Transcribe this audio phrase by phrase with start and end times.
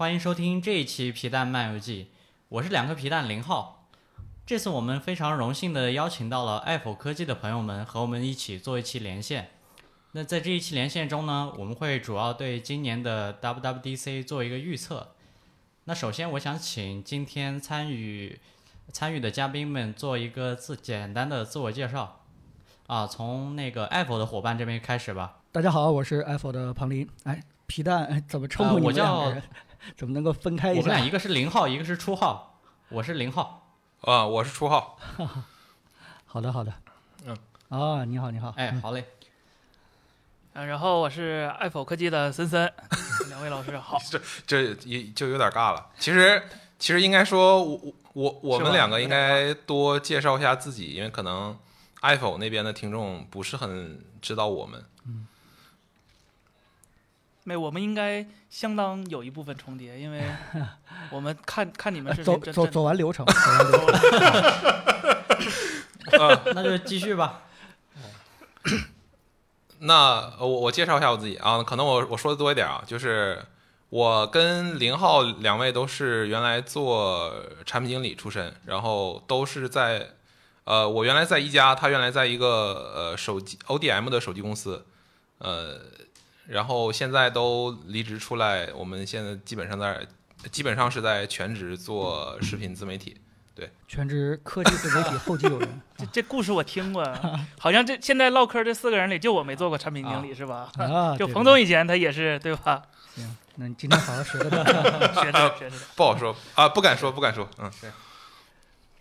[0.00, 2.04] 欢迎收听这一期《皮蛋漫游记》，
[2.48, 3.86] 我是两颗皮蛋零号。
[4.46, 9.50] 这次我们非常荣幸的邀请到了爱否科技的朋友们和我们一起做一期连线。
[10.12, 15.08] 那在这一期连线中呢，我们会主要对今年的 WWDC 做一个预测。
[15.84, 18.40] 那首先，我想请今天参与
[18.90, 22.22] 参与的嘉宾们做一个自简单的自我介绍。
[22.86, 25.40] 啊，从那个爱否的伙伴这边开始吧。
[25.52, 27.06] 大家好，我是 Apple 的庞林。
[27.24, 29.42] 哎，皮蛋，哎，怎么称呼你们两个人？
[29.96, 30.80] 怎么能够分开一下？
[30.80, 32.60] 我们俩一个是零号，一个是初号。
[32.88, 33.76] 我是零号。
[34.02, 34.98] 啊，我是初号。
[36.26, 36.72] 好的，好的。
[37.24, 37.36] 嗯。
[37.68, 38.52] 啊，你好，你好。
[38.56, 39.04] 哎，好嘞。
[40.54, 42.72] 嗯，然后我是爱否科技的森森。
[43.28, 43.98] 两位老师好。
[44.10, 45.86] 这这也就有点尬了。
[45.98, 46.42] 其实
[46.78, 51.56] 其实应该说，我我我们两个应该多介绍一下自己，因为可能。
[52.02, 54.99] 爱否那边的听众不是很知道我们，嗯，
[57.50, 60.22] 没，我们应该相当有一部分重叠，因为
[61.10, 63.78] 我们看看你们是走走走完流程， 走完流
[66.36, 67.42] 程 那就继续吧。
[69.82, 73.44] 那我我介绍一下我自己啊，可能我我说的多一点啊，就是
[73.88, 77.34] 我跟林浩两位都是原来做
[77.66, 80.10] 产品经理出身，然后都是在。
[80.64, 84.86] 呃，我原来在一家，他原来在一个呃手机 ODM 的手机公司，
[85.38, 85.80] 呃，
[86.50, 90.04] 然后现在都离职出来，我们现在基本上在
[90.50, 93.16] 基本上是在全职做视频自媒体，
[93.54, 95.80] 对，全职科技自媒体后继有人。
[95.96, 97.04] 这这故事我听过，
[97.58, 100.68] 好像这现在唠嗑这四个人里就我没做过产品经理是吧？
[100.76, 102.82] 啊， 就彭总以前他也是对吧？
[103.14, 104.64] 行，那你今天好好学着点，
[105.14, 105.76] 学着学着。
[105.94, 107.92] 不好说啊，不敢说，不敢说，嗯，是。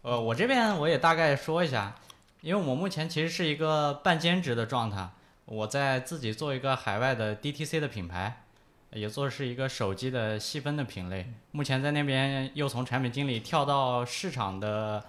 [0.03, 1.95] 呃，我这边我也大概说一下，
[2.41, 5.09] 因为我目前其实是一个半兼职的状态，
[5.51, 8.43] 我在自己做一个海外的 DTC 的品牌，
[8.91, 11.33] 也做是一个手机的细分的品类。
[11.49, 15.03] 目前在那边又从产品经理跳到市场的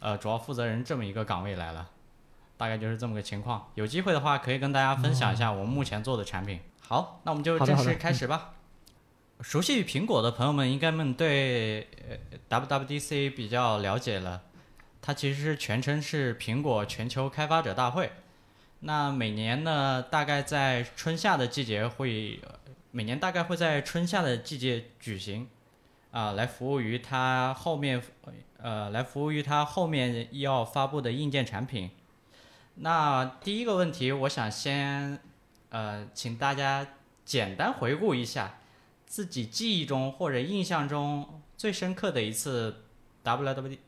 [0.00, 1.88] 呃主要负责人这么一个岗位来了，
[2.56, 3.70] 大概就是这么个情况。
[3.76, 6.58] 有机会的话可以跟大家分享一下我们目前做的产品。
[6.80, 8.54] 好，那我们就正式开始吧。
[9.42, 11.86] 熟悉苹果的朋友们应该们对
[12.48, 14.42] WWDC 比较了解了，
[15.00, 18.10] 它其实是全称是苹果全球开发者大会。
[18.86, 22.38] 那每年呢，大概在春夏的季节会，
[22.90, 25.48] 每年大概会在春夏的季节举行，
[26.10, 28.02] 啊，来服务于它后面，
[28.58, 31.90] 呃，来服务于它后面要发布的硬件产品。
[32.74, 35.18] 那第一个问题，我想先，
[35.70, 36.86] 呃，请大家
[37.24, 38.58] 简单回顾一下。
[39.06, 42.82] 自己记忆中或者印象中最深刻的一次
[43.22, 43.78] W W D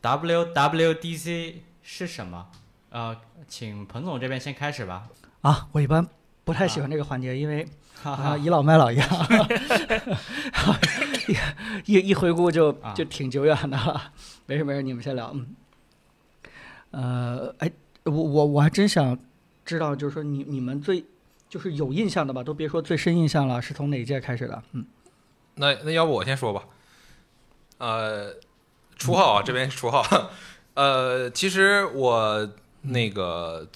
[0.00, 2.50] W W D C 是什么？
[2.90, 3.16] 呃，
[3.48, 5.08] 请彭总这边先开始吧。
[5.40, 6.06] 啊，我一般
[6.44, 7.66] 不太喜欢这个环节，因为
[8.02, 9.08] 啊倚老卖老一样，
[11.86, 14.12] 一一回顾就就挺久远的了。
[14.46, 15.32] 没事没事，你们先聊。
[15.32, 15.56] 嗯，
[16.90, 17.70] 呃，哎，
[18.04, 19.18] 我我我还真想
[19.64, 21.04] 知道，就是说你你们最。
[21.48, 24.62] 就是有印象的吧，都别说最深印象了，是从哪届开始的？
[24.70, 24.86] 嗯，
[25.56, 26.62] 那那要不我先说吧。
[27.78, 28.32] 呃，
[28.96, 30.30] 初号啊，这边是初号。
[30.74, 32.48] 呃，其实我
[32.82, 33.66] 那个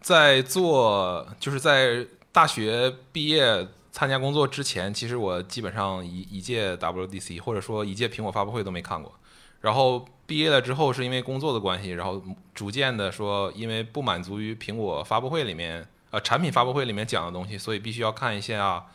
[0.00, 9.12] 在做，就是在大学毕业参加工作之前，其实我基本上一一届 WDC 或者说一届苹果发布会都没看过。
[9.60, 12.22] 然后毕业了之后，是因为工作的关系，然后
[12.54, 15.86] 逐渐的说，因为不满足于苹果发布会里面。
[16.10, 18.86] 呃，产品发布会里面讲的东西，所以必须要看一下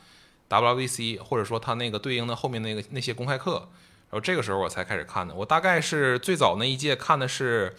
[0.47, 3.67] WWDC，或者说它那个对应的后面那个那些公开课，
[4.09, 5.35] 然后这个时候我才开始看的。
[5.35, 7.75] 我大概是最早那一届看的是，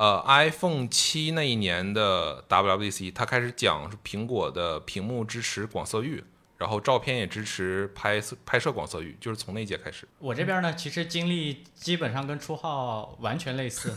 [0.00, 6.24] 呃，iPhone 七那一年的 WWDC，它开始讲苹果的屏幕支持广色域，
[6.56, 10.08] 然后照片也支持拍摄拍摄广色域，就是从那届开始。
[10.18, 13.94] 我这边呢，其实经历基本上跟初号完全类似，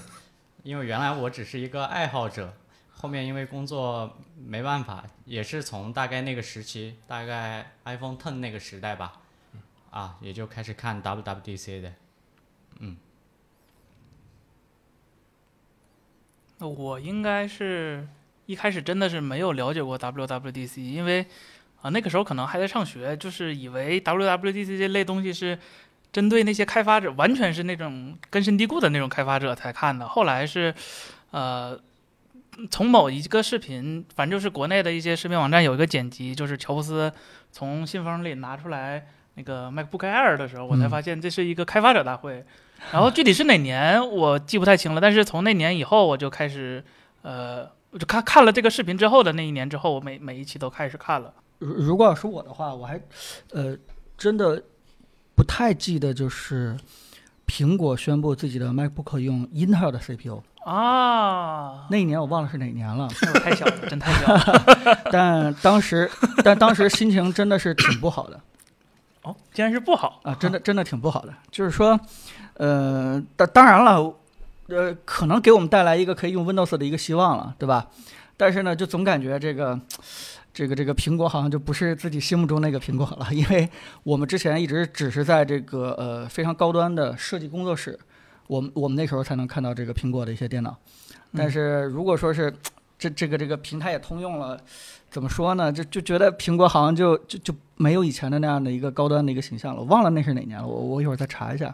[0.63, 2.53] 因为原来我只是一个爱好者。
[2.91, 9.21] 后面因为工作没办法，也是从大概那个时期，大概 iPhone Ten 那个时代吧，
[9.89, 11.93] 啊，也就开始看 WWDC 的，
[16.69, 18.07] 我应该是
[18.45, 21.25] 一开始真的是没有了解过 WWDC，因为
[21.81, 25.57] 啊那个时候可能还在上学，就是以为 WWDC 这类东西是
[26.11, 30.07] 针对那些开发者，完全是那种根深蒂固的那种开发者才看的。
[30.07, 30.73] 后来是，
[31.31, 31.79] 呃。
[32.69, 37.11] 从某一个视频，反正就是国内的一些视频网站有一个剪辑，就是乔布斯
[37.51, 42.45] 从信封里拿出来那个 MacBook Air 的时候，我才发现这是一个开发者大会。
[42.91, 46.83] 然后具体是哪年我记不太清了，但是从那年以后我就开始，
[47.21, 51.33] 呃，我就看看了这个视频之后的那一年之后，我每每一期都开始看了。
[51.59, 52.99] 如如果要是我的话，我还
[53.51, 53.75] 呃
[54.17, 54.61] 真的
[55.35, 56.77] 不太记得就是
[57.47, 64.97] 苹果宣布自己的 MacBook 用 Intel 的 CPU 啊，那一年我忘了是哪年了，那我太小了，真太小了。
[65.11, 66.09] 但当时
[66.43, 68.39] 但当时心情真的是挺不好的
[69.23, 71.33] 哦，竟然是不好啊，真的真的挺不好的。
[71.49, 71.99] 就是说，
[72.55, 74.13] 呃，当当然了，
[74.67, 77.89] 呃，可能给我们带来一个可以用 Windows 的一个希望了，对吧？
[78.37, 79.79] 但是呢，就总感觉这个。
[80.55, 83.67] 这个这个苹果好像就不是自己心目中那个苹果了， 因为
[84.03, 87.97] 我们之前一直只是在这个呃非常高端的设计工作室，
[88.45, 90.77] 我们我们那时候才能看到这个苹果的一些电脑。
[91.35, 92.53] 但是如果说是
[92.99, 94.55] 这这个这个平台也通用了，
[95.09, 95.73] 怎么说呢？
[95.73, 99.81] 就就觉得苹果好像就就就没有以前的那样的一个高端的一个形象了。
[99.81, 101.73] 我忘了那是哪年了，我我一会儿再查一下。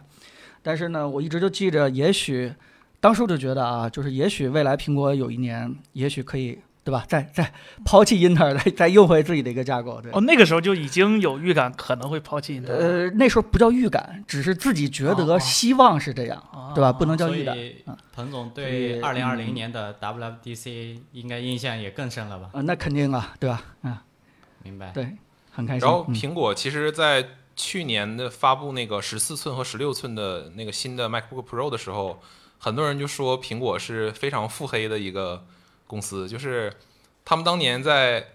[0.62, 2.52] 但是呢，我一直就记着，也许
[3.00, 6.58] 当初就觉得啊，就是也许未来苹果有一年，也许可以。
[6.82, 7.04] 对吧？
[7.06, 7.52] 再再
[7.84, 10.00] 抛弃英特尔，再再用回自己的一个架构。
[10.00, 12.78] 对哦，那个时候就已经有预感可能会抛弃英特尔。
[12.78, 16.42] 呃，那时候不叫预感，只是自己觉得希望是这样，
[16.74, 16.90] 对吧？
[16.90, 17.54] 不能叫预感。
[18.14, 22.48] 彭总对二零二零年的 WWDC 应该印象也更深了吧？
[22.54, 23.62] 啊，那肯定啊，对吧？
[23.82, 23.96] 嗯，
[24.64, 24.90] 明白。
[24.92, 25.14] 对，
[25.52, 25.86] 很开心。
[25.86, 27.24] 然后苹果其实，在
[27.60, 32.22] 去年的发布那个十四寸和十六寸的那个新的 MacBook Pro 的时候，
[32.58, 35.46] 很多人就说苹果是非常腹黑的一个。
[35.90, 36.72] 公司就是
[37.24, 38.28] 他们当年在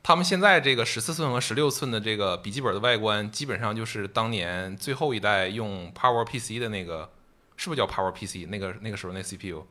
[0.00, 7.10] 他们现在这个十四寸和十六寸的这个笔记本的外观，基本上就是当年最后一代用 Power PC 的那个，
[7.56, 8.48] 是不是叫 Power PC？
[8.48, 9.66] 那个那个时候那 CPU。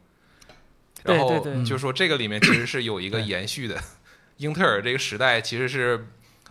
[1.04, 3.82] 然后就是说这个里面其实是有一个延续的，
[4.36, 6.10] 英特尔这个时代其实是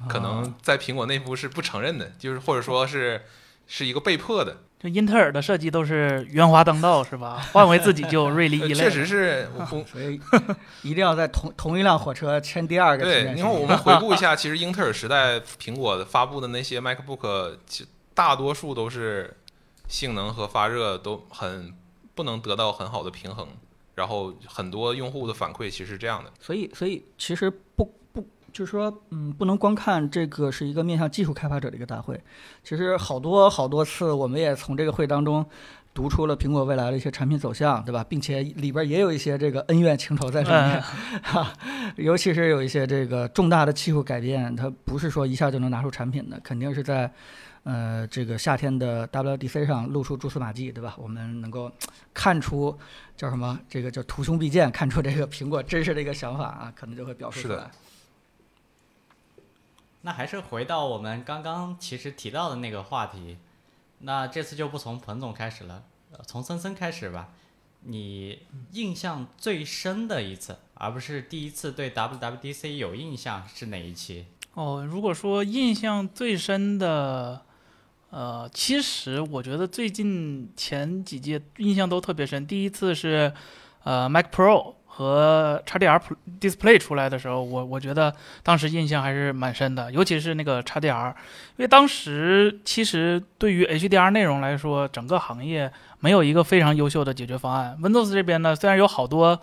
[0.08, 3.22] 可能在苹果内部是不承认的，就是或者说是
[3.66, 4.58] 是一个被迫的。
[4.80, 7.40] 就英特尔的设计都是圆滑当道，是吧？
[7.54, 8.74] 换为自己就锐利一类。
[8.74, 9.48] 确实是，
[9.86, 10.20] 所以
[10.82, 13.04] 一定要在同同一辆火车签第二个。
[13.04, 19.36] 对，因为我们回顾一下，其实英特尔时代苹果发布的那些 MacBook，其大多数都是
[19.86, 21.72] 性能和发热都很
[22.16, 23.46] 不能得到很好的平衡，
[23.94, 26.32] 然后很多用户的反馈其实是这样的。
[26.40, 27.88] 所以，所以其实不。
[28.52, 32.20] 就是说，嗯，不能光看这个是一个面向技术开发者的一个大会。
[32.62, 35.44] 其实好多好多次，我们也从这个会当中
[35.94, 38.04] 读出了苹果未来的一些产品走向，对吧？
[38.08, 40.82] 并且里边也有一些这个恩怨情仇在里面，
[41.22, 41.52] 哈。
[41.96, 47.10] 尤其是有一些这个重大的技术改变，它不是说一下就能拿出产品的，肯定是在
[47.64, 50.94] 呃这个夏天的 WDC 上露出蛛丝马迹，对吧？
[50.98, 51.70] 我们能够
[52.14, 52.76] 看出
[53.16, 53.58] 叫什么？
[53.68, 57.70] 这个叫图穷匕见，看出这个苹果真实的一个想法啊，可能就会表示出来。
[60.02, 63.38] 那还是回到我们刚刚其实提到的那个话题，
[64.00, 65.84] 那这次就不从彭总开始了，
[66.26, 67.28] 从森森开始吧。
[67.84, 68.40] 你
[68.72, 74.26] 印象最深的一次，而不是第一次对 WWDC 有印象是哪一期？
[74.54, 77.42] 哦，如果说印象最深的，
[78.10, 82.46] 呃，其实我觉得最近前几届印象都特别深。
[82.46, 83.32] 第一次是
[83.84, 84.74] 呃 Mac Pro。
[84.94, 85.98] 和 XDR
[86.38, 91.08] Display 出来的时候，我我觉得当时印象还是蛮深的，尤其是那个 XDR，
[91.56, 97.78] 因为当时其实对于 HDR 内容来说，整个行业没有一个非常优秀的解决方案。
[97.80, 99.40] Windows 这边呢，虽然有好多，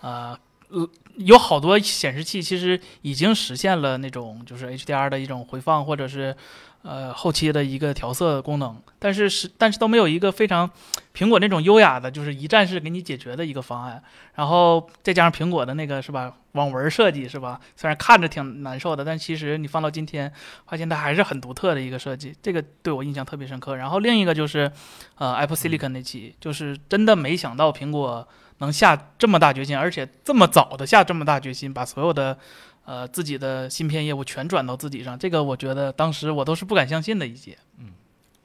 [0.00, 0.36] 呃
[0.70, 6.34] 呃，有好多显示器其实已经实现了那种就是 HDR 的一种回放，或者是。
[6.82, 10.70] 呃，后期的一个调色功能，但是是但是都没有一个非常
[11.14, 14.02] 苹果那种优雅的，就是一站式给你解决的一个方案。
[14.34, 17.60] 然后再加上苹果的那个是吧，网纹设计是吧？
[17.76, 20.32] 虽然看着挺难受的，但其实你放到今天，
[20.66, 22.34] 发现它还是很独特的一个设计。
[22.40, 23.76] 这个对我印象特别深刻。
[23.76, 24.72] 然后另一个就是，
[25.16, 28.26] 呃，Apple Silicon 那期，就是真的没想到苹果
[28.58, 32.38] 能下这么大决心，而且这么早的下这么大决心，把所有的。
[32.84, 37.56] 呃，自己的芯片业务全转到自己上，这个我觉得当时我都是不敢相信的一节。
[37.78, 37.92] 嗯，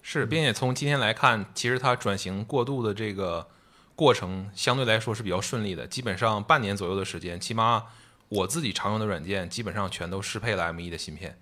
[0.04, 3.48] 是，并且从今天来看，其实它转型过渡的这个
[3.96, 7.86] 过程相对来说是比较顺利的，基本上半年左右的时间，起码
[8.30, 11.39] 我自己常用的软件基本上全都适配了 M1 的芯片。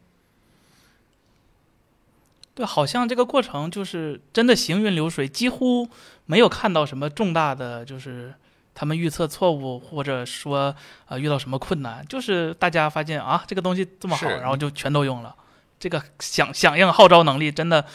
[2.53, 5.89] 对，好像这个过程就是真的行云流水，几乎
[6.25, 8.35] 没有看到什么重大的就是。
[8.75, 10.75] 他们预测错误，或者说
[11.07, 15.35] 呃遇到什么困难，就是大家发现啊这个东西这么好，然后就全都用了。
[15.79, 17.85] 这个响响应号召能力真的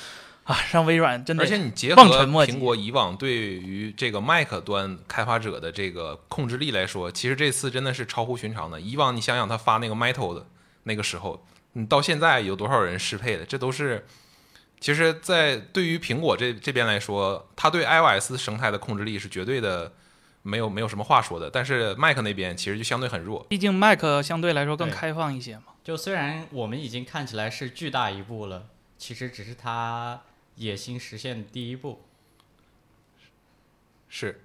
[0.44, 1.42] 啊让微软真的。
[1.42, 8.80] 而且你结合苹果以往对于这个 Mac 端开发者的这个控制力来说，其实这次真的是超乎寻常的。
[8.80, 10.46] 以往你想想他发那个 Metal 的
[10.84, 13.44] 那个时候，你到现在有多少人适配的？
[13.44, 14.06] 这都是
[14.78, 19.92] 其实，在对于苹果这这边来说，它对 iOS 生态的控制力是绝对的。
[20.48, 25.64] 没有没有什么话说的，但是 Mac 那边其实就相对很弱，毕竟 Mac 相对来说更开放一些嘛。
[25.84, 30.20] 就虽然我们已经看起来是巨大一步了，其实只是他
[30.56, 32.00] 野心实现的第一步。
[34.08, 34.40] 是。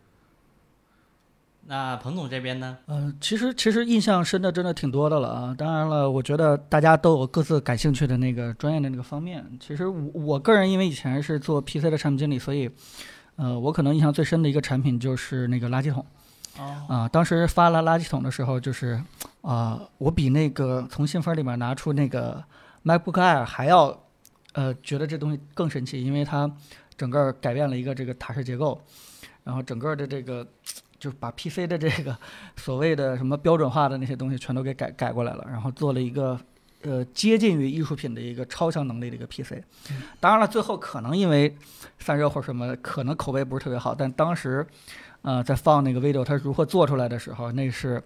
[1.65, 2.77] 那彭总这边呢？
[2.87, 5.55] 嗯，其实其实印象深的真的挺多的了啊。
[5.57, 9.45] 当然了，我觉得大家都有各自感兴趣的那个专业的那个方面。
[9.61, 12.69] 其实我我个人因为以前是做 PC 的产品经理，所以，
[13.35, 16.05] 呃，我可能印象最深的一个产品就是那个垃圾桶。
[16.57, 16.85] 哦。
[16.87, 19.01] 啊，当时发了垃圾桶的时候，就是
[19.41, 22.43] 啊，我比那个从信封里面拿出那个
[22.83, 23.97] MacBook Air 还要，
[24.53, 26.51] 呃，觉得这东西更神奇，因为它
[26.97, 28.81] 整个改变了一个这个塔式结构，
[29.43, 30.47] 然后整个的这个。
[30.99, 32.17] 就是把 PC 的这个
[32.55, 36.39] 所谓的什么标准化的那些东西全都给改改过来了，然后做了一个
[36.83, 39.61] 呃接近于艺术品的一个超强能力的一个 PC。
[40.19, 41.57] 当然了，最后可能因为
[41.99, 44.65] 散热或什么，可能口碑不是特别好，但当时
[45.23, 48.01] 呃在放那个 video 它如何做出来的时候，那是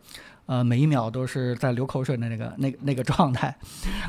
[0.46, 3.56] 呃每一秒都是在流口水的那个那那个状态。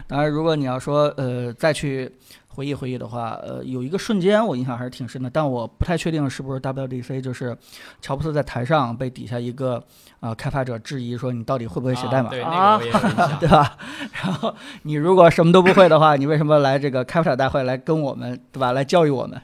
[0.06, 2.10] 当然，如果你要说呃再去。
[2.58, 7.56] 回忆回忆的话，呃，有一个瞬间我印象还是挺深的，但我不太确定是不是 WDC，就是
[8.00, 9.80] 乔布斯在台上被底下一个
[10.18, 12.76] 啊开发者质疑说你到底会不会写代码啊？
[13.38, 13.78] 对吧？
[14.10, 18.72] 然后你如果什么都不会的话，你为什么来这个开发者大会来跟我们对吧？
[18.72, 19.40] 来教育我们？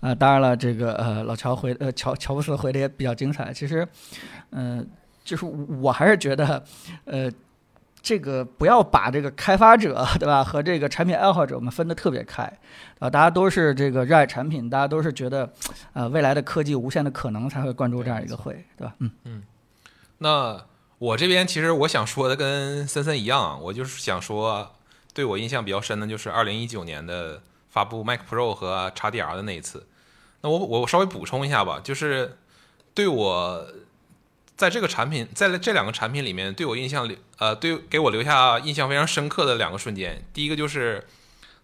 [0.00, 3.54] 啊，当然了，这个呃老乔回呃乔乔布斯回的也比较精彩。
[3.54, 3.88] 其实，
[4.50, 4.86] 嗯，
[5.24, 6.62] 就是我还是觉得，
[7.06, 7.30] 呃。
[8.04, 12.42] 这个不要把这个开发者，对吧，和这个产品爱好者我们分得特别开，
[12.98, 15.50] 啊，大家都是这个热爱产品，大家都是觉得，
[15.94, 18.94] 呃，未来的科技无限的可能才会关注这样一个会，对吧？
[18.98, 19.42] 嗯嗯。
[20.18, 20.60] 那
[20.98, 24.74] 我这边其实我想说的跟森森一样，我就是想说，
[25.14, 29.86] 对我印象比较深的就是二零一九年的发布 Mac Pro 和 XDR 的那一次。
[30.42, 32.36] 那我我稍微补充一下吧，就是
[32.92, 33.66] 对我。
[34.56, 41.04] 在这个产品，在这两个产品里面，对我印象里，呃，对给我留下印象非常深刻的两个瞬间，第一个就是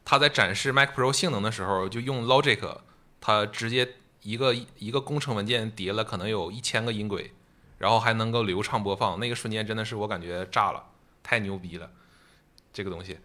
[0.05, 2.79] 他在展示 Mac Pro 性能的时候，就用 Logic，
[3.21, 7.33] 他直接一个一个工程文件叠了可能有一千个音轨，
[7.79, 10.87] 然后还能够流畅播放，那个瞬间真的是我感觉炸了，
[11.23, 11.91] 太牛逼了，
[12.73, 13.21] 这个东西。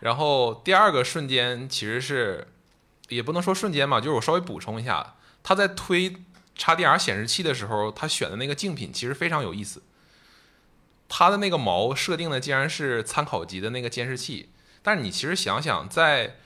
[0.00, 2.48] 然后第二个瞬间其实是，
[3.08, 6.16] 也不能说瞬间嘛，就是我稍微补充一下，他在推。
[6.56, 9.82] XDR 显示器的时候，他选的那个竞品其实非常有意思。
[11.08, 14.48] 它的那个毛设定的竟然是参考级的那个监视器，
[14.82, 16.36] 但是你其实想想，在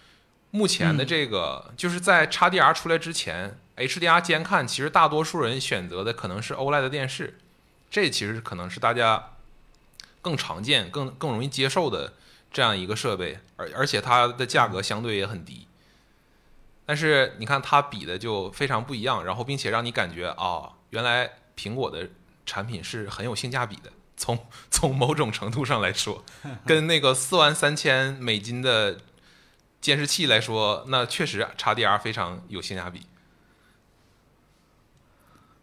[0.51, 7.39] 目前的这个，就是在 XDR 出来之前，HDR 监看其实大多数人选择的可能是 OLED 电视，
[7.91, 9.35] 这其实可能是大家
[10.21, 12.15] 更常见、更更容易接受的
[12.53, 15.66] 这样一个设备，而而且它的价格相对也很低。
[16.87, 22.09] 但是你看它比的就非常不一样，然后并且让你感觉啊，原来苹果的
[22.47, 23.91] 产品是很有性价比的。
[24.17, 24.39] 从
[24.71, 26.25] 从某种程度上来说，
[26.65, 29.01] 跟那个四万三千美金的
[29.81, 33.03] 监视器来说，那确实 XDR 非常有性价比。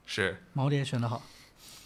[0.05, 1.23] 是毛点选的好。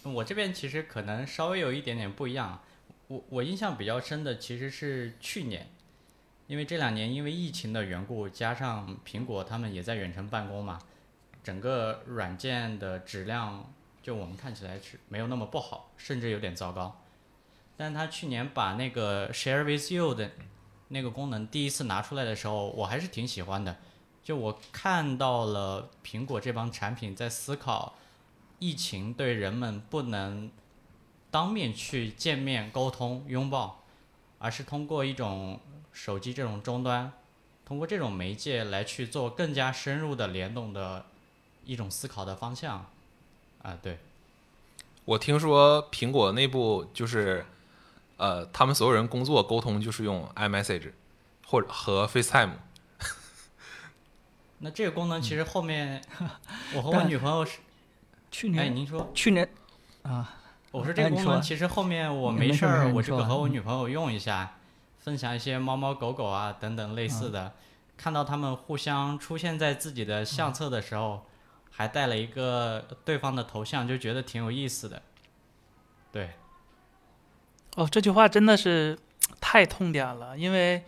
[0.02, 2.60] 我这边其实可能稍微有一点点不一样。
[3.06, 5.70] 我我印象比较深的其实是去年。
[6.48, 10.78] 因为这两年因为疫情的缘故，加上苹果他们也在远程办公嘛，
[11.44, 13.70] 整个软件的质量
[14.02, 17.00] 就我们看起来是没有那么不好，甚至有点糟糕。
[17.76, 20.30] 但他去年把那个 Share with You 的
[20.88, 23.76] 那个功能第一次拿出来的时候，我还是挺喜欢的。
[24.24, 27.94] 就我看到了苹果这帮产品在思考，
[28.58, 30.50] 疫情对人们不能
[31.30, 33.84] 当面去见面沟通拥抱，
[34.38, 35.60] 而是通过一种。
[35.90, 37.12] 手机这种终端，
[37.64, 41.06] 通过这种媒介来去做更加深入的联动的
[41.64, 42.86] 一种思考的方向，
[43.62, 43.98] 啊，对。
[45.04, 47.44] 我听说苹果内部就是，
[48.16, 50.92] 呃，他们所有人工作沟通就是用 iMessage，
[51.48, 52.52] 或者和 FaceTime。
[54.58, 56.00] 那这个功能其实后面，
[56.76, 57.58] 我和我女朋友是
[58.30, 59.50] 去年，哎，您说去年
[60.02, 60.37] 啊，
[60.70, 64.54] 我说这个功能其实后面我没事儿，我这个和我女朋友用一下。
[65.00, 67.54] 分享一些猫猫狗狗啊等等类似的，
[67.96, 71.24] 看到他们互相出现在自己的相册的时候，
[71.70, 75.00] 还带了一个对方的头像，就觉得挺有意思的。
[76.12, 76.32] 对。
[77.76, 78.98] 哦，这句话真的是
[79.40, 80.84] 太痛点了，因为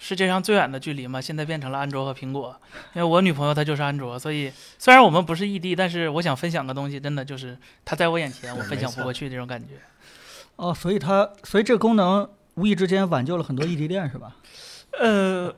[0.00, 2.56] 世界上最远的距离嘛，现在变成了安卓和苹果。
[2.94, 9.74] 因为我女朋友她就是安卓，所以虽然我们不是异地，但是我想分享个东西，真的就是她在我眼前，我分享不过去这种感觉。
[10.56, 12.28] 哦，所以它，所以这个功能。
[12.54, 14.32] 无意之间挽救了很多异地恋，是吧？
[14.98, 15.54] 呃，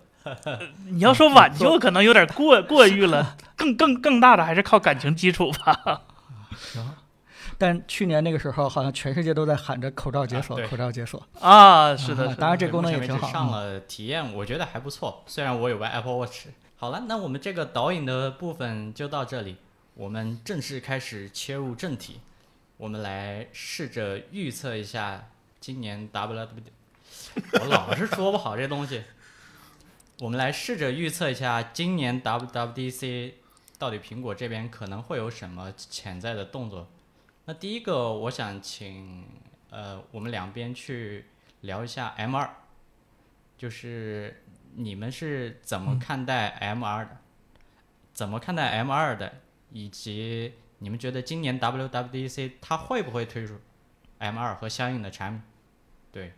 [0.90, 3.34] 你要说挽救，可能有点过过誉了。
[3.56, 6.02] 更更更大的还是靠感情基础吧。
[6.54, 6.94] 行，
[7.62, 13.28] 但去年那个时候，好像全世界都在喊着口罩解锁，口罩解锁啊，是的，当然这功能也挺好。
[13.28, 15.22] 上了体验，我觉得还不错。
[15.28, 16.48] 虽然我有个 Apple Watch。
[16.74, 19.58] 好了，那我们这个导引的部分就到这里，
[19.94, 22.18] 我们正式开始切入正题。
[22.78, 25.28] 我们来试着预测一下
[25.60, 26.64] 今年 WWD，
[27.62, 29.04] 我老是说不好这东西。
[30.18, 33.34] 我们来试着预测一下今年 WWDC
[33.78, 36.88] 到底苹果这边可能会有什么潜在的动作。
[37.44, 39.26] 那第一个，我想请
[39.70, 41.26] 呃我们两边去
[41.62, 42.54] 聊一下 M 二
[43.56, 44.38] 就是。
[44.74, 47.18] 你们是怎么看待 M 二的？
[48.14, 49.30] 怎么看待 M 二的？
[49.70, 53.60] 以及你们觉得今年 WWDC 它会不会推出
[54.16, 55.42] M 二和相应的产品？
[56.10, 56.32] 对，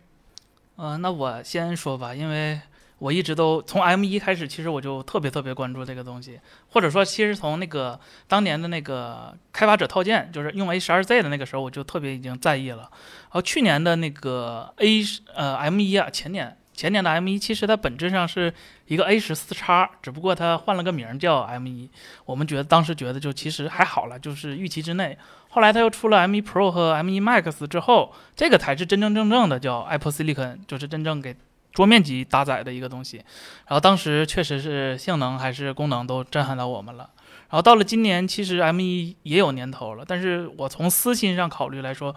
[0.75, 2.61] 呃，那我先说吧，因为
[3.05, 12.79] 我一直都从 M 一开始，其实我就特别特别关注这个东西，或者说，其实从那个当年的那个开发者套件，就是用 A 十二 Z 的那个时候，我就特别已经在意了。
[12.79, 15.03] 然后去年的那个 A
[15.35, 16.57] 呃 M 一啊，前年。
[16.73, 18.53] 前年的 M 一其实它本质上是
[18.87, 21.89] 一个 A 十四叉，只不过它换了个名叫 M 一。
[22.25, 25.17] 我们觉得当时觉得就其实还好了，就是预期之内。
[25.51, 31.37] 后来它又出了 M 一 Pro 和 M 一 Max 之后，这个才是真真正正的叫 Apple Silicon，就是真正给
[31.75, 33.19] 桌面级搭载的一个东西。
[33.67, 37.11] 然后当时确实是性能还是功能都震撼到我们了。
[37.51, 42.17] 然后到了今年，其实 M 一也有年头了，但是我从私心上考虑来说，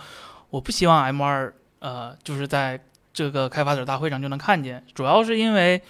[0.52, 2.80] 我不希望 M 二呃就是在。
[3.14, 5.82] 这个开发者大会上就能看见，主要是因为，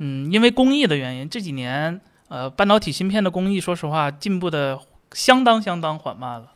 [0.00, 4.78] 嗯，因为工艺的原因，这几年，呃，半导体芯片的工艺，说实话，进步的
[5.12, 6.52] 相当相当缓慢了。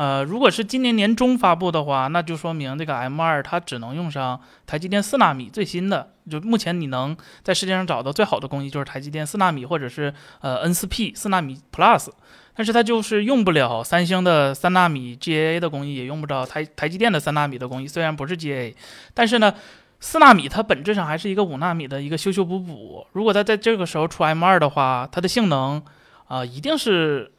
[0.00, 12.08] 呃，如果是今年年中发布的话，那就说明这个 M2 它只能用上台积电四纳米最新的，就目前你能在世界上找到最好的工艺就是台积电四纳米或者是呃 N4P 四纳米 Plus。
[12.54, 17.86] 但是它就是用不了三星的三纳米 GAA 的工艺，也用不着台台积电的三纳米的工艺。
[17.86, 18.74] 虽然不是 GAA，
[19.12, 19.52] 但是呢，
[20.00, 23.06] 四纳米它本质上还是一个五纳米的一个修修补补。
[23.12, 25.82] 如果它在这个时候出 M2 的话，它的性能
[26.26, 27.30] 啊，一定是，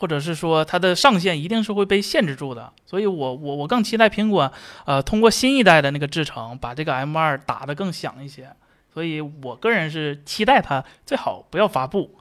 [0.00, 2.72] 或者是说它的上限一定是会被限制住的。
[2.84, 4.52] 所以我我我更期待苹果
[4.86, 8.50] 呃通过新一代的那个制程，把这个 M2 打得更响一些。
[8.92, 12.18] 所以我个人是期待它最好不要发布，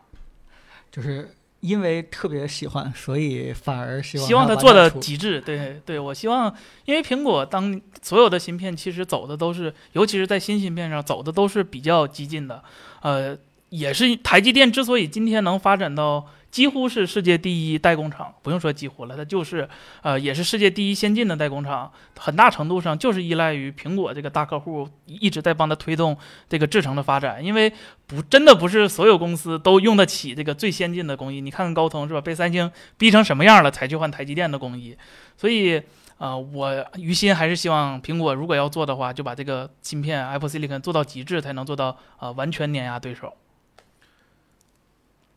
[0.92, 1.32] 就是。
[1.60, 5.40] 因为特别喜欢，所以反而希望希望它做的极致。
[5.40, 12.62] 对对，我希望，因为苹果当所有的芯片其实走的都是，尤其是在新芯片上走的都是比较激进的，
[13.00, 13.36] 呃，
[13.70, 16.28] 也是台积电之所以今天能发展到。
[16.50, 19.68] 几乎是世界第一代工厂，不用说几乎了，它就是，
[20.02, 26.16] 呃，也是世界第一先进的代工厂，很大程度上就是依赖于苹果这个大客户一直在帮他推动
[26.48, 27.70] 这个制程的发展，因为
[28.06, 34.96] 不真的不是所有公司都用得起这个最先进的工艺，你看看高通是吧，被三星逼成什么样了才去换台积电的工艺，
[35.36, 35.82] 所以，
[36.16, 43.34] 呃，我于心还是希望苹果如果要做的话，就把这个芯片 Apple Silicon 做到极致，才能做到呃完全碾压对手。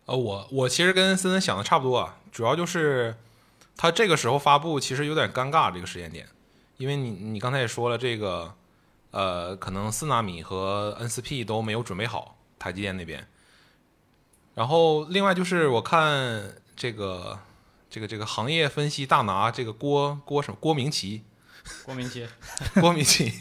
[0.10, 3.16] 呃，我我其实跟森森想的差不多啊，主要就是
[3.78, 6.28] 他这个时候发布其实有点尴尬这个时间点，
[6.78, 8.56] 因为你你刚才也说了这个，
[9.12, 13.28] 呃，可能四纳米和 N 四 P 都没有准备好，台积电那边。
[14.56, 17.38] 然后另外就是我看这个
[17.88, 21.22] 这个这个行业分析大拿这个郭郭什么郭明奇，
[21.86, 22.28] 郭明奇，
[22.82, 23.32] 郭明奇，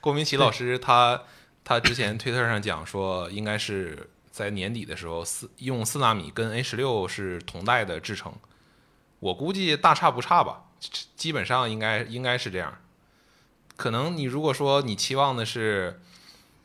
[0.00, 1.22] 郭明奇老师他
[1.62, 4.10] 他之前推特上讲说应该是。
[4.34, 8.34] 在年底的时候，四用四纳米跟 A 十六是同代的制程，
[9.20, 10.64] 我估计大差不差吧，
[11.14, 12.76] 基本上应该应该是这样。
[13.76, 16.00] 可能你如果说你期望的是，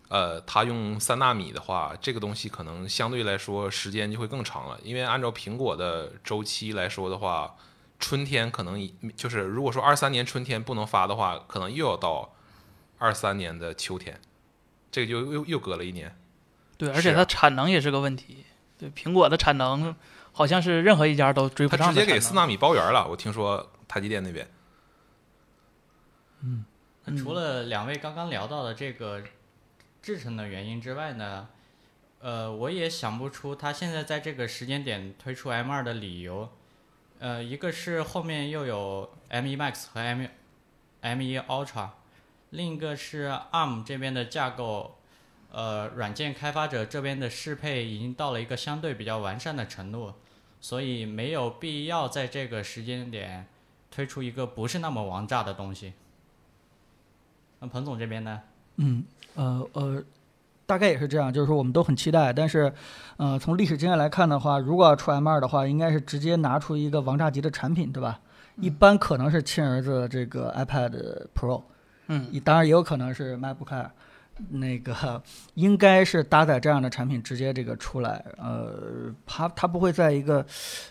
[0.08, 7.56] 呃，他用三纳米的话，这个东西可能相对来说时间就会更长了，因为按照苹果的周期来说的话，
[8.00, 12.34] 春天可能就是如果说二三年春天不能发的话，可能又要到
[12.98, 14.20] 二三年的秋天，
[14.92, 16.20] 这个就又又隔了一年。
[16.80, 18.46] 对，而且它产能也是个问题。
[18.78, 19.94] 对，苹果的产能
[20.32, 21.88] 好像是任何一家都追不上。
[21.88, 24.50] 它直接给四纳米包圆了，我听说台积电那边。
[26.40, 26.64] 嗯，
[27.04, 29.22] 那除了两位刚刚聊到的这个
[30.02, 31.50] 制成的原因之外呢，
[32.22, 36.50] 呃，我也想不出它现在在这个时间点推出 M 二的理由。
[37.20, 40.26] 呃，一个是后面又有 M 一 Max 和 M
[41.02, 41.90] M 一 Ultra，
[42.52, 44.96] 另一个是 ARM 这边的架构。
[45.52, 50.14] 呃，软件开发者这边的适配已经到了一个相对比较完善的程度，
[50.62, 53.48] 所以没有必要在这个时间点
[53.90, 55.94] 推出一个不是那么王炸的东西。
[57.60, 58.42] 那彭总这边呢？
[58.78, 59.04] 嗯，
[59.36, 60.04] 呃呃，
[60.66, 62.72] 大概也是这样，就是说我们都很期待，但是，
[63.18, 68.22] 呃，从历史经验来看的话，如果要出 M 二的话，应该是直接拿出一个王炸级的产品，对吧？
[68.62, 71.64] 一般可能是亲儿子这个 iPad Pro，
[72.08, 73.90] 嗯，当然也有可能是 MacBook Air，
[74.50, 75.22] 那个
[75.56, 80.46] 应该是搭载这样的产品直接这个出来，呃，它它不会在一个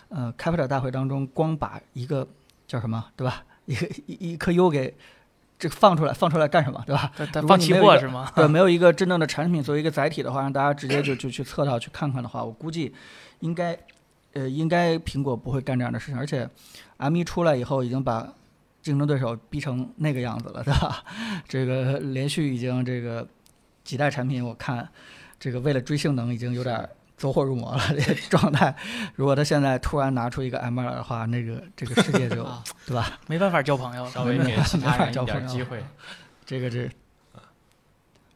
[0.09, 2.27] 呃开发者大会当中光把一个
[2.67, 4.93] 叫什么对吧，一个一一颗 U 给
[5.57, 7.11] 这个放出来，放出来干什么对吧？
[7.47, 8.31] 放期货是吗？
[8.35, 12.93] 对，没有一个真正的产品作为一个载体的话，让大家直接就就去测到去看看的话，我估计
[13.39, 13.77] 应该
[14.33, 16.49] 呃应该苹果不会干这样的事情，而且
[16.97, 18.31] M 一出来以后已经把
[18.81, 21.03] 竞争对手逼成那个样子了，对吧？
[21.47, 23.27] 这个连续已经这个。
[23.89, 24.87] 几代产品，我看
[25.39, 28.75] 这个为了追性能已经有点走火入魔了这状态。
[29.15, 32.47] 如果他现在突然拿出一个 M 二的话，那个这个世界就
[32.85, 33.17] 对吧？
[33.25, 35.83] 没办法交朋友， 稍微给其他人一点机会。
[36.45, 36.87] 这个这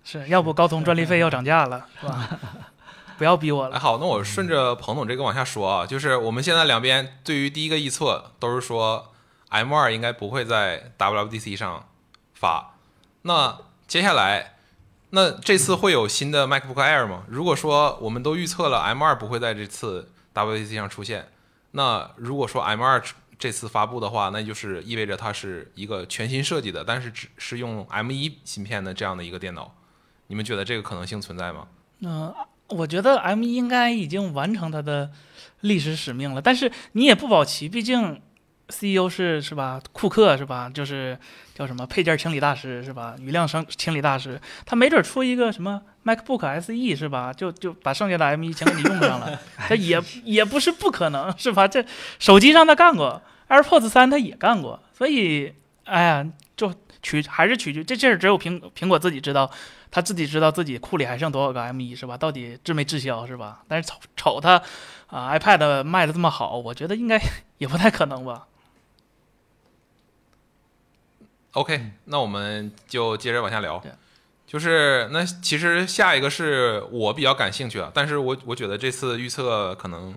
[0.03, 2.39] 是要不高通专利费要涨价了，是吧？
[3.19, 3.79] 不要逼我了。
[3.79, 9.13] 好，那我顺着彭总这个往下说啊，就是我们现在两边对于第一个预测都是说
[9.49, 11.85] M 二应该不会在 WWDC 上
[12.33, 12.73] 发。
[13.21, 14.49] 那接下来。
[15.15, 17.23] 那这次会有新的 MacBook Air 吗？
[17.27, 21.27] 如果说我们都预测了 M2 不会在这次 WWDC 上出现，
[21.71, 23.03] 那如果说 M2
[23.37, 29.75] 这次发布的话，那就是意味着它是一个全新设计的，但是只是用 M1 芯片的这样的一个电脑。
[30.25, 31.67] 你们觉得这个可能性存在吗？
[31.99, 32.33] 嗯，
[32.69, 35.11] 我觉得 M1 应该已经完成它的
[35.61, 38.19] 历史使命了，但是你也不保齐，毕竟。
[38.73, 39.79] CEO 是是吧？
[39.91, 40.69] 库克是吧？
[40.73, 41.17] 就是
[41.53, 43.15] 叫什么配件清理大师是吧？
[43.19, 47.31] 余量生清理大师，他没准出一个什么 MacBook SE 是吧？
[47.31, 51.67] 就就把剩下的 M1 全给你用上了，他也 也不是不可能是吧？
[51.67, 51.85] 这
[52.19, 55.53] 手机上他干过，AirPods 三他也干过，所以
[55.85, 59.49] 哎呀，就取还是取决这事儿只有苹苹果自己知道，
[59.91, 62.17] 他自己知道自己库里还剩多少个 M1 是吧？
[62.17, 63.61] 到底滞没滞销是吧？
[63.67, 64.61] 但是瞅瞅他
[65.07, 67.21] 啊，iPad 卖的这么好，我觉得应该
[67.59, 68.47] 也不太可能吧。
[71.53, 73.81] OK，那我们就接着往下聊。
[74.45, 80.15] 就是那其实下一个是我比较感兴趣的，但是我我觉得这次预测可能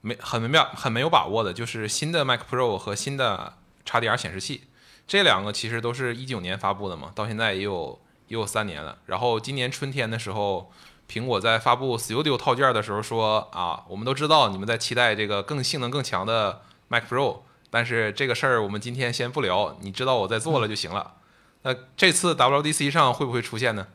[0.00, 4.64] 没很没妙很没有把握的，就是新的 Mac Pro 和新的 XDR 显示器，
[5.06, 8.96] 这两个其实都是一九年发布的嘛，到现在也有也有三年了。
[9.06, 10.70] 然后今年春天的时候，
[11.10, 17.40] 苹果在发布 Studio 套件的时候说啊，我们都知道你们在期待这个更性能更强的 Mac Pro。
[17.76, 21.12] 但是这个事儿我们今天先不聊，你知道我在做了就行了。
[21.60, 23.88] 那这次 WDC 上会不会出现呢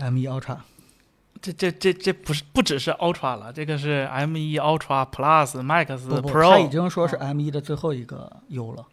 [0.00, 0.56] ？M1 Ultra，
[1.40, 5.86] 这这这这不是不只是 Ultra 了，这个是 M1 Ultra Plus Max
[6.22, 6.50] Pro。
[6.50, 8.84] 他已经说是 M1 的最后一个 U 了，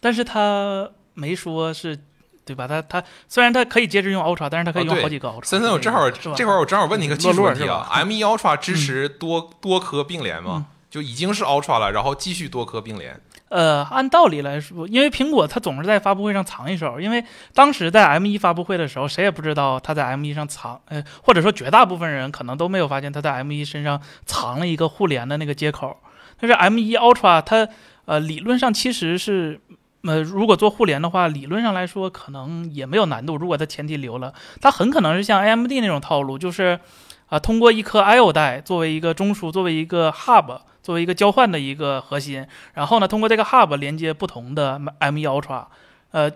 [0.00, 1.94] 但是他没说是，
[2.46, 2.66] 对吧？
[2.66, 5.44] 它它虽然它可以接着用 Ultra，但是它可以用好几个 Ultra。
[5.44, 10.68] 森森，我正好这会儿我正好问你一个技术问题啊，M1 Ultra 支持多多颗并联吗？
[10.88, 13.20] 就已经是 Ultra 了，然后继续多颗并联？
[13.48, 25.96] 呃，按道理来说，因为苹果它总是在发布会上藏一手，因为当时在 M1 发布会的时候，谁也不知道它在 M1 上藏，呃，或者说绝大部分人可能都没有发现它在 M1 身上藏了一个互联的那个接口。
[26.38, 27.66] 但是 M1 Ultra 它，
[28.04, 29.58] 呃，理论上其实是，
[30.02, 33.38] 呃，如果做互联的话，理论上来说可能也没有难度。
[33.38, 36.78] 如果它前提留了，它很可能是像 AMD 那种套路，就是，
[37.28, 40.60] 啊，通过一颗 I/O 带作为一个中枢，作为一个 Hub。
[40.82, 45.66] 作为一个交换的一个核心，然后呢，通过这个 hub 连接不同的 M1 Ultra，
[46.12, 46.30] 呃，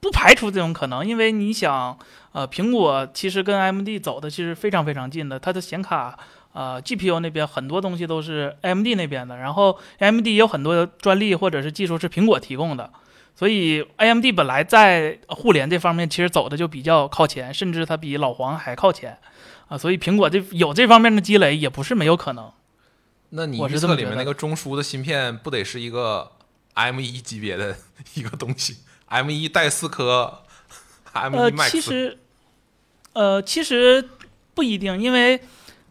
[0.00, 1.98] 不排除这种可能，因为你想，
[2.32, 6.18] 呃，苹果其实跟 AMD 走的其实非常非常近的，它的显卡，
[6.52, 12.90] 呃，GPU 那边很多东西都是 AMD 那边的，然后 AMD 也有很多专利或者是技术是苹果提供的，
[13.34, 19.18] 所以 AMD 本来在互联这方面其实走的就比较靠前，甚至它比老黄还靠前，
[19.68, 22.50] 啊，所以苹果这有这方面的积累也不是没有可能。
[23.30, 26.30] 那你预测里面那个中枢的芯片不得是一个
[26.74, 27.76] M 一级别的
[28.14, 30.42] 一个东西？M 一带四颗
[31.12, 31.62] M 一 Max？
[31.64, 32.18] 呃，其实，
[33.12, 34.08] 呃，其实
[34.54, 35.40] 不一定，因为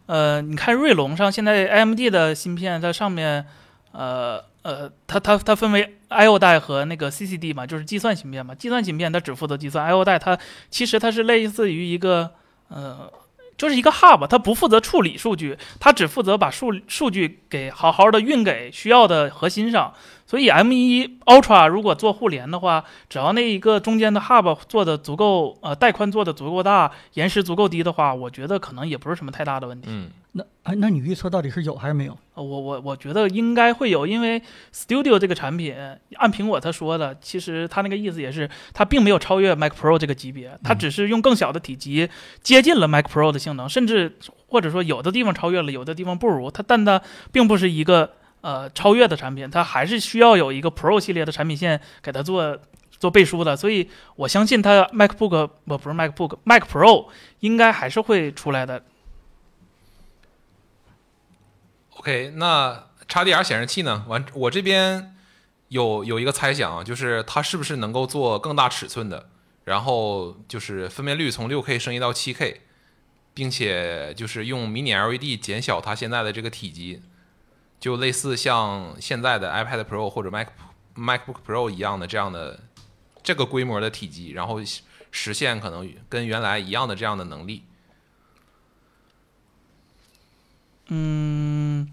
[0.06, 3.46] 呃，你看锐龙上现在 AMD 的芯片在上面，
[3.92, 8.54] 呃呃，它它它分为 I/O 带和那个 CCD 嘛，就是计算芯片嘛。
[8.54, 10.38] 计算芯片它只负责计算，I/O 带它
[10.70, 12.32] 其实它是类似于一个
[12.68, 13.12] 呃。
[13.58, 19.92] 就是一个 hub，它不负责处理数据，它只负责把数数据给好好的运给需要的核心上。
[20.28, 29.88] 所以 M1 Ultra 如果做互联的话，只要那一个中间的 hub 做的足够，呃，带宽做的足够大，延时足够低的话，我觉得可能也不是什么太大的问题。
[29.90, 32.14] 嗯，那哎，那你预测到底是有还是没有？
[32.34, 34.42] 我我我觉得应该会有，因为
[34.74, 35.74] Studio 这个产品，
[36.16, 42.10] 按苹果他说的，其实他那个意思也是，它并没有超越 Mac Pro 这个级别，它只是用更小的体积
[42.42, 47.00] 接近了 Mac Pro 的性能，甚至或者说有的地方超越了，有的地方不如它，但它
[47.32, 48.10] 并不是一个。
[48.48, 52.58] 呃超越的产品，它还是需要有一个 Pro 系列的产品线给它做
[52.90, 53.54] 做背书的。
[53.54, 57.08] 所以我相信它 MacBook 不不是 MacBook，Mac Pro
[57.40, 58.82] 应该还是会出来的。
[61.98, 64.06] OK，那 XDR 显示器呢？
[64.08, 65.14] 完，我这边
[65.68, 69.28] 有有一个猜想，就是它是不是能够做更大尺寸的，
[69.64, 72.56] 然后就是分辨率从 6K 升级到 7K，
[73.34, 77.02] 并且就是用迷你 LED 减小它现在的这个体积，
[77.80, 80.48] 就类似像现在的 iPad Pro 或者 Mac
[80.96, 82.60] MacBook Pro 一样的这样的
[83.22, 84.60] 这个规模的体积，然后
[85.10, 87.64] 实现可能跟原来一样的这样的能力。
[90.88, 91.88] 嗯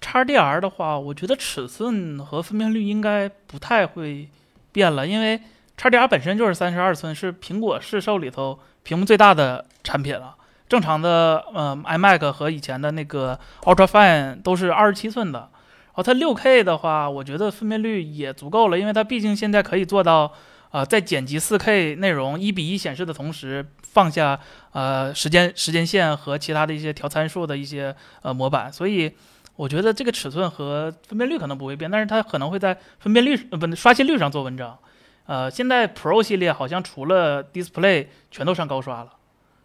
[0.00, 4.28] ，XDR 的话，我觉得尺寸和分辨率应该不太会
[4.72, 5.40] 变了，因为
[5.76, 10.36] XDR 本身就是三十二寸，是苹果市售里头屏幕最大的产品了。
[10.68, 15.38] 正常的，呃，iMac 和以前的那个 Ultra Fine 都是二十七寸的。
[15.38, 20.32] 然后它六 K 的话，我觉得分辨率也足够了，因为它毕竟现在可以做到，
[20.72, 24.40] 呃，在剪辑四 K 内容一比一显示的同时，放下
[24.72, 29.12] 呃时间时间线和其他的一些调参数的一些呃模板，所以
[29.54, 34.76] 我觉得这个尺寸和分辨率可能不会变，但是它可能会在分辨率呃不刷新率上做文章。
[35.26, 39.10] 呃，现在 Pro 系列好像除了 Display 全都上高刷了。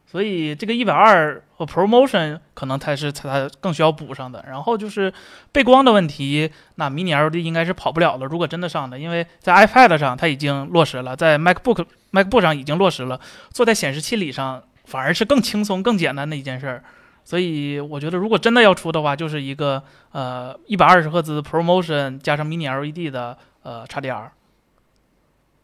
[0.09, 4.43] 所以这个一百二和 ProMotion 可能才是它更需要补上的。
[4.47, 5.13] 然后就是
[5.51, 8.25] 背光的问题，那 Mini LED 应该是跑不了了。
[8.25, 16.83] 如果真的上的，因为在 iPad 上它已经落实了，在 MacBook MacBook 上已经落实了，坐在显示器里上反而是更轻松、更简单的一件事儿。
[17.23, 24.29] 所以我觉得，如果真的要出的话，就是一个呃一百二十赫兹 ProMotion 加上 Mini LED 的呃 XDR。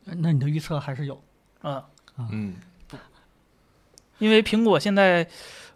[0.03, 1.19] 那你的预测还是有，
[1.63, 1.81] 嗯
[2.29, 2.53] 嗯，
[4.17, 5.27] 因为苹果现在，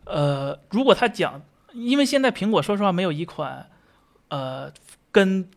[0.05, 1.41] 呃，如果他讲，
[1.73, 3.65] 因为现在苹果说实话没有一款，
[4.29, 4.71] 呃，
[5.11, 5.47] 跟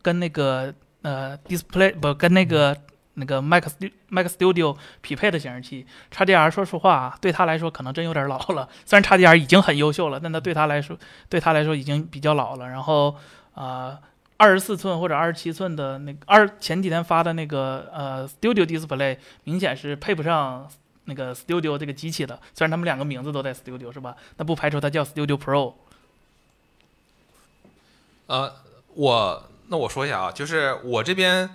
[0.00, 2.76] 跟那个呃 Display 不跟那个
[3.14, 3.64] 那个 Mac
[4.08, 8.68] Mac Studio 匹配的显示器，XDR 说实话对他来说可能真有点老了。
[8.84, 10.96] 虽然 XDR 已经很优秀了，但它对他来说
[11.28, 12.68] 对他来说已经比较老了。
[12.68, 13.14] 然后
[13.54, 13.98] 啊，
[14.36, 20.68] 二十四寸或者二十七寸的那个二前几天发的那个呃 Studio Display 明显是配不上。
[21.04, 24.14] 那个 Studio 这个机器的，虽然他们两个名字都在 Studio 是吧？
[24.36, 25.74] 那不排除它叫 Studio Pro。
[28.26, 28.54] 呃，
[28.94, 31.50] 我那我说一下啊，就是我这边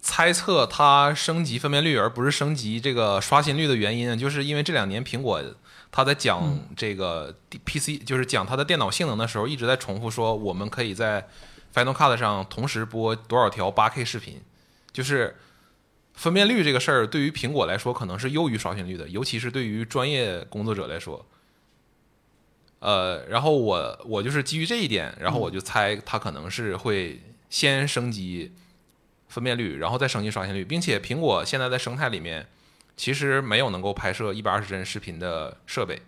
[0.00, 5.42] 猜测它升级分辨率而不是升级这个刷新率的原因，就是因为这两年苹果
[5.90, 11.26] 它在讲这个 PC，、就是讲它的电脑性能的时候，一直在重复说我们可以在
[11.74, 14.40] Final Cut 上同时播多少条 8K 视频，
[14.92, 15.36] 就是。
[16.16, 21.24] 分辨率这个事儿对于苹果来说可能是优于刷新率的，尤其是对于专业工作者来说。
[22.78, 28.52] 呃，然后我我就是基于这一点，然后我就猜它可能是会先升级
[29.28, 32.46] 分辨率，然后再升级刷新率，并且苹果现在在生态里面
[32.96, 36.00] 其实没有能够拍摄一百二十帧视频的设备。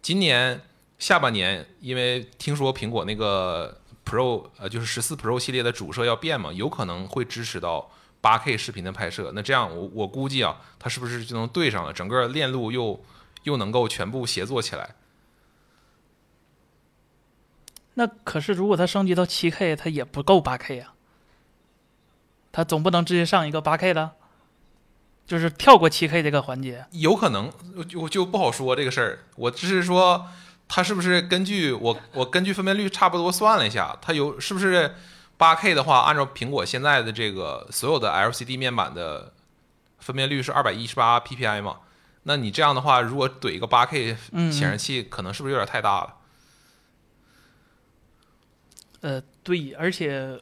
[0.00, 0.60] 今年
[0.98, 7.90] 下半年，因为听说苹果那个 Pro 呃就是十四 Pro 系列的主摄要变嘛，有可能会支持到。
[8.20, 11.92] 八 K 视频的拍摄，那这样我我估计啊，它是不是就能对上了？
[11.92, 13.02] 整个链路又
[13.44, 14.94] 又能够全部协作起来？
[17.94, 20.92] 那可是如果它升级到七 K，它也不够八 K 呀。
[22.52, 24.10] 它总不能直接上一个八 K 的，
[25.26, 26.84] 就是跳过七 K 这个环节。
[26.90, 27.50] 有可能，
[27.96, 29.20] 我就不好说这个事儿。
[29.36, 30.28] 我只是说，
[30.68, 34.94] 它是不是根据我我根据分辨率差不多算了一下，它有是不是？
[35.40, 39.32] 八 K 的话，按照苹果现在的这个所有的 LCD 面板的
[39.98, 41.78] 分辨率是二百一十八 PPI 嘛？
[42.24, 44.14] 那你这样的话，如果怼一个八 K
[44.52, 46.14] 显示器，可能是不是有点太大了？
[49.00, 50.38] 呃，对，而且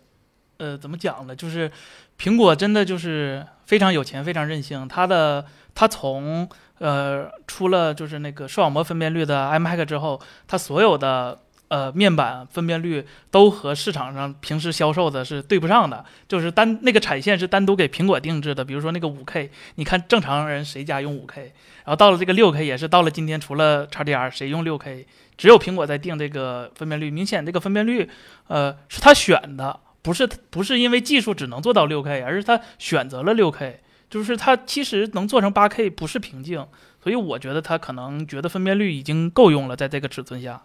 [0.57, 1.37] 呃，怎么讲呢？
[1.37, 1.71] 就是
[2.19, 4.89] 苹果真的就是非常有钱，非常任性。
[4.89, 11.39] 它的它从呃出了就是那个视网膜分辨率的 iMac 之后，它所有的。
[11.69, 18.65] 呃，面板分辨率都和市场上平时销售的是对不上的，就是单那个产线是单独给苹果定制的。
[18.65, 21.53] 比如说那个五 K，你看正常人谁家用五 K？
[21.85, 25.07] 然后到了这个六 K 也是到了今天，除了 XDR 谁用六 K？
[25.37, 27.11] 只有苹果在定这个分辨率。
[27.11, 28.09] 明显这个分辨率，
[28.47, 33.81] 呃，是他选的，不是不是因为技术只能做到六 K，而是他选择了六 K。
[34.09, 36.67] 就是他其实能做成八 K 不是瓶颈，
[37.03, 40.63] 所以我觉得他可能觉得分辨率已经够用了，在这个尺寸下。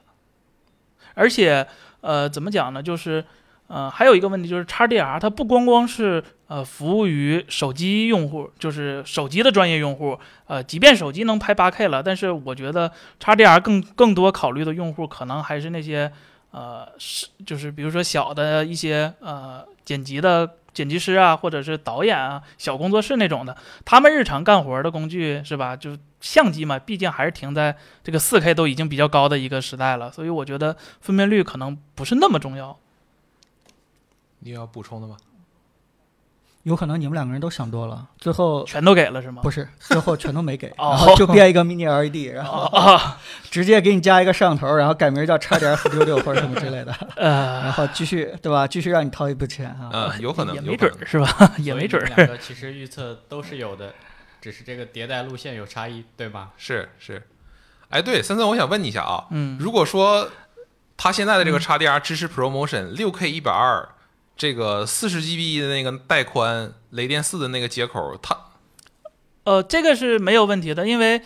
[1.14, 1.66] 而且，
[2.02, 2.82] 呃，怎么讲呢？
[2.82, 3.24] 就是，
[3.68, 16.12] 呃，还有一个问题就是，XDR 它不光光是呃服务于手机用户，就是手机的专业用户，呃，即便手机能拍 8K 了，但是我觉得 XDR 更更多考虑的用户可能还是那些
[16.52, 23.56] 呃是就是比如说小的一些呃剪辑的剪辑师啊，或者是导演啊，小工作室那种的，
[23.86, 25.76] 他们日常干活的工具是吧？
[25.76, 32.78] 就是相机嘛，毕竟还是停在这个四 K 都已经比较高的一个时代了，所以我觉得分辨率可能不是那么重要。
[34.40, 35.16] 你有要补充的吗？
[36.64, 39.42] 有可能你们两个人都想多了，最后全都给了是吗？
[39.44, 43.20] 不是，最后全都没给， 哦然后就变一个 mini LED，然后啊
[43.52, 48.66] 直接给你加一个摄像头，然后改名叫叉点 Studio 或者什么之类的，呃然，后继续对吧？
[48.66, 49.90] 继续让你掏一笔钱啊。
[49.92, 51.52] 嗯，有可能，也没有可能准儿是吧？
[51.60, 53.94] 也没准两个其实预测都是有的，
[54.42, 56.52] 只是这个迭代路线有差异，对吧？
[56.58, 57.28] 是是。
[57.90, 60.30] 哎，对，森森，我想问你一下啊，嗯，如果说
[60.98, 63.88] 它现在的这个 XDR 支持 ProMotion 六 K 一百二，
[64.44, 68.38] 这个四十 GB 的那个带宽雷电四的那个接口，它
[69.46, 71.22] 呃，这个是没有问题的，因为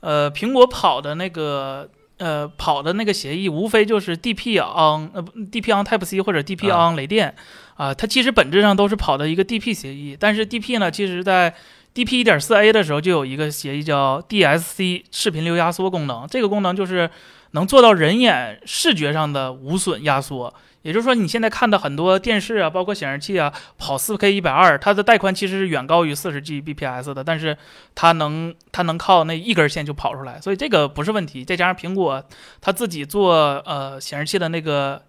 [0.00, 7.34] 呃，苹果跑的那个呃跑的那个协议，无非就是 DP on 呃不 DP on Type C 或者 DP 啊 on 雷电
[7.76, 11.54] 啊、它其实本质上都是跑的一个 DP 协议，但是 DP 呢，其实在
[11.94, 17.08] DP 一点四 A 的时候就有一个协议叫 DSC 视频流压缩功能，这个功能就是
[17.52, 20.52] 能做到人眼视觉上的无损压缩。
[20.82, 27.56] 也就是说，你现在看的很多电视啊，包括显示器啊，跑 4K 一百二，它的带宽其实是远高于四十 Gbps 的，但是
[27.94, 31.44] 它能它能靠那一根线就跑出来，所以这个不是问题。
[31.44, 32.22] 再加上苹果
[32.60, 33.34] 它自己做
[33.66, 35.02] 呃显示器的那个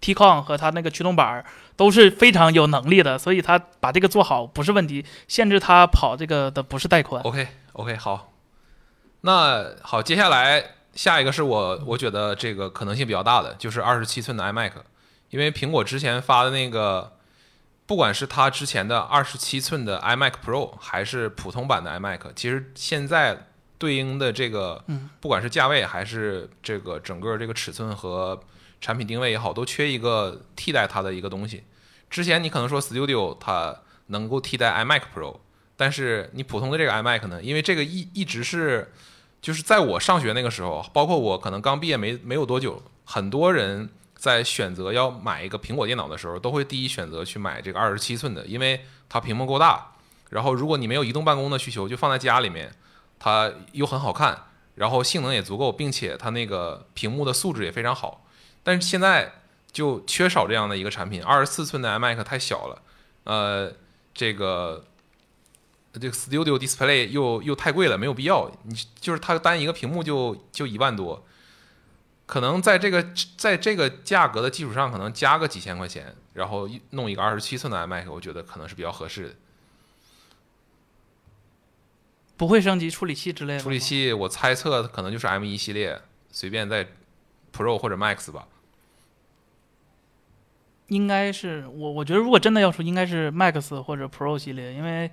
[0.00, 5.04] T-Con 和它那个驱动板都是非常有能力的，所以它把这个做好不是问题。
[5.26, 7.20] 限制它跑这个的不是带宽。
[7.22, 8.32] OK OK 好，
[9.22, 10.62] 那好，接下来
[10.94, 14.72] 下一个是我我觉得这个可能性比较大的，就是二十七寸的 iMac，
[15.30, 17.12] 因为苹果之前发的那个，
[17.86, 23.46] 不管是它之前的二十七寸的 iMac Pro，还是普通版的 iMac，其实现在
[23.78, 28.40] 对应的这个嗯，不管是价位还是这个整个这个尺寸和
[28.80, 31.64] 产品定位也好，都缺一个替代它的一个东西。
[32.08, 35.36] 之前你可能说 Studio 它能够替代 iMac Pro，
[35.76, 38.92] 但是你普通的这个 iMac 呢，因为这个一一直是，
[39.42, 43.90] 就是在我上学那个时候，包括我可能刚毕业没没有多久，很多人
[44.26, 49.92] 在选择要买一个苹果电脑的时候，都会第一选择去买这个二十七寸的，因为它屏幕够大。
[50.30, 52.72] 然后如果你没有移动办公的需求，就放在家里面，
[53.20, 58.26] 它又很好看，然后性能也足够，并且它那个屏幕的素质也非常好。
[58.64, 59.32] 但是现在
[59.70, 62.82] 就缺少这样的一个产品，二十四寸的 iMac 太小了，
[63.22, 63.72] 呃，
[64.12, 64.84] 这个
[65.92, 68.50] 这个 Studio Display 又又太贵了，没有必要。
[68.64, 71.24] 你就是它单一个屏幕就就一万多，
[72.26, 79.34] 可能在这个在这个价格的基础上，可能加个几千块钱，然后弄一个二十七寸的 iMac，我觉得可能是比较合适的。
[82.36, 83.60] 不会升级处理器之类的。
[83.60, 85.98] 处理器我猜测可能就是 M 一系列，
[86.30, 86.86] 随便在
[87.50, 88.46] Pro 或者 Max 吧。
[90.88, 95.10] 应该是我我觉得如果真的要说，应该是 Max 或者 Pro 系列，因为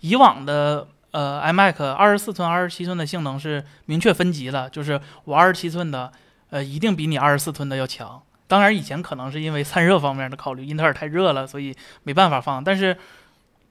[0.00, 6.12] 以往的呃 iMac 二十四寸、二十七寸的性能是明确分级了，就是我二十七寸的
[6.50, 8.22] 呃一定比你二十四寸的要强。
[8.48, 12.62] 当然以前可能是因为散热方面的考虑，英特尔太热了，所以没办法放。
[12.62, 12.96] 但是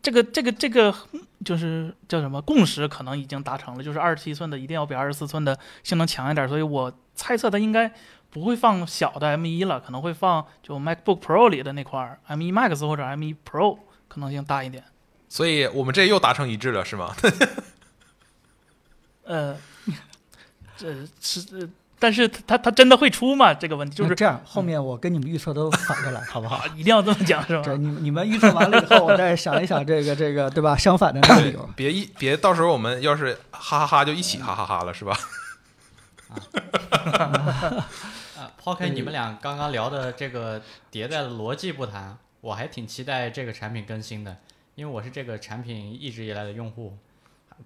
[0.01, 0.93] 这个这个这个
[1.43, 7.89] 就是叫什么共识可能已经达成了，就是二十七寸的一定要比二十四寸的性能强一点，所以我猜测它应该
[8.29, 14.83] 不会放小的 M 1了，可能会放就 MacBook Pro 里的那块儿 M 1 Max 或者 M 1 Pro 可能性大一点。
[15.29, 17.15] 所以我们这又达成一致了，是吗？
[19.23, 19.57] 呃，
[20.75, 23.53] 这是呃，但是它它真的会出吗？
[23.53, 27.77] 这个问题就是这样，后面我跟你们预测都反过来，好不好啊？，一定要这么讲是这吧？
[27.77, 30.75] 你你们预测完了以后，我再想一想这个这个对吧？
[30.75, 31.69] 相反的那个理由。
[31.75, 35.17] 别一别到时候我们要是哈哈哈就一起哈哈哈了，是吧？
[38.37, 40.59] 啊， 抛开你们俩刚刚聊的这个
[40.91, 44.35] 迭代的逻辑不谈，我还挺期待这个产品更新的，
[44.75, 46.97] 因为我是这个产品一直以来的用户。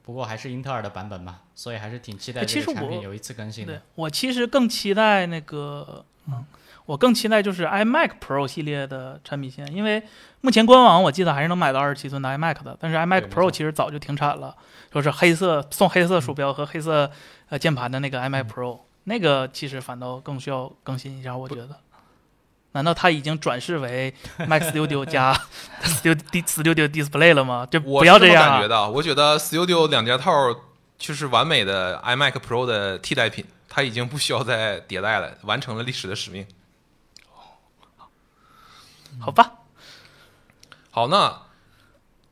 [0.04, 3.82] 不过还是英特尔的版本嘛，所以还是挺期待哎其实这个产品我有一次更新对的。
[3.96, 6.46] 我其实更期待那个，嗯，
[6.86, 10.04] 我更期待就是 iMac Pro 系列的产品线，因为
[10.42, 14.56] 目前官网我记得还是能买到二十七寸的 iMac 的，但是 iMac Pro 其实早就停产了，
[14.92, 17.12] 就是黑色送黑色鼠标和黑色
[17.50, 21.70] 呃键盘的那个 iMac Pro，、那个其实反倒更需要更新一下，我觉得。
[22.72, 24.14] 难道他已经转世为
[24.48, 25.34] Mac Studio 加
[25.84, 27.68] Studio Studio Display 了吗？
[27.70, 28.68] 这我不要这样啊是这么感觉！
[28.68, 28.90] 到。
[28.90, 30.32] 我觉得 Studio 两件套
[30.98, 36.46] 就是完美的 iMac Pro 的替代品，它已经不需要再迭代了，完成了历史的使命。
[39.20, 39.52] 好吧，
[40.92, 41.42] 好，那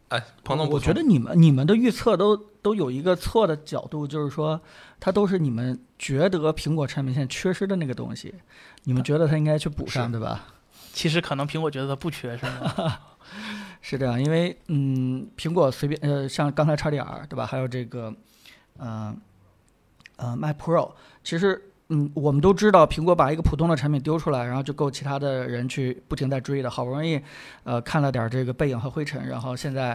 [0.10, 4.60] 哎，彭总，我觉得你们你们的预测都都有一个错的角度，就是说
[5.00, 8.36] 它都是你们觉得苹果产品线缺失的那个东西，
[8.84, 10.44] 你们觉得它应该去补上，对吧？
[10.92, 13.00] 其实可能苹果觉得它不缺，是吗？
[13.80, 17.46] 是这样，因为嗯，苹果随便呃，像刚才叉点儿对吧？
[17.46, 18.14] 还有这个，
[18.80, 19.18] 嗯
[20.18, 20.92] 呃，Mac Pro，
[21.24, 26.70] 其实嗯，我们都知道，苹果把一个普通的产品丢出来，然后就够其他的人去不停在追的。
[26.70, 27.22] 好不容易
[27.64, 29.92] 呃看了点这个背影和灰尘，然后现在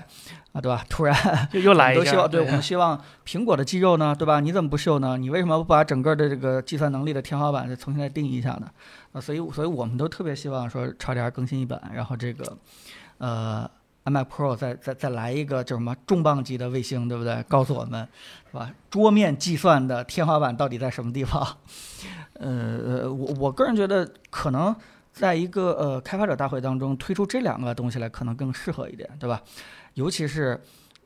[0.53, 0.83] 啊对吧？
[0.89, 1.15] 突然
[1.53, 4.41] 又又 来一个，都希望对我们希望苹果的肌肉呢，对吧？
[4.41, 5.19] 你怎么不秀呢？
[5.19, 8.67] 你为什么不把整个的这个计算能力的天花板再重新再定义一下呢？
[9.13, 12.57] 啊，所以所以我们都特别希望说叉 D R 更新一版，然后这个。
[13.19, 13.71] 呃
[14.05, 17.43] ，iMac Pro 再再再来一个叫什么重磅级的卫星，对不对？
[17.49, 18.09] 告诉我们，
[18.51, 18.71] 是吧？
[18.91, 21.47] 桌面计算的天花板到底在什么地方？
[22.35, 24.75] 呃，我我个人觉得，可能
[25.13, 29.41] 在一个呃开发者大会当中推出这两个东西来，可能更适合一点，对吧？
[29.95, 30.61] 尤其是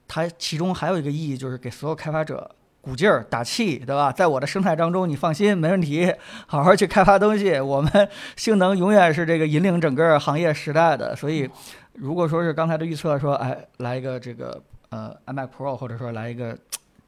[0.09, 4.11] 它其中还有一个意义，就是给所有开发者鼓劲儿打气，对吧？
[4.11, 6.15] 在我的生态当中，你放心，没问题，
[6.47, 11.51] 好好去开发东西，我们性能永远是这个引领整个行业时代的，所以。
[11.97, 16.57] 如果说是刚才的预测说，哎，来一个这个呃 iMac Pro，或者说来一个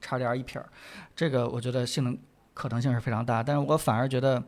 [0.01, 0.67] 叉点一撇儿，
[1.15, 2.17] 这个我觉得性能
[2.55, 3.43] 可能性是非常大。
[3.43, 4.43] 但是我反而觉得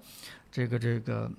[0.51, 1.31] 这个这个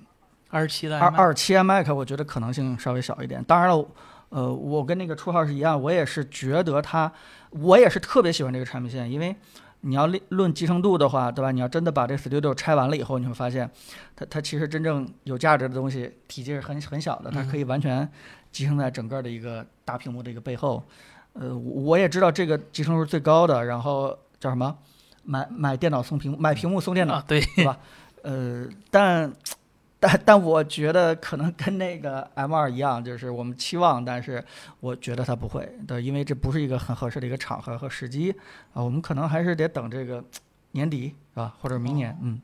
[0.50, 3.42] 二十七的二二七 iMac，我觉得可能性稍微小一点。
[3.44, 3.86] 当然了，
[4.28, 7.10] 呃，我跟那个初号是一样，我也是觉得它，
[7.50, 9.34] 我也是特别喜欢这个产品线，因为
[9.80, 11.50] 你要论论集成度的话，对吧？
[11.50, 13.68] 你要真的把这 Studio 拆完了以后，你会发现
[14.14, 18.08] 它它其实真正有价值的东西体积是很很小的，它可以完全。
[18.52, 20.84] 集成在整个的一个大屏幕的一个背后，
[21.32, 24.78] 呃，我也知道这个集成度是最高的，然后叫什么？
[25.24, 27.78] 买买电脑送屏，买屏幕送电脑，对，是吧？
[28.22, 29.32] 呃，但
[30.00, 34.44] 但但我觉得可能跟那个 M 二一样，就是我们期望，但是
[34.80, 38.34] 我觉得它不会，对，因为这不是一个很合适的一个场合和时机
[38.74, 40.24] 啊，我们可能还是得等这个
[40.72, 42.40] 年底是吧，或者明年，嗯。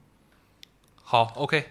[1.03, 1.65] 好，OK。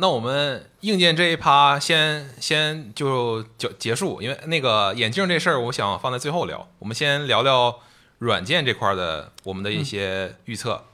[0.00, 6.66] 那我们硬件这一趴先先就就结束，因为那个眼镜这事儿，我想放在最后聊。
[6.78, 7.80] 我们先聊聊
[8.16, 10.84] 软件这块的我们的一些预测。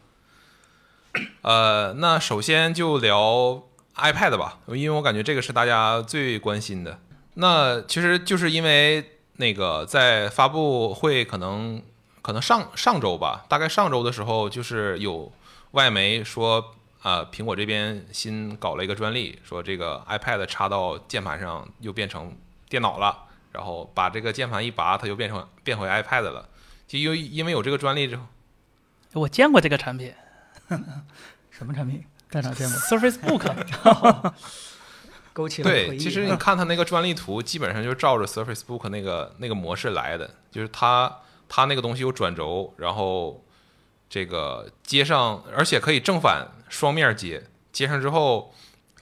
[1.42, 3.62] 呃，那首先就聊
[3.94, 6.98] iPad 吧，因为我感觉这个是大家最关心的。
[7.34, 11.80] 那其实就是因为那个在发布会可能
[12.22, 15.30] 可能上上周吧，大概上周的时候，就是有
[15.70, 16.72] 外媒说。
[17.06, 22.36] 啊，苹果这边新搞了一个专利，说这个 iPad 插到键盘上又变成
[22.68, 26.48] 电脑了，然后把这个键盘一拔，它就变成变回 iPad 了。
[26.88, 28.24] 就因为因为有这个专利之后，
[29.12, 30.12] 我见过这个产品，
[31.48, 32.04] 什么产品？
[32.28, 34.32] 在哪见过？Surface Book，
[35.32, 43.44] 勾起了对，其实你看它那个专利图，基本上就是照着 Surface Book 那个那个模式来的，就是它它那个东西有转轴，然后。
[44.08, 47.44] 这个接上，而且可以正反双面接。
[47.72, 48.54] 接上之后，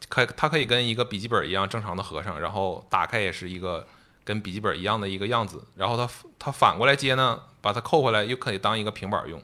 [0.08, 3.86] 可它可以跟一个笔记本一样正常的合上，然后打开也是一个
[4.24, 5.64] 跟笔记本一样的一个样子。
[5.76, 6.08] 然后它
[6.38, 9.40] 它反过来接呢，把它扣回来又可以当一个平板用，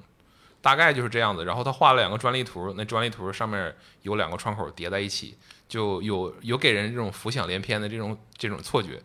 [0.60, 1.44] 大概就是这样子。
[1.44, 9.00] 然后他画了两个专利图，那专利图上面有两个窗口叠在一起，就有有给人这种浮想联翩的这种这种错觉。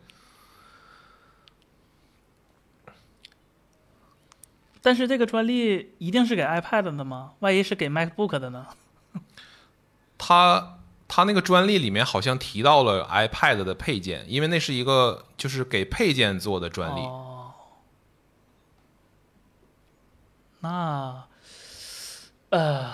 [4.82, 7.34] 但是这个专利一定是给 iPad 的吗？
[7.40, 8.68] 万一是给 MacBook 的呢？
[10.18, 17.00] 他他那个专利里面好像提到了 iPad 的配件，因为那是一个就是给配件做的专利。
[17.02, 17.54] 哦，
[20.62, 21.24] 那
[22.50, 22.92] 呃，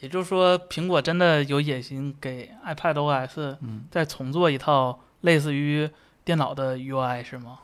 [0.00, 3.56] 也就是说，苹果真的有野心给 iPad OS
[3.90, 5.88] 再重做一套类似于
[6.24, 7.60] 电脑的 UI 是吗？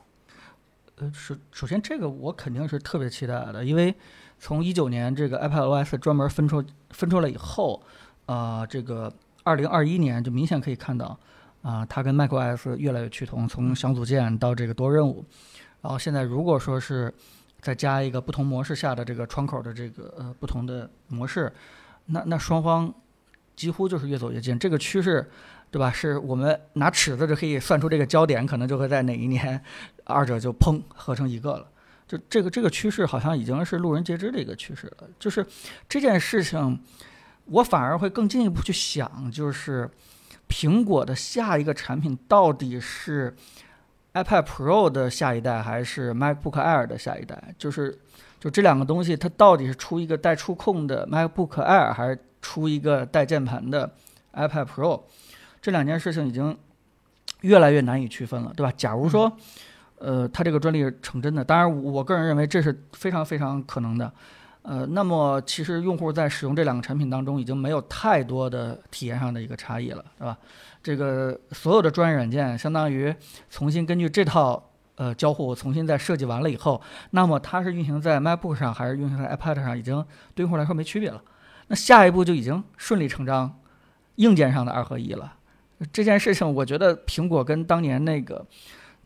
[0.97, 3.95] 呃，首首先这个我肯定是特别期待的，因为
[4.41, 7.81] 从一九年这个 iPadOS 专门分出分出来以后，
[8.27, 9.13] 呃，这个
[9.45, 11.17] 二零二一年就明显可以看到，
[11.63, 15.25] 啊，它跟 macOS 越来越趋同，从小组件到这个多任务，
[15.83, 17.13] 然后现在如果说是
[17.61, 21.53] 再加一个不同模式下的这个窗口的这个呃不同的模式，
[22.07, 22.93] 那那双方
[23.55, 25.31] 几乎就是越走越近，这个趋势。
[25.73, 25.89] 对吧？
[25.89, 29.63] 是我们拿尺子就可以算出这个焦点，可能就会在哪一年，
[30.03, 31.69] 二者就砰合成一个了。
[32.11, 35.09] 就这个这个趋势好像已经是路人皆知的一个趋势了。
[35.17, 35.47] 就是
[35.89, 36.81] 这件事情，
[37.45, 39.89] 我反而会更进一步去想，就是
[40.49, 43.33] 苹果的下一个产品到底是
[44.15, 47.55] iPad Pro 的下一代，还是 MacBook Air 的下一代？
[47.57, 47.97] 就是
[48.41, 53.95] 就这两个东西，它到底是出一个带触控的 MacBook Air，还是出一个带键盘的
[54.33, 55.03] iPad Pro？
[55.63, 56.59] 这两件事情已经
[57.43, 58.73] 越来越难以区分了，对吧？
[58.77, 59.37] 假如说，
[60.01, 61.45] 呃，它这个专利成真的。
[61.45, 64.13] 当然，我个人认为这是非常非常可能的。
[64.63, 70.37] 呃，那么其实用户在使用这两个产品当中，已经没有太多的体验上的一个差异了，是吧？
[70.83, 73.15] 这个所有的专业软件，相当于
[73.49, 76.81] 重新根据这套呃交互重新再设计完了以后，
[77.11, 81.23] 那么它是运行在 MacBook 上还是运行在 iPad 上，已经对用户来说没区别了。
[81.69, 83.61] 那下一步就已经顺理成章，
[84.17, 85.35] 硬件上的二合一了。
[85.91, 88.45] 这件事情，我觉得苹果跟当年那个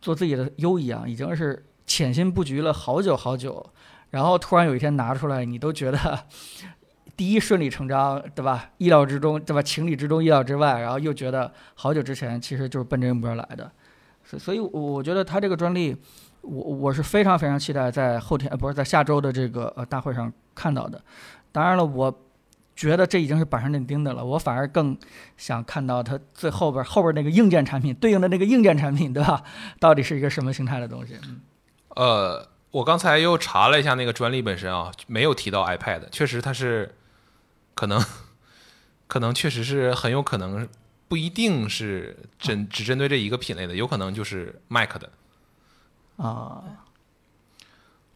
[0.05, 3.65] 做自己的优一样，已经是潜心布局了好久好久。
[4.11, 6.19] 然后突然有一天拿出来，你都觉得
[7.17, 8.69] 第一顺理成章，对吧？
[8.77, 9.59] 意料之中，对吧？
[9.63, 10.79] 情理之中，意料之外。
[10.79, 13.71] 然后又觉得好久之前其实就是奔这个目标来的。
[14.23, 15.97] 所所以，我觉得他这个专利，
[16.41, 21.03] 我我是非常非常期待在后天，不是在下周的这个呃大会上看到的。
[21.51, 22.24] 当然了，我
[22.75, 24.23] 觉得这已经是板上钉钉的了。
[24.23, 24.97] 我反而更
[25.37, 29.43] 想看到它最后边后边那个硬件产品对应的那个硬件产品，对吧？
[29.79, 31.15] 到底是一个什么形态的东西？
[31.23, 31.41] 嗯，
[31.95, 32.49] 呃。
[32.71, 36.93] 我刚才又查了一下那个专利本身啊，没有提到 iPad，确实它是
[37.73, 38.03] 可能
[39.07, 40.67] 可能确实是很有可能
[41.07, 45.09] 不一定是针只针对这一个品类的，有可能就是 Mac 的
[46.17, 46.61] 啊。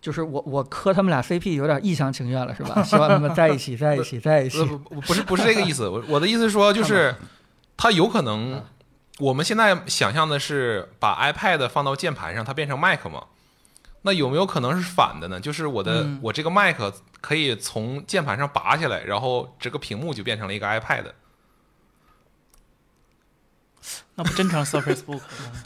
[0.02, 2.82] 就是我我磕他们俩 CP 有点一厢情愿了，是吧？
[2.84, 4.64] 希望他们在一起， 在一起，在一起。
[4.64, 7.16] 不不是不是这个意思，我我的意思是说，就是
[7.76, 8.64] 它有可能
[9.20, 13.24] 我们现在想象的是把 iPad 放到键盘上，它变成 Mac 嘛？
[14.04, 15.40] 那有没有可能是反的呢？
[15.42, 16.78] 就是我的我这个 Mac
[17.20, 21.04] 可以从键盘上拔下来，然后这个屏幕就变成了一个 iPad。
[24.16, 25.22] 那不真成 Surface Book 吗？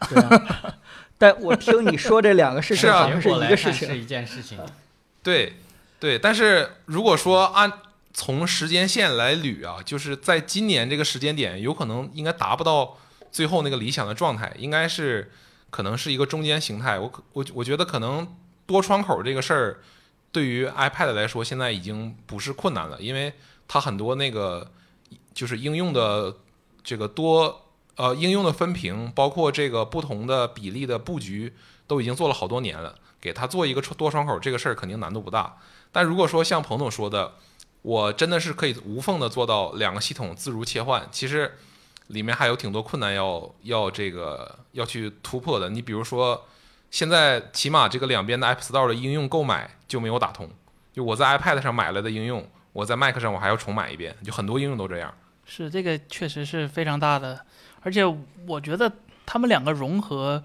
[0.09, 0.75] 对啊。
[1.23, 4.59] 但我听你说这两个事情好像是一个事情，是一件事情。
[5.23, 5.53] 对
[5.99, 7.71] 对，但是如果说按
[8.13, 12.97] 从时间线来捋啊，就是在今年这个时间点，有可能应该达不到
[13.31, 15.31] 最后那个理想的状态，应该是。
[15.73, 18.27] 可能是一个中间形态，我我我觉得可能
[18.67, 19.79] 多窗口这个事儿，
[20.31, 23.33] 对于 iPad 来说现在已经不是困难了，因为
[23.67, 24.71] 它很多那个
[25.33, 26.35] 就是应用的
[26.83, 31.53] 这个多呃应用的分屏，包括这个不同的比例的布局，
[31.87, 32.95] 都已经做了好多年了。
[33.19, 35.57] 给它做一个多窗口这个事儿肯定难度不大，
[35.91, 37.33] 但如果说像彭总说的，
[37.81, 41.53] 我真的是可以无缝的做到两个系统自如切换，其实。
[42.07, 45.69] 里面还有挺多困难要要这个要去突破的。
[45.69, 46.45] 你比如说，
[46.91, 50.49] 现在起码这个两边的 App Store 的应用购买就没有打通。
[50.91, 54.13] 就我在 iPad 上买了的应用，我在 Mac 上我还要重买一遍。
[54.21, 55.11] 就很多应用都这样。
[55.45, 57.45] 是这个确实是非常大的，
[57.83, 58.03] 而且
[58.47, 58.91] 我觉得
[59.25, 60.43] 他们两个融合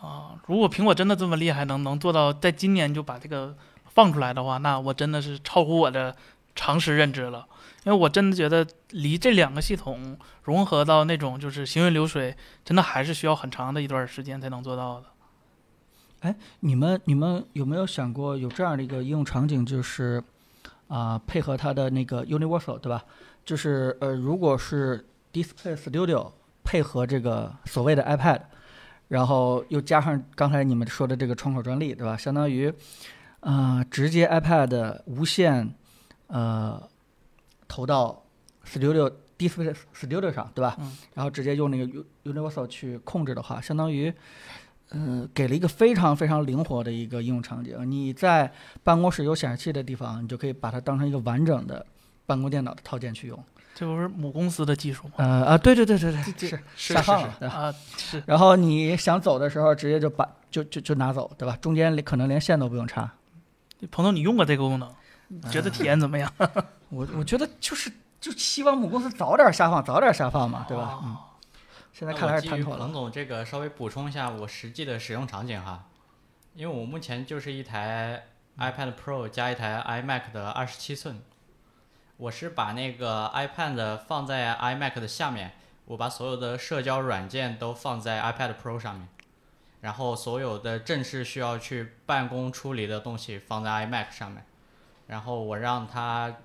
[0.00, 3.56] 啊，如果苹果真的这么厉害，能能做到在今年就把这个
[3.86, 6.14] 放出来的话，那我真的是超乎我的
[6.54, 7.46] 常识认知了。
[7.84, 15.06] 因为我真的觉得离这两个系统融合到那种就是行云流水，真的还是需要很长的一段时间才能做到的。
[16.20, 20.24] 哎，你们你们有没有想过有这样的一个应用场景，就是
[20.88, 23.04] 啊，配合它的那个 Universal，对吧？
[23.44, 26.32] 就是呃，如果是 Display Studio
[26.64, 28.40] 配合这个所谓的 iPad，
[29.08, 32.16] 然后又加上刚才你们说的这个窗口专利，对吧？
[32.16, 32.72] 相当于
[33.40, 35.74] 啊，直接 iPad 无线
[36.26, 36.88] 呃。
[37.66, 38.22] 投到
[38.64, 40.76] Studio Display Studio 上，对吧？
[40.78, 40.92] 嗯。
[41.14, 44.12] 然后直接用那个 Universal 去控制的话，相当于，
[44.90, 47.90] 嗯，给了一个非常非常灵活的一个应用场景。
[47.90, 48.52] 你在
[48.84, 51.84] 办公室有显示器的地方，你就可以把它当成一个完整的
[52.26, 53.44] 办公电脑的套件去用。
[53.74, 55.12] 这不是母公司的技术吗？
[55.16, 57.12] 呃啊，对对对对对，是是是
[57.44, 58.22] 啊是。
[58.26, 61.56] 然后你想走的时候，直接就把就就就拿走，对吧？
[61.60, 63.10] 中间可能连线都不用插。
[63.90, 64.88] 彭总，你用过这个功能？
[65.50, 66.32] 觉得体验怎么样？
[66.88, 71.00] 我我觉得就是就希望母公司早点下放，早点下放嘛，对吧？
[71.02, 71.16] 嗯。
[71.92, 72.84] 现在看来是谈妥了。
[72.84, 75.84] 彭总，这个稍微补充一下我实际的使用场景哈，
[76.54, 78.24] 因为我目前就是一台
[78.58, 81.20] iPad Pro 加一台 iMac 的二十七寸，
[82.16, 85.52] 我是把那个 iPad 放在 iMac 的下面，
[85.86, 89.08] 我把所有的社交软件都放在 iPad Pro 上面，
[89.80, 94.44] 然后所有的正式需要去办公处理的东西放在 iMac 上面。
[95.08, 96.36] 然后我让它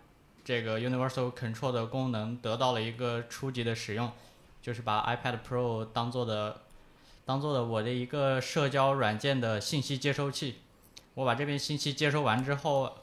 [0.43, 4.11] 这个 Universal Control 的功能得到了一个初级的使用，
[4.61, 6.61] 就是把 iPad Pro 当做的
[7.25, 10.61] 当做的我的一个社交软件的信息接收器。
[11.13, 12.97] 我把这边信息接收完之后，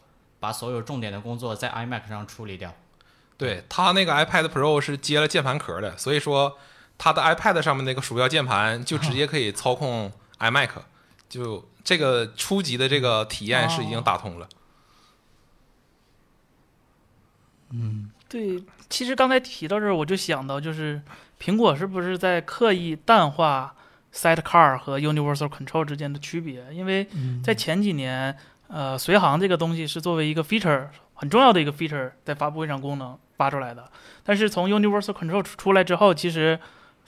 [0.46, 2.72] 把所有重点的工作在 iMac 上处理掉。
[3.36, 6.56] 对它那个 iPad Pro 是接了键盘壳的，所以说
[6.96, 10.70] 它的 iPad 上面那个鼠标键盘就直接 可以操控 iMac，
[11.28, 14.48] 就这个初级的这个体验是已经打通了。
[17.70, 21.02] 嗯，对，其实刚才提到这儿，我就想到，就是
[21.42, 23.74] 苹果是不是在刻意淡化
[24.14, 28.38] Sidecar 和 Universal Control 之间的区别，因为嗯在前几年，
[28.68, 33.84] 呃，随行这个东西是作为一个 feature 很重要的一个 feature 在发布会上功能发出来的，
[34.24, 36.58] 但是从 Universal Control 出出来之后，其实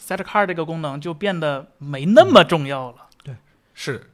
[0.01, 2.97] Sidecar 这个功能就变得没那么重要了。
[3.25, 3.37] 对
[3.75, 4.11] 是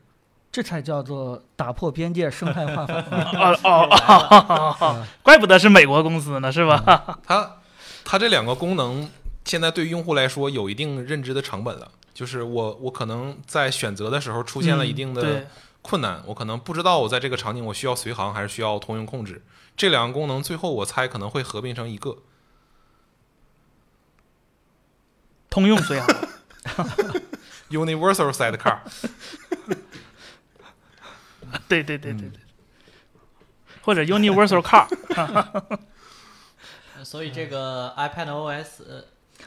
[0.51, 2.95] 这才叫做打破边界生态化法。
[2.95, 7.18] 哦 哦哦哦， 怪不得是美国公司呢，是吧？
[7.26, 7.57] 它
[8.05, 9.11] 它这两个功能
[9.45, 11.90] 现在对用户来说有一定认知的成本了。
[12.14, 15.45] 就是我我可能在选择的时候出现了一定的
[15.87, 19.45] 困难，我可能不知道我在这个场景我需要随行还是需要通用控制。
[19.76, 22.22] 这两个功能最后我猜可能会合并成一个。
[25.51, 26.09] 通用随行。
[27.70, 28.78] Universal Sidecar，
[31.68, 32.41] 对对对对对，
[33.82, 34.87] 或者 Universal Car，
[36.97, 39.05] 呃 所以这个 iPad OS，呃，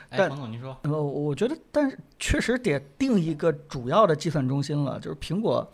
[0.10, 5.72] 哎，但冯总您说，呃，我觉得，但是确实得定一个主要的计算中心了，就是苹果，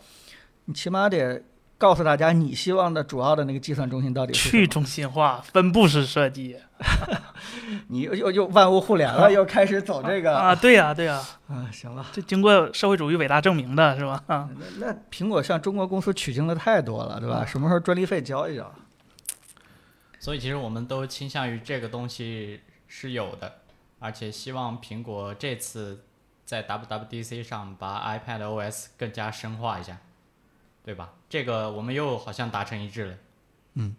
[0.66, 1.42] 你起码得
[1.76, 4.50] 告诉大家你希望的主要的那个计算中心到底是。
[4.50, 6.56] 去中心化、分布式设计
[7.88, 12.06] 你又又又万物互联了，又开始走这个啊，对呀、对呀、啊，行了。
[12.12, 14.22] 这经过社会主义伟大证明的是吧？
[14.26, 14.48] 啊，
[14.78, 17.44] 那那苹果向中国公司取经的太多了，对吧？
[17.44, 18.72] 什么时候专利费交一交？
[20.18, 23.52] 所以其实我们都倾向于这个东西是有的，
[23.98, 26.02] 而且希望苹果这次
[26.46, 29.98] 在 WWDC 上把 iPad OS 更加深化一下，
[30.84, 31.14] 对吧？
[31.28, 33.14] 这个我们又好像达成一致了。
[33.74, 33.96] 嗯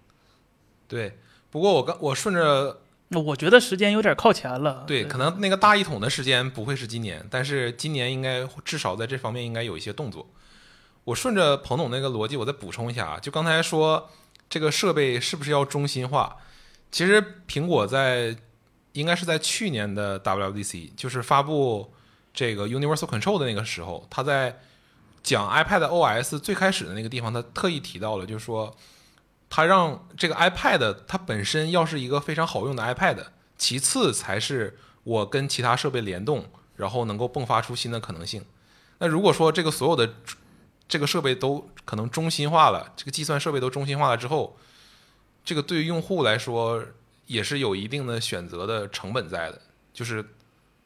[0.88, 1.18] 对。
[1.50, 2.82] 不过我刚我顺着
[3.12, 4.84] 我觉得时间有点靠前了。
[4.86, 10.28] 对，可能那个大一统的时间不会是今年，但是今年应该至少在这方面应该有一些动作。
[11.06, 14.10] 我顺着彭总那个逻辑，我再补充一下啊，就刚才说
[14.50, 16.38] 这个设备是不是要中心化？
[16.92, 18.36] 其实苹果在
[18.94, 21.94] 应该是在去年的 WWDC，就是发布
[22.34, 24.60] 这个 Universal Control 的那个时候，它在
[25.26, 28.72] 讲 iPad OS 最开始的那个地方，他特意提到了，就是说
[29.50, 33.26] 他让这个 iPad 它本身要是一个非常好用的 iPad，
[33.58, 36.46] 其次才是我跟其他设备联动，
[36.76, 38.46] 然后能够迸发出新的可能性。
[39.00, 40.14] 那如果说这个所有的
[40.88, 44.56] 这个设备都可能中心化了，这个计算设备都中心化了之后，
[45.44, 46.86] 这个对于用户来说
[47.26, 49.60] 也是有一定的选择的成本在的。
[49.92, 50.24] 就是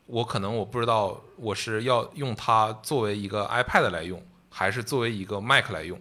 [0.06, 6.00] 我可能我不知道我是要用它作为一个 iPad 来用，还是作为一个 Mac 来用。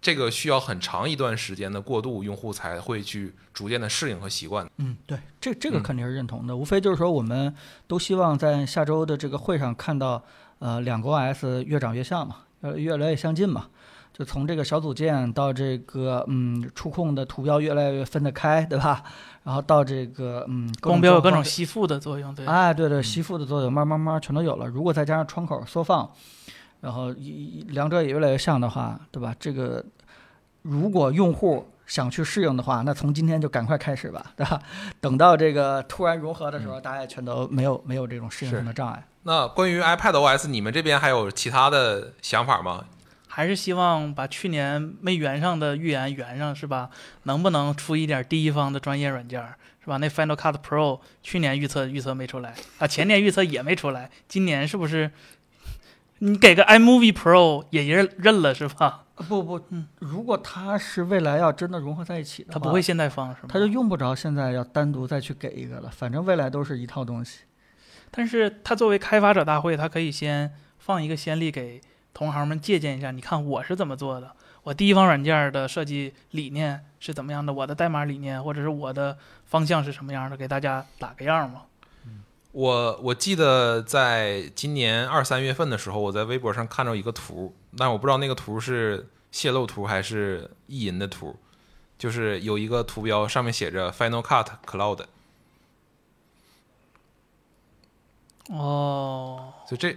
[0.00, 4.68] 这个需要很长一段时间的过渡，用户才会去逐渐的适应和习惯。
[4.76, 6.54] 嗯，对，这这个嗯肯定是认同的。
[6.54, 7.54] 无非就是说，我们
[7.86, 10.22] 都希望在下周的这个会上看到，
[10.58, 13.68] 呃，两个 OS 越长越像嘛，呃，越来越相近嘛。
[14.12, 19.02] 就从这个小组件到这个嗯触控的图标越来越分得开，对吧？
[19.42, 22.44] 然后到这个嗯光标有各种吸附的作用，对。
[22.44, 24.66] 哎，对对，吸附的作用慢慢慢慢全都有了。
[24.66, 26.08] 如果再加上窗口缩放，
[26.84, 29.34] 然后一一两者也越来越像的话，对吧？
[29.40, 29.82] 这个
[30.60, 34.60] 如果用户想去适应的话，那从今天就赶快开始吧，对吧？
[35.00, 39.02] 等到这个突然融合的时候，大家也全都没有没有这种适应性的障碍。
[39.22, 42.84] 那关于 iPad OS，你们这边还有其他的想法吗？
[43.28, 46.90] 还是希望把去年没圆上的预言圆上，是吧？
[47.22, 49.96] 能不能出一点第一方的专业软件儿，是吧？
[49.96, 55.10] 那 Final Cut Pro 去年预测预测没出来啊，前年预测也没出来，今年是不是？
[56.26, 59.04] 你给个 iMovie Pro 也认认了是吧？
[59.14, 63.48] 啊不不，嗯如果它是未来要真的融合在一起的话，它不会现在放是吗？
[63.52, 67.40] 它就用不着现在要单独再去给一个了，反正未来都是一套东西。
[68.10, 71.78] 但是它作为开发者大会，它可以先放一个先例给
[72.14, 73.10] 同行们借鉴一下。
[73.10, 81.64] 你看我是怎么做的，我第一方软件的设计理念是怎么样的，我的代码理念或者是我的方向是什么样的，给大家打个样嘛。
[82.54, 91.34] 我我记得在今年二三月份的时候，我在微博上看到一个图，但我不知道那个图是泄露图还是意淫的图，
[91.98, 95.00] 就是有一个图标上面写着 Final Cut Cloud，
[98.50, 99.96] 哦，就这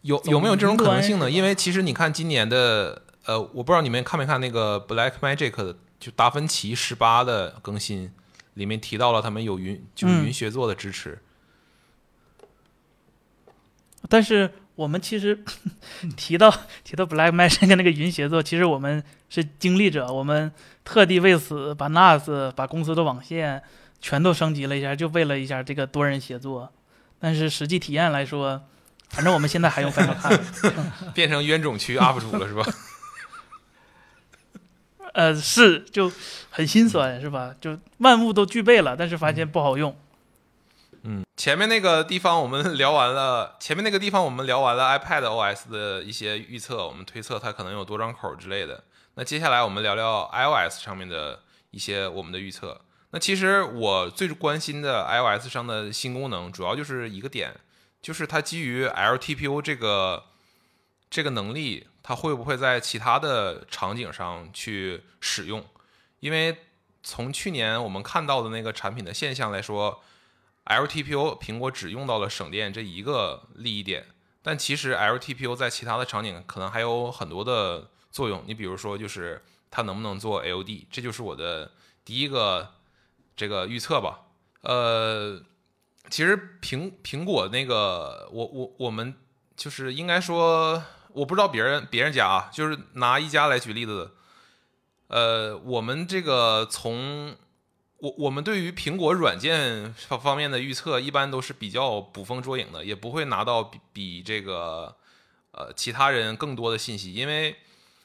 [0.00, 1.30] 有有没有这种可能性呢？
[1.30, 8.10] 因为其实你看今年的呃，我不知道你们看没看那个 Black Magic 的就达芬奇十八的更新，
[8.54, 11.18] 里面提到了他们有云就是嗯云协作的支持。
[14.10, 15.42] 但是我们其实
[16.16, 16.52] 提到
[16.84, 20.52] 提到 Black Magic 那个云协作，其实我们是经历者，我们
[20.84, 23.62] 特地为此把 NAS 把公司的网线
[24.00, 26.72] 全都升级了一下，就为了一下这个多人协作。
[27.18, 28.62] 但是实际体验来说，
[29.10, 32.66] 反正我们现在还用 Final Cut，变成冤种区 UP 主了是吧？
[35.12, 36.10] 呃，是就
[36.50, 37.54] 很心酸是吧？
[37.60, 39.94] 就万物都具备了，但是发现不好用。
[41.40, 48.84] 前面那个地方我们聊完了，前面那个地方我们聊完了 iPad OS 的一些预测，我们推测它可能有多张口之类的。
[49.14, 52.78] 那接下来我们聊聊 iOS 上面的一些我们的预测。
[53.12, 57.54] 那其实我最关心的 iOS 上的新功能，主要就是一个点，
[58.02, 60.24] 就是它基于 LTPO 这个
[61.08, 65.64] 这个能力，它会不会在其他的场景上去使用？
[66.18, 66.54] 因为
[67.02, 70.02] 从去年我们看到的那个产品的现象来说。
[70.70, 74.06] LTPO 苹果只用到了省电这一个利益点，
[74.40, 78.44] 但其实 LTPO 在其他的场景可能还有很多的作用。
[78.46, 81.72] 你比如说，就是它能不能做 LD，这就是我的
[82.04, 82.74] 第一个
[83.34, 84.20] 这个预测吧。
[84.60, 85.42] 呃，
[86.08, 89.14] 其实苹苹果那个，我我我们
[89.56, 94.12] 就是应该说，我不知道别人别人家啊，就是拿一家来举例子，
[95.08, 97.36] 呃，我们这个从。
[98.00, 104.96] 我我们对于苹果软件方方面的预测，一般都是比较捕风捉影的，也不会拿到比比这个
[105.52, 107.12] 呃其他人更多的信息。
[107.12, 107.56] 因为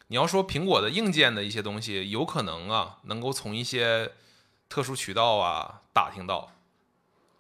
[0.07, 4.11] 你要说苹果的硬件的一些东西，有可能啊能够从一些
[4.67, 6.51] 特殊渠道啊打听到，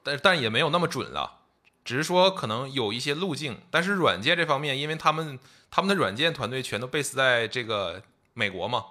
[0.01, 1.39] 但但也没有那么准了，
[1.83, 3.57] 只是说可能有一些路径。
[3.69, 5.37] 但是软件这方面，因为他们
[5.69, 8.01] 他们的软件团队全都 base 在这个
[8.33, 8.85] 美国嘛，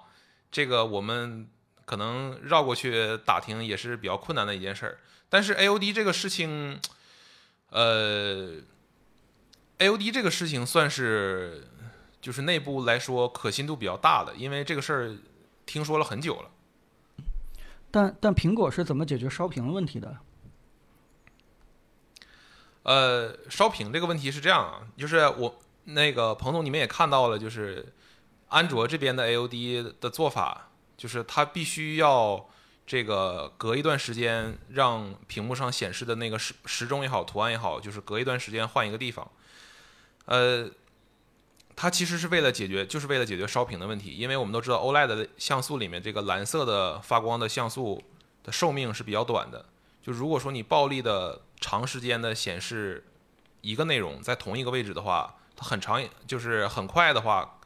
[0.51, 1.49] 这个我们。
[1.85, 4.97] 可能绕过去打听也是比较困难的一件事儿，
[5.29, 6.79] 但是 AOD 这个事情，
[7.69, 8.55] 呃
[9.77, 11.67] ，AOD 这个事情算是
[12.19, 15.15] 就是内部来说可信度比较大的，因为这个事儿
[15.65, 16.49] 听说了很久了。
[17.91, 20.17] 但但苹果是怎么解决烧屏问题的？
[22.83, 27.93] 呃，烧屏这个问题是这样啊，就是我那个彭总你们也看到了，就是
[28.49, 30.71] 安卓这边的 AOD 的做法。
[31.05, 32.49] 就是它必须要
[32.87, 39.29] 这个隔一段时间让屏幕上显示的那个时时钟也好，图案也好，就是隔一段时间换一个地方。
[40.25, 40.67] 呃，
[41.75, 44.15] 它其实是为了解决，就是为了解决烧屏的问题。
[44.15, 48.01] 因为我们都知道，OLED 的像素里面这个蓝色的发光的像素
[48.43, 49.63] 的寿命是比较短的。
[50.01, 53.05] 就如果说你暴力的长时间的显示
[53.61, 57.59] 一个内容在同一个位置的话，它很长，就是很快的话。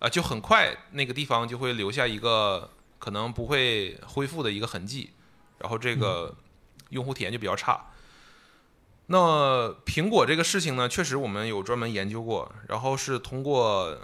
[0.00, 5.10] 啊，就很快那个地方就会留下一个可能不会恢复的一个痕迹，
[5.58, 6.34] 然后这个
[6.88, 7.92] 用户体验就比较差。
[9.06, 13.98] 那苹果这个事情呢，确实我们有专门研究过，然后是通过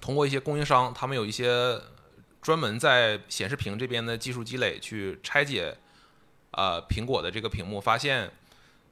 [0.00, 1.78] 通过一些供应商，他们有一些
[2.40, 5.76] 专门在显示屏这边的技术积累去拆解
[6.52, 8.32] 啊苹果的这个屏幕，发现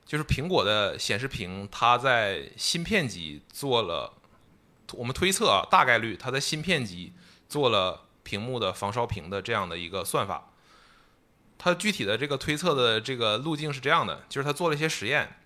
[0.04, 4.12] 就是苹果的显示屏它在芯片级做了。
[4.92, 7.12] 我们推测啊，大概率它在芯片级
[7.48, 10.50] 做了屏幕的防烧屏的这样的一个算法。
[11.58, 15.38] 它具体的这个推测的这个路径是这样的，就是他做了一些实验，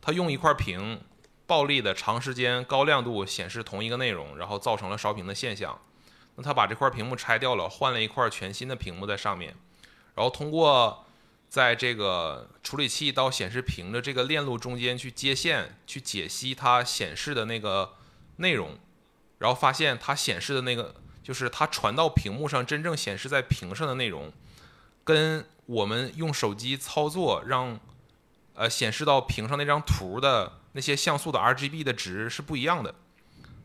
[0.00, 1.02] 他用一块屏
[1.46, 5.78] 暴力的长时间高亮度显示同一个内容，然后造成了烧屏的现象。
[6.36, 9.54] 那他把这块屏幕拆掉了，换了一块全新的屏幕在上面，
[10.14, 11.04] 然后通过
[11.48, 17.94] 在这个处理器到显示屏的这个链路中间去接线，去解析它显示的那个。
[18.40, 18.78] 内容，
[19.38, 24.32] 然后发现它显示的那个，就是它传到屏幕上真正显示在屏上的内容，
[25.04, 27.78] 跟我们用手机操作让，
[28.54, 32.94] 呃显示到屏上那张图的那些像素的 RGB 的值是不一样的。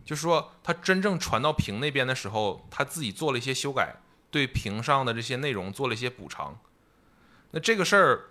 [0.04, 3.96] 就是说，它真正传到屏那边的时候，它自己做了一些修改，
[4.30, 6.60] 对屏上的这些内容做了一些补偿。
[7.52, 8.26] 那这个事儿，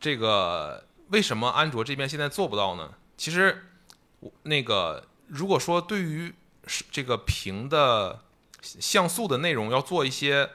[0.00, 2.94] 这个为什么安卓这边现在做不到呢？
[3.16, 3.66] 其实，
[4.44, 5.08] 那个。
[5.28, 6.34] 如果说对于
[6.90, 8.22] 这个屏的
[8.60, 10.50] 像素的内容要做一些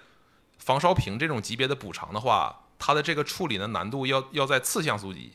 [0.57, 5.33] 防烧屏这种级别的补偿的话，它的这个处理的难度要要在次像素级，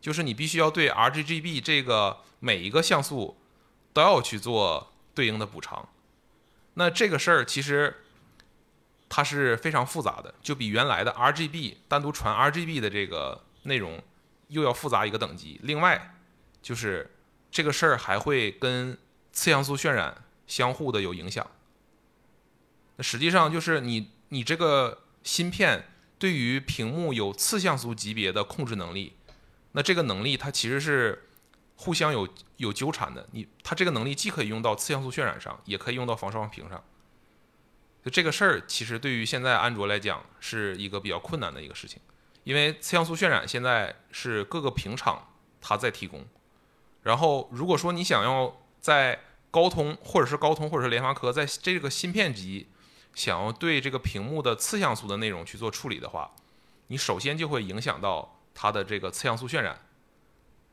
[0.00, 3.36] 就是你必须要对 RGB 这个每一个像素
[3.92, 5.88] 都要去做对应的补偿。
[6.74, 8.04] 那这个事儿其实
[9.08, 14.02] 它是非常复杂的，就比原来的 RGB 单独传 RGB 的这个内容
[14.48, 15.60] 又要复杂一个等级。
[15.62, 16.14] 另外
[16.62, 17.10] 就是。
[17.54, 18.98] 这个事儿还会跟
[19.32, 21.48] 次像素渲染相互的有影响。
[22.96, 25.88] 那实际上就是你你这个芯片
[26.18, 29.12] 对于屏幕有次像素级别的控制能力，
[29.70, 31.28] 那这个能力它其实是
[31.76, 33.28] 互相有有纠缠的。
[33.30, 36.82] 你它这个能力既可以用到次像素渲染上，也可以用到防烧屏上。
[38.04, 42.00] 就这个事儿，其实对于现在安卓来讲是一个比较困难的一个事情，
[42.42, 45.28] 因为次像素渲染现在是各个屏厂
[45.60, 46.26] 它在提供。
[47.04, 52.68] 然后，如果说你想要在高通或者是高通或者是联发科在这个芯片级
[53.14, 56.32] 想要对这个屏幕的次像素的内容去做处理的话，
[56.88, 59.78] 你首先就会影响到它的这个次像素渲染。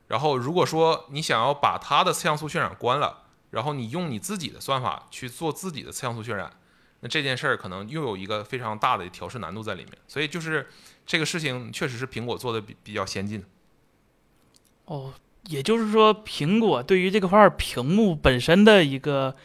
[0.07, 6.51] 然后如果说你想要把它的次像素渲染关了，然后你用你自己的算法去做自己的次像素渲染，
[7.01, 9.97] 那这件事儿可能又有一个非常大的调试难度在里面。
[10.07, 10.69] 所以就是
[11.05, 13.45] 这个事情确实是苹果做的比比较先进。
[14.85, 15.13] 哦，
[15.47, 19.35] 也就是说，苹果对于这块屏幕本身的一个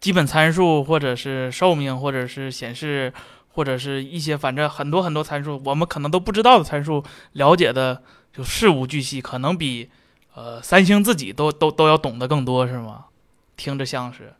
[0.00, 3.12] 基本参数，或者是寿命，或者是显示，
[3.50, 9.90] 或者是一些反正很多很多参数，我们可能都不知道的参数，了解的就事无巨细，可能比
[10.34, 13.04] 呃三星自己都都都要懂得更多，是吗？
[13.56, 14.34] 听着像是。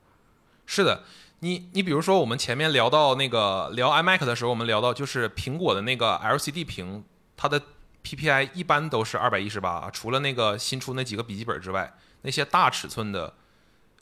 [0.65, 1.03] 是的，
[1.41, 7.05] 你你比如说我们前面聊到那个聊 iMac 的时候，我们聊到就是苹果的那个 LCD 屏，
[7.37, 7.61] 它的
[8.03, 13.35] PPI 一般都是二百一十八，除了那个新出那几个笔记本之外，那些大尺寸的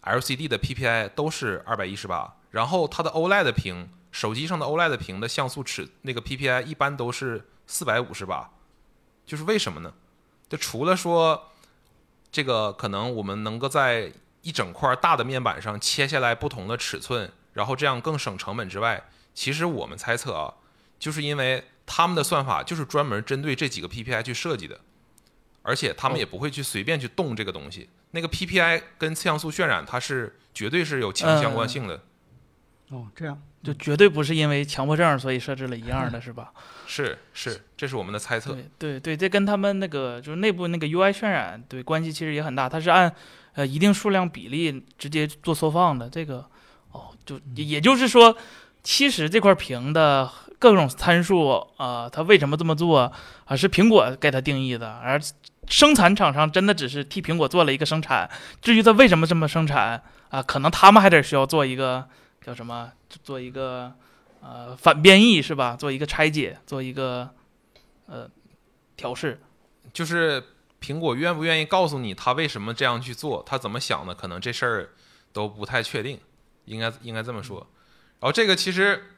[0.02, 2.36] LCD 的 PPI 都是二百一十八。
[2.50, 8.50] 然后它的 OLED 屏，手机上的 OLED 屏的像素尺那个 PPI 一般都是四百五十八。
[9.24, 9.94] 就是为什么呢？
[10.48, 11.52] 就除了说
[12.32, 20.54] 这个可能我们能够在一整块大的面板上切下来不同的尺寸，然后这样更省成本之外，其实我们猜测啊，
[20.98, 24.78] 就是因为他们的算法就是专门针对这几个 PPI 去设计的，
[25.62, 27.88] 而且他们也不会去随便去动这个东西。
[28.12, 32.00] 那个 PPI 跟次像素渲染，它是绝对是有强相关性的。
[32.90, 36.52] 哦，这样就绝对不是因为强迫症所以设置了一样的， 是吧？
[36.86, 38.52] 是是，这是我们的猜测。
[38.52, 43.12] 对对对，这跟他们那个就是内部那个 UI 渲染对关系其实也很大，它是按
[43.54, 46.08] 呃一定数量比例直接做缩放的。
[46.08, 46.46] 这个
[46.92, 48.36] 哦，就也也就是说，
[48.84, 50.30] 其实这块屏的
[50.60, 53.12] 各种参数啊，它为什么这么做
[53.46, 53.56] 啊？
[53.56, 55.20] 是苹果给它定义的，而
[55.66, 58.30] 生产厂商真的只是替苹果做了一个生产。
[58.62, 62.08] 至于它为什么这么生产啊，可能他们还得需要做一个
[62.40, 62.92] 叫什么，
[63.24, 63.92] 做一个。
[64.42, 65.76] 呃，反编译是吧？
[65.76, 67.28] 做一个拆解，做一个
[68.06, 68.26] 呃
[68.96, 69.38] 调试，
[69.92, 70.42] 就是
[70.80, 74.90] 苹果愿不愿意告诉你他为什么这样去做，他怎么想的，可能这事儿
[75.30, 76.18] 都不太确定，
[76.64, 77.58] 应该应该这么说。
[78.18, 79.12] 然后这个其实，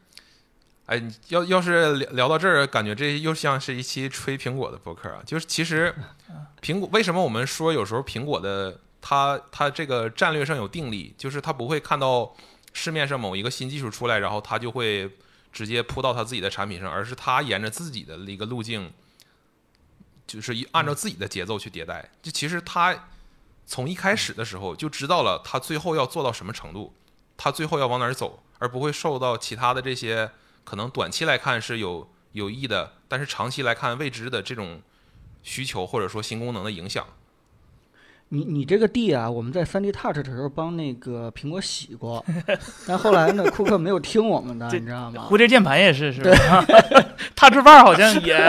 [0.86, 5.22] 哎，要要是聊聊到这儿，感觉这又像是一期吹苹果的博客啊。
[5.24, 5.94] 就是其实
[6.62, 12.34] 苹果为什么我们说有时候苹果的它它这个战略上有定力，就是它不会看到。
[12.74, 15.18] 市面上某一个新技术出来，然后它就会
[15.52, 18.90] 直接扑到它自己的产品上，而是它沿着自己的一个路径，
[20.26, 22.08] 就是一按照自己的节奏去迭代。
[22.22, 23.08] 就其实他
[23.66, 26.94] 从一开始的时候就知道了他最后要做到什么程度，
[27.36, 30.30] 他最后要往哪儿走，而不会受到其他的这些
[30.64, 34.80] 可能短期来看是有有益的，但是长期来看未知的这种
[35.42, 37.04] 需求或者说新功能的影响。
[38.28, 42.24] 你你这个地啊，我们在三 D Touch 的时候帮那个苹果洗过，
[42.86, 45.26] 但后来呢，库克没有听我们的，你知道吗？
[45.28, 46.64] 蝴蝶键盘也是，是吧？
[47.36, 48.34] Touch Bar 好像也。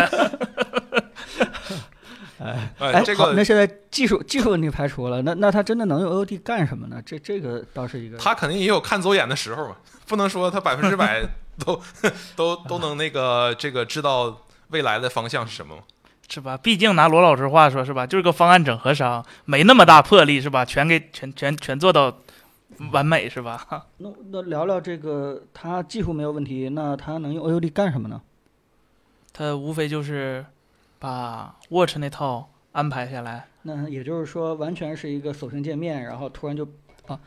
[2.40, 7.02] 哎哎，这个那现在技术技术问题排除了，那那他真的能用 OOD 干什么呢？
[7.06, 8.18] 这这个倒是一个。
[8.18, 9.76] 他肯定也有看走眼的时候嘛，
[10.08, 11.26] 不能说他百分之百
[11.60, 11.82] 都
[12.36, 15.78] 都都能那个这个知道未来的方向是什么。
[16.30, 16.58] 是吧？
[16.58, 18.08] 毕竟拿罗老师话说，是吧？
[18.08, 20.66] 就是个方案整合商，没那么大魄力，是吧？
[20.66, 22.12] 全给全全全做到
[22.92, 23.86] 完美，是吧？
[24.00, 28.20] 那那聊聊这个，他技术没有问题，那他能用 OUD 干什么呢？
[29.32, 30.44] 他无非就是
[30.98, 33.48] 把 Watch 那套安排下来。
[33.64, 36.68] 那也就是说，完全是一个锁屏界面，然后突然就
[37.06, 37.20] 啊，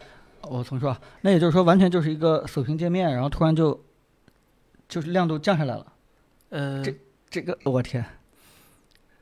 [0.42, 3.78] 我重说，那也就是说，完全就是一个锁屏界面，然后突然就
[4.88, 5.86] 就是亮度降下来了。
[6.50, 6.94] 呃，这
[7.28, 8.04] 这个我天。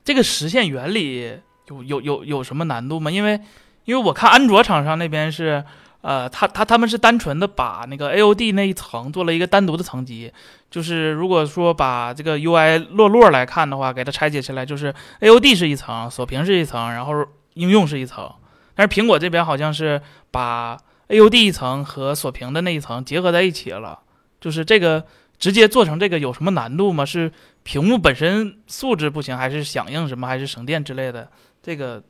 [0.05, 3.11] 这个实现原理有有有有什么难度吗？
[3.11, 3.41] 因为
[3.85, 5.65] 因为我看安卓厂商那边是，
[6.03, 10.31] 呃，他他他们是单纯的把那个 AOD 那一层做了一个单独的层级，
[10.71, 18.31] 就是如果说把这个 UI 落落来看的话，给它拆解起来，就是 AOD 是一层，锁屏是一层，然后应用是一层。
[18.75, 20.77] 但是苹果这边好像是把
[21.09, 24.01] AOD 一层和锁屏的那一层结合在一起了，
[24.39, 25.07] 就是这个
[25.45, 27.05] 直接做成这个有什么难度吗？
[27.05, 27.31] 是？
[27.65, 31.31] 屏幕本身素质不行，还是响应什么，还是省电之类的，
[31.63, 32.03] 这个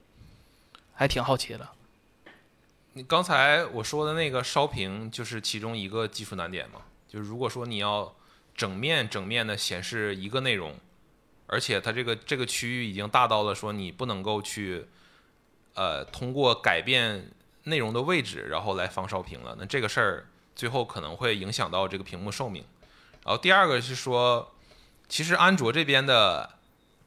[0.92, 1.68] 还挺好奇的。
[2.92, 6.82] 你刚才我说的那个烧屏，就是其中一个技术难点嘛？
[7.08, 8.14] 就是如果说你要
[8.54, 10.78] 整面整面的显示一个内容，
[11.48, 14.86] 而且它这个这个区域已经大到了说你不能够去
[15.74, 17.28] 呃通过改变
[17.64, 22.64] 内容的位置，然后来防烧屏了，那这个事儿最后可能会影响到这个屏幕寿命。
[23.24, 24.50] 然后第二个是说。
[25.06, 26.54] 其实安卓这边的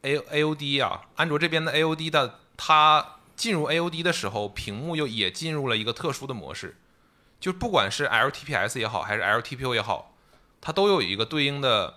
[0.04, 6.78] A A O D 啊，安卓这边的 A O D 的，它进入 A O D 的时候，屏幕又也进入了一个特殊的模式，
[7.40, 10.16] 就不管是 L T P S 也好，还是 L T P O 也好，
[10.62, 11.96] 它都有一个对应的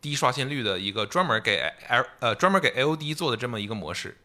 [0.00, 4.18] 低刷新率的一个专门给 L 呃专门给 LD 做的这么一个模式。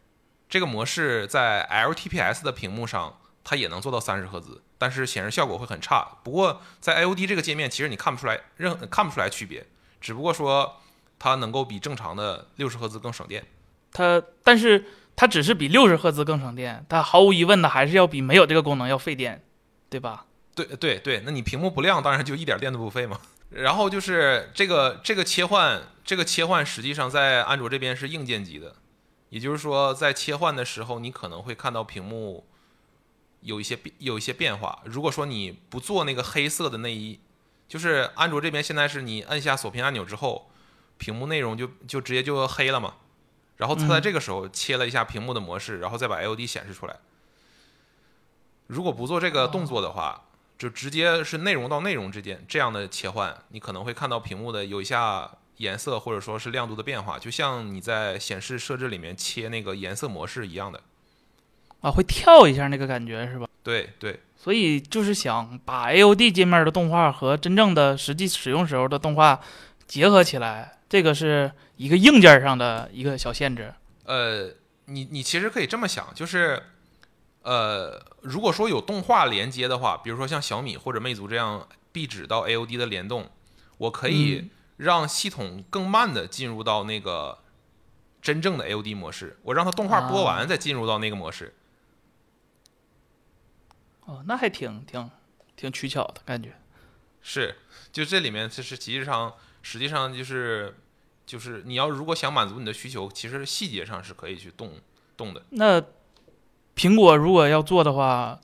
[0.49, 6.19] 这个模式在 LTPS 的屏幕上，它也能做到三十赫兹，但是显示效果会很差。
[6.23, 9.65] 不过在 LD 这个界面，其实你看不出来任看不出来区别，
[9.99, 10.81] 只不过说
[11.19, 13.45] 它能够比正常的六十赫兹更省电。
[13.91, 19.43] 它但是它只是比六十赫兹更省电，它毫无疑问的还是要比没有这个功能要费电，
[19.89, 20.25] 对吧？
[20.53, 23.19] 对对对，那你屏幕不亮，当然就一点电都不费嘛。
[23.49, 28.75] 然后就是这个这个切换，这个切换实际上在安卓这边是硬件级的。
[29.29, 32.47] 也就是说，在切换的时候，你可能会看到屏幕
[33.41, 34.81] 有一些变，有一些变化。
[34.85, 37.19] 如果说你不做那个黑色的内衣，
[37.67, 40.49] 就是安卓这边现在是你按下锁屏按钮之后，
[40.97, 42.95] 屏幕内容就就直接就黑了嘛。
[43.57, 46.97] 然后它在这个时候切了一下屏幕的模式，然后再把 LD 显示出来。
[48.67, 50.25] 如果不做这个动作的话，
[50.57, 55.31] 就直接是内容到内容之间这样的切换，你可能会看到屏幕的有一下。
[55.57, 60.83] 颜色或者说是亮度的变化，就像你在显示设置里面切那个颜色模式一样的，
[61.81, 63.47] 啊，会跳一下那个感觉是吧？
[63.63, 69.39] 对对，所以就是想把 AOD 界面的动画和真正的实际使用时候的动画
[69.85, 73.73] 结合起来，这个是一个硬件上的一个小限制。
[74.05, 74.51] 呃，
[74.85, 76.61] 你你其实可以这么想，就是
[77.43, 83.29] 呃，如果说有动画连接的话，比如说像小米或者魅族这样壁纸到 AOD 的联动，
[83.77, 84.49] 我可以。
[84.77, 87.39] 让系统更慢的进入到那个
[88.21, 91.55] 真正的 AOD 模式，我让它动画播完再进入到那个模式。
[94.07, 95.09] 哦，那还挺挺
[95.55, 96.59] 挺取巧的感觉。
[97.21, 97.55] 是，
[97.91, 100.75] 就这里面其实实际上实际上就是
[101.25, 104.81] 就是你要如果想满足你的需求，其实细节上是可以去动
[105.15, 105.43] 动的。
[105.51, 105.81] 那
[106.75, 108.41] 苹果如果要做的话，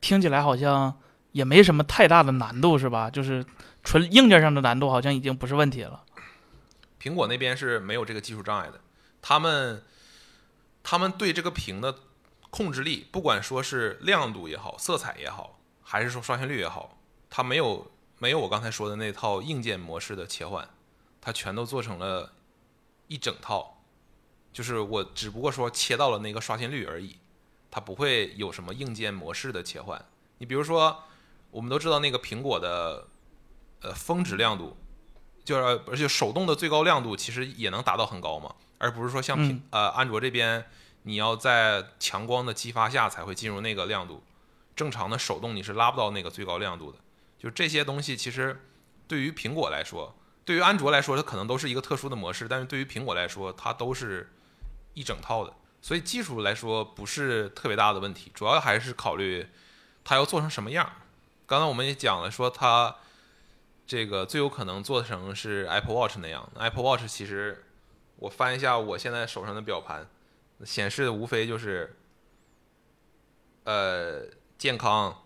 [0.00, 1.00] 听起来好像
[1.32, 3.08] 也没什么太大的难度，是吧？
[3.08, 3.46] 就是。
[3.86, 6.02] 纯硬件上的难度好像已经不是问题了。
[6.98, 8.80] 苹果那边是没有这个技术障碍的，
[9.20, 9.82] 他们
[10.82, 11.94] 他们对这个屏的
[12.54, 16.96] 控制力，不管说是亮度也好，色彩也好，还是说刷新率也好，
[17.28, 17.90] 它没有
[18.20, 20.68] 没有我刚才说的那套硬件模式的切换，
[21.20, 22.32] 它全都做成了
[23.08, 23.82] 一整套，
[24.52, 27.16] 就是我只不过说切到了那个刷新率而已，
[27.72, 30.04] 它不会有什么硬件模式的切换。
[30.38, 31.02] 你比如说，
[31.50, 33.08] 我们都知道那个苹果的。
[33.82, 34.74] 呃，峰值亮度，
[35.44, 40.64] 就是而且手动的最高亮度其实也能达到很高嘛，而不是说像苹呃安卓这边，
[41.04, 44.22] 你要在强光的激发下才会进入那个亮度，
[44.76, 46.98] 正常的手动你是拉不到那个最高亮度的。
[47.38, 48.60] 就这些东西，其实
[49.08, 54.30] 对于苹果来说，对于安卓来说，它可能都是一个特殊的模式，但是对于苹果来说，它都是
[54.92, 55.54] 一整套的。
[55.80, 59.46] 所以技术来说不是特别大的问题，主要还是考虑
[60.02, 60.92] 它要做成什么样。
[61.46, 62.96] 刚才我们也讲了，说它。
[63.86, 66.50] 这个最有可能做成是 Apple Watch 那样。
[66.54, 67.66] Apple Watch 其实，
[68.16, 70.08] 我翻一下我现在手上的表盘，
[70.62, 71.96] 显示的无非就是，
[73.64, 74.22] 呃，
[74.58, 75.16] 健康，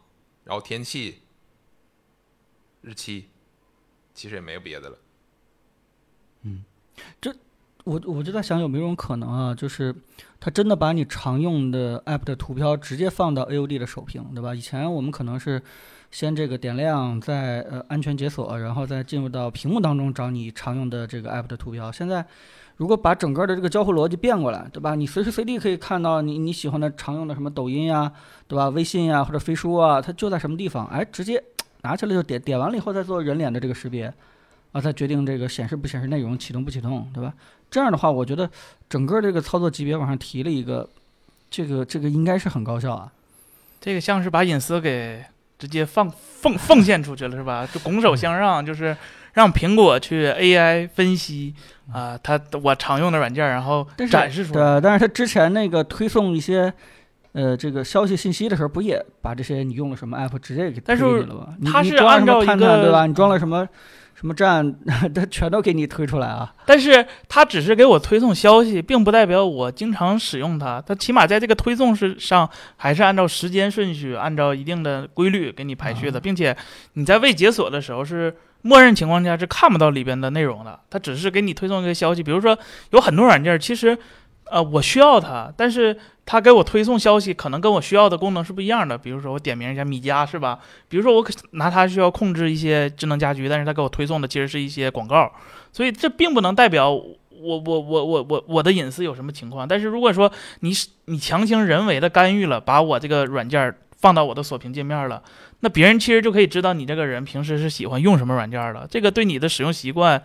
[0.44, 1.22] 然后天气，
[2.82, 3.26] 日期，
[4.14, 4.98] 其实也没有别的了。
[6.42, 6.64] 嗯，
[7.20, 7.34] 这
[7.84, 9.94] 我我就在想有没有种可能啊，就是
[10.38, 14.54] 它真的把你常用的 App 的图标直接放到 AOD 的首屏，对吧？
[14.54, 15.62] 以前我们可能是。
[16.10, 21.92] 先这个点亮，再呃安全解锁，然后再进入到屏幕当中找你常用的这个 app 的图标。
[21.92, 22.26] 现在
[22.78, 24.94] 如果把整个的这个交互逻辑变过来，对吧？
[24.94, 28.10] 你随时随地可以看到你你喜欢的常用的什么抖音呀，
[28.46, 28.68] 对吧？
[28.70, 31.42] 微信呀或者飞书啊，它就在什么地方，哎，直接
[31.82, 34.12] 拿起来就点，点完了以后再做人脸的这个识别，
[34.72, 37.34] 啊，再决定这个显示不显示内容，启动不启动，对吧？
[37.70, 38.48] 这样的话，我觉得
[38.88, 40.88] 整个这个操作级别往上提了一个，
[41.50, 43.12] 这个这个应该是很高效啊。
[43.80, 45.24] 这个像是把隐私给。
[45.58, 47.66] 直接放奉奉献出去了是吧？
[47.66, 48.96] 就拱手相让，就是
[49.38, 51.54] 让苹果去 AI 分析
[51.92, 54.80] 啊，它我常用的软件，然后展示出来。
[54.80, 56.72] 对，但是它之前那个推送一些
[57.30, 61.54] 呃这个消息信息的时候，不也把这些你用了什么 app 直接给推进去了吗？
[61.70, 63.06] 它是按照探探对吧？
[63.06, 63.68] 你装了什么？
[64.16, 64.74] 什么站，
[65.14, 66.52] 它全都给你推出来啊！
[66.66, 70.82] 但是它只是给我推送消息，并不代表我经常使用它。
[70.84, 76.56] 它起码在这个推送是上，还是按照时间顺序，按照一定的规律给你排序的，并且
[76.94, 80.80] 你在未解锁的时候是默认情况下是看不到里边的内容的。
[80.90, 82.58] 它只是给你推送一个消息，比如说
[82.90, 83.98] 有很多软件，其实。
[84.50, 85.94] 呃，我需要它，但是
[86.24, 88.96] 它给我推送消息，可能跟我需要的功能是不一样的。
[88.96, 90.58] 比如说，我点名一下米家，是吧？
[90.88, 95.30] 比如说，我拿它需要控制一些智能家居，但是它给我推送的其实是一些广告，
[95.70, 99.68] 所以这并不能代表我我我我我我的隐私有什么情况。
[99.68, 100.72] 但是如果说你
[101.04, 105.22] 你强行人为的干预了，把我这个软件放到我的锁屏界面了，
[105.60, 108.86] 那别人其实就可以知道你这个人平时是喜欢用什么软件了。
[108.90, 110.22] 这个对你的使用习惯。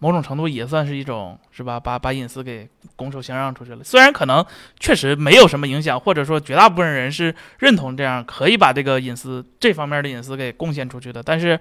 [0.00, 1.80] 某种程度也算是一种是吧？
[1.80, 3.82] 把把隐私给拱手相让出去了。
[3.82, 4.46] 虽然可能
[4.78, 11.58] 确实没有什么影响，或者说绝大部分人是认同这样可以把这个隐私这方面的隐私给贡献出去的，但是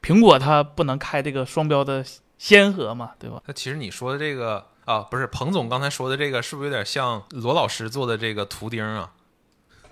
[0.00, 2.04] 苹果它不能开这个双标的
[2.38, 3.42] 先河嘛，对吧？
[3.46, 9.10] 那其实你说的这个啊，不是彭总刚才说的这个，是不是有点像罗老师做的这个图钉啊？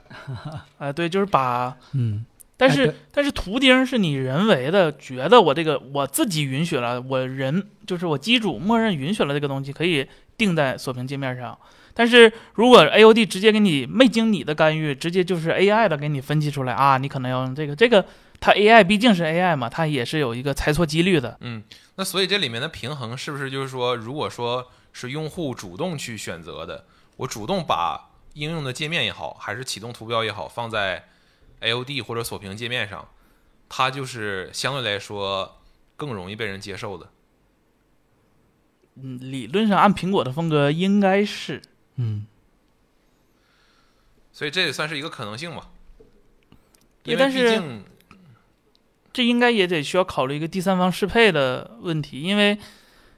[0.79, 2.24] 哎，对，就是把嗯。
[2.59, 10.06] 但是、哎但是图钉是你人为的，觉得我这个我自己允许了，我人就是我机主默认允许了这个东西可以
[10.36, 11.59] 定在锁屏界面上。
[11.94, 18.04] 但是如果 AOD 直接给你没经你的干预，直接就是 AI 的给你分析出来啊，你可能要用这个这个，
[18.38, 21.36] 它 AI 毕竟是 AI 嘛，它也是有一个猜错几率的。
[21.40, 21.62] 嗯，
[21.96, 26.84] 那所以这里面的平衡是不是就是说，如果说是用户主动去选择的，
[27.16, 31.04] 我主动把应用的界面也好，还是启动图标也好，放在
[31.61, 33.09] AOD 或者锁屏界面上，
[33.68, 35.61] 它就是相对来说
[35.96, 37.09] 更容易被人接受的。
[39.00, 41.62] 嗯，理论上按苹果的风格应该是，
[41.96, 42.26] 嗯，
[44.32, 45.70] 所以这也算是一个可能性吧。
[47.04, 47.84] 因为对但是毕竟
[49.12, 52.59] 这应该也得需要考虑一个第三方适配的问题，因为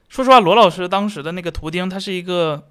[0.07, 2.69] 说实话，罗老师当时的那个图钉，它是一个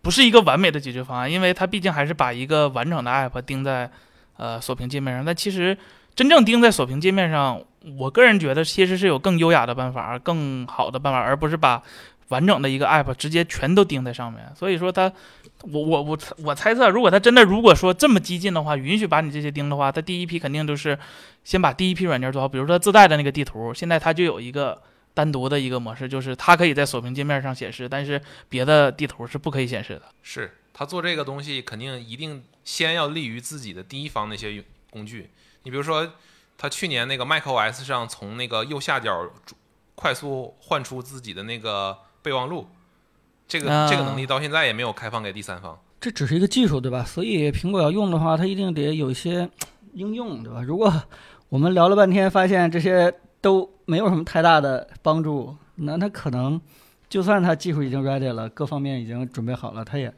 [0.00, 3.90] 不是一个完美的解决方案，因为它毕竟还是把一个完整的 app 钉在
[4.36, 5.24] 呃锁屏界面上。
[5.24, 5.76] 但其实
[6.14, 7.62] 真正钉在锁屏界面上，
[7.98, 11.82] 我个人觉得其实是有更优雅的办法、更好的办法，而不是把
[12.28, 14.42] 完整的一个 app 直接全都钉在上面。
[14.54, 15.12] 所以说它，
[15.60, 20.98] 我我我我猜测，如果它真的如果说这么激进的话，允许把你这些钉的话，它第一批肯定就是
[21.44, 24.80] 先把第一批软件做好，比如说自带的那个地图，现在它就有一个
[25.14, 30.02] 单独的一个模式，就是它可以在锁屏界面上显示，但是别的地图是不可以显示的。
[30.22, 35.30] 是他做这个东西，肯定一定先要利于自己的第一方那些工具。
[35.62, 36.06] 你比如说，
[36.58, 39.26] 他去年那个 macOS 上从那个右下角
[39.94, 42.66] 快速换出自己的那个备忘录，
[43.48, 45.80] 这个、啊这个能力到现在也没有开放给第三方。
[45.98, 47.02] 这只是一个技术，对吧？
[47.02, 49.48] 所以苹果要用的话，它一定得有一些
[49.94, 50.60] 应用，对吧？
[50.60, 50.92] 如果
[51.48, 53.10] 我们聊了半天，发现这些
[53.40, 56.60] 都没有什么太大的帮助，那它可能
[57.08, 60.12] 就算它技术已经 ready 了，各方面已经准备好了，它也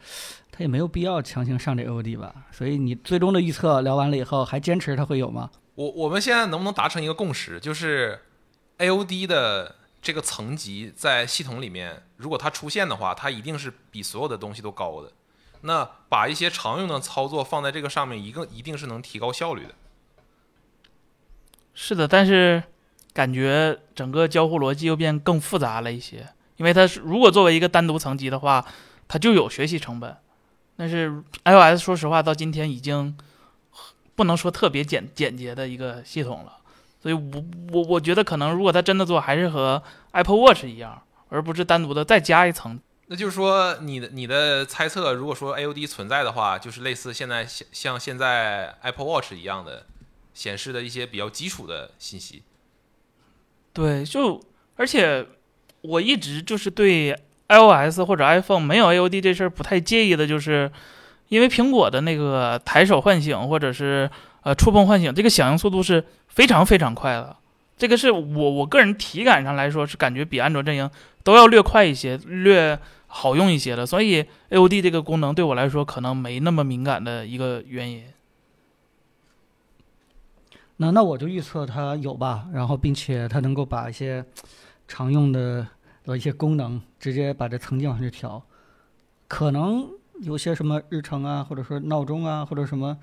[0.59, 2.35] 它也没有必要强行上这 OD 吧？
[2.51, 5.49] 所以你最终的预测聊完了以后，还坚持它会有吗？
[5.77, 8.19] 我我们现在能不能达成一个共识，就是
[8.79, 15.13] AOD 的这个层级在系统里面，如果它出现的话，它一定是比所有的东西都高的。
[15.61, 19.75] 那把一些常用的操作放在这个上面，一个一定是能提高效率的。
[21.73, 22.65] 是的，但是
[23.13, 28.67] 感觉整个交互逻辑又变更复杂了一些，因为它是如果作为一个单独层级的话，
[29.07, 30.17] 它就有学习成本。
[30.79, 31.11] 但是
[31.45, 33.19] iOS 说实话到今天已经
[34.15, 36.57] 不能说特别简简洁的一个系统了，
[37.03, 42.79] 所以我我我觉得可能如果它真的做，还是和 Apple Watch 一样，而不是单独的再加一层。
[43.09, 49.87] 那就是说，你的你的猜测，如果说 AOD 存在的话，就是类似现在像像现在 Apple Watch 一样的
[50.33, 52.45] 显示的一些比较基础的信息。
[53.73, 54.41] 对，就
[54.77, 55.27] 而且
[55.81, 57.19] 我一直就是对
[57.49, 60.71] iOS 或者 iPhone 没有 AOD 这事儿不太介意的，就是
[61.29, 64.11] 因为苹果的那个抬手唤醒或者是
[64.43, 67.37] 呃触碰唤醒，这个响应速度是非常非常快的。
[67.77, 70.91] 这个是我我个人体感上来说是感觉比安卓阵营
[71.23, 73.87] 都要略快一些，略好用一些的。
[73.87, 78.05] 所以 AOD 这个功能对我来说可能没那么敏感的一个原因。
[80.79, 84.25] 那那我就预测它有吧，然后并且它能够把一些
[84.87, 85.67] 常用的
[86.13, 88.43] 的一些功能直接把这层级往上去调，
[89.27, 89.91] 可能
[90.21, 92.99] 有些什么日程啊，或者说闹钟啊，或者什么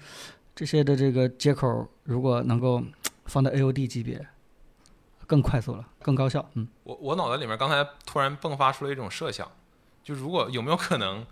[0.56, 2.84] 这些的这个接口，如果能够
[3.26, 4.28] 放在 AOD 级别，
[5.28, 6.50] 更快速了，更高效。
[6.54, 9.50] 嗯，我我脑袋里面刚才突然迸发出了一种设想，
[10.04, 11.26] 就如果有没有可能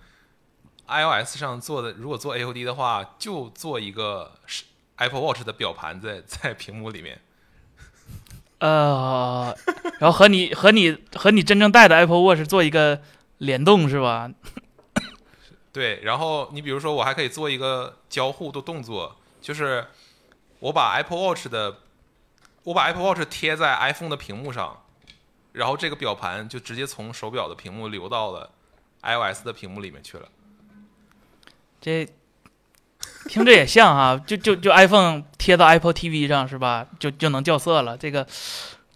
[0.87, 4.65] iOS 上做的，如果做 AOD 的话，就做一个是
[4.97, 7.21] Apple Watch 的表盘在在屏幕里面。
[8.63, 9.53] 呃，
[9.99, 13.01] 然后和你 和你和你真正戴的 Apple Watch 做一个
[13.39, 14.31] 联动是吧？
[15.73, 19.85] 对，然后你比如说，我还可以做一个交互的动作，就是
[20.59, 21.79] 我把 Apple Watch 的，
[22.63, 24.81] 我把 Apple Watch 贴在 iPhone 的屏幕上，
[25.51, 28.49] 然后这个表盘就直接从手表的屏幕流到了
[29.01, 30.29] iOS 的屏幕里面去了。
[31.81, 32.07] 这
[33.29, 36.85] 听着也像啊，就就就 iPhone 贴到 Apple TV 上是吧？
[36.99, 37.97] 就就能校色了。
[37.97, 38.25] 这个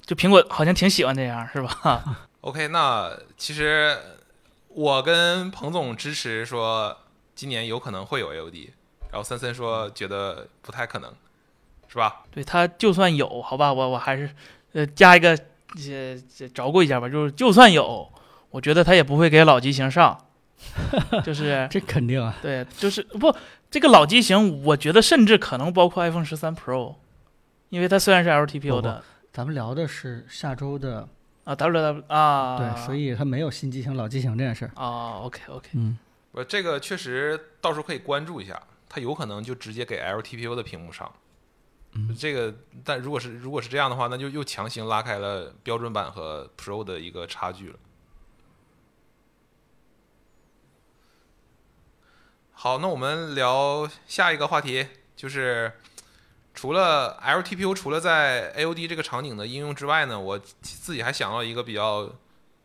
[0.05, 2.27] 就苹果好像挺喜欢这样是吧？
[2.41, 3.97] OK，那其实
[4.69, 6.95] 我跟彭总支持说
[7.35, 8.69] 今年有可能会有 AOD，
[9.11, 11.11] 然后森森说觉得不太可能，
[11.87, 12.23] 是吧？
[12.31, 14.29] 对他就算有好吧，我我还是
[14.73, 15.35] 呃加一个
[15.75, 18.09] 这这着过一下吧，就是就算有，
[18.51, 20.17] 我觉得他也不会给老机型上，
[21.25, 23.35] 就是这肯定啊，对，就是不
[23.69, 26.95] 这个老机型，我觉得甚至可能包括 iPhone 十三 Pro，
[27.69, 29.03] 因为它虽然是 LTPO 的
[29.33, 31.07] 咱们聊的是下周的，
[31.43, 34.71] 啊，WW 啊，对，所以它没有新机型、老机型这件事儿。
[34.75, 35.97] 啊，OK OK，嗯，
[36.31, 41.11] 我这个确实到时候可以关注一下，它有可能就直接给 LTPO 的屏幕上。
[41.93, 42.53] 嗯这个，
[42.83, 47.75] 但如果是如果是这样的话，那就又强行拉开了标准版和 Pro 的一个差距了。
[52.59, 55.71] 好，那我们聊下一个话题，就是
[56.55, 62.09] 除了 LTPO 除了在 AOD 这个场景的应用之外呢，我自己还想到一个比较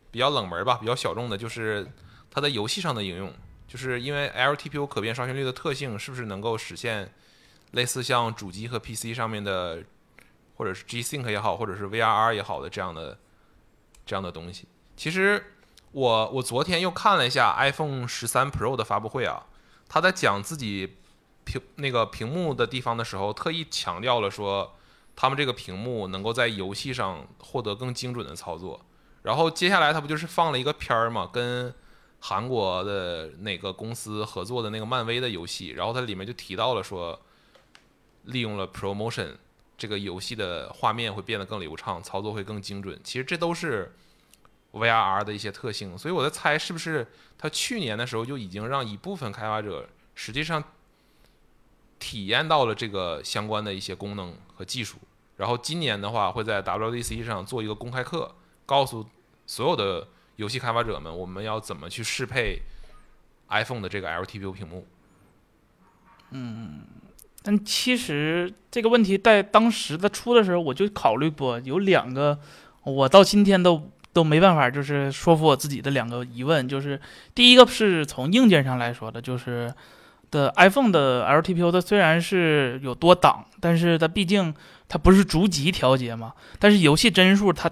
[0.09, 1.87] 比较冷门吧，比较小众的，就是
[2.31, 3.31] 它在游戏上的应用。
[3.67, 7.13] 就是因为 LTPO 可变刷新率的特性，是不是能够实现
[7.73, 9.83] 类似像主机和 PC 上面的，
[10.55, 13.19] 或者是 G Sync 也好，或者是 VRR 也好的这样的
[14.07, 14.67] 这样的东西？
[14.97, 15.53] 其实
[15.91, 19.45] 我我昨天又看了一下 iPhone 十三 Pro 的发布会啊，
[19.93, 20.95] 他在讲自己
[21.43, 24.75] 屏那个屏幕的地方的时候，特意强调了说，
[25.15, 28.83] 他们这个屏幕能够在游戏上获得更精准的操作。
[29.21, 31.71] 然后接下来他不就是放了一个片儿嘛，跟
[32.21, 37.21] 韩国的哪个公司合作的那个漫威的游戏，然后它里面就提到了说，
[38.23, 39.35] 利用了 Promotion
[39.77, 42.99] 这个游戏的画面会变得更流畅，操作会更精准。
[43.03, 43.95] 其实这都是
[44.73, 50.61] VRR 的一些特性，所以我在猜是不是他去年的时候就已经让一部分开发者实际上
[51.99, 54.97] 体验到了这个相关的一些功能和技术，
[55.37, 58.35] 然后今年的话会在 WDC 上做一个公开课，
[58.65, 59.05] 告诉
[59.45, 62.61] 所有的游戏开发者们，我们要怎么去适配
[63.49, 64.87] iPhone 的这个 LTPO 屏幕。
[66.31, 66.81] 嗯
[67.43, 72.39] 但其实这个问题在当时的出的时候，我就考虑过，有两个，
[72.83, 77.01] 我到今天都都没办法，就是说服我自己的两个疑问，就是
[77.35, 79.73] 第一个是从硬件上来说的，就是
[80.31, 84.53] 的 iPhone 的 LTPO 它虽然是有多档，但是它毕竟
[84.87, 87.69] 它不是逐级调节嘛，但是游戏帧数它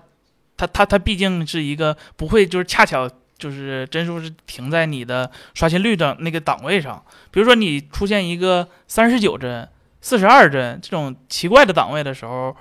[0.58, 7.04] 它它它毕竟是一个不会就是恰巧就是帧数是停在你的刷新率的那个档位上。
[7.32, 9.68] 比如说你出现一个三十九帧、
[10.02, 12.56] 四十二帧这种奇怪的档位的时候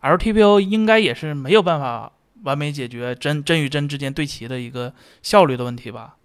[0.00, 2.10] ，LTPO 应该也是没有办法
[2.42, 6.16] 完美解决帧帧与帧之间对齐的一个效率的问题吧？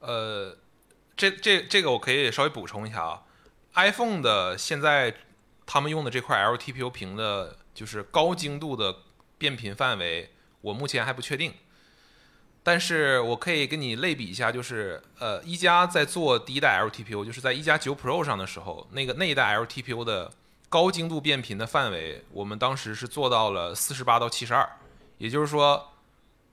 [0.00, 0.56] 呃，
[1.16, 3.22] 这这这个我可以稍微补充一下啊
[3.74, 5.14] ，iPhone 的现在
[5.66, 8.96] 他们用的这块 LTPO 屏的，就是高精度的
[9.36, 10.30] 变频范围，
[10.62, 11.52] 我目前还不确定。
[12.62, 20.30] 但是我可以跟你类比一下，就是呃，一加在做第一代 LTPO，就是在一加九 Pro 上的时候，那个那一代 LTPO 的
[20.70, 24.66] 高精度变频的范围，我们当时是做到了四十八到七十二，
[25.18, 25.94] 也就是说，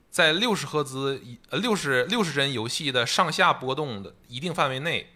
[0.10, 1.22] 在六十赫兹
[1.52, 5.11] 呃六十六十帧游戏的上下波动的一定范围内，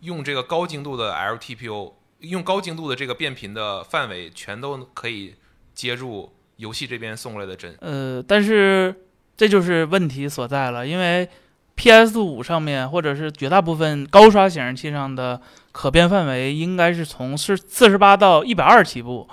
[0.00, 5.36] 用这个高精度的 LTPO，用高精度的这个变频的范围，全都可以
[5.72, 7.72] 接住游戏这边送过来的帧。
[7.80, 8.92] 呃，但是
[9.36, 11.28] 这就是问题所在了，因为
[11.76, 15.40] PS 五上面或者是绝大部分高刷显示器上的
[15.72, 19.28] 可变范围应该是从是四十八到一百二起步。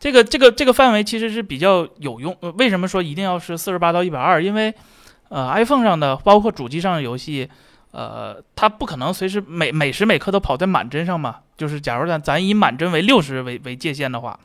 [0.00, 2.36] 这个这个这个范围其实是比较有用。
[2.58, 4.42] 为什么说一定要是四十八到一百二？
[4.42, 4.74] 因为
[5.28, 7.48] 呃，iPhone 上的包括主机上的游戏，
[7.92, 11.36] 呃，它不可能随时每每时每刻都跑在满帧上嘛。
[11.56, 14.36] 就是假如咱咱以满帧为六十为为界限的话，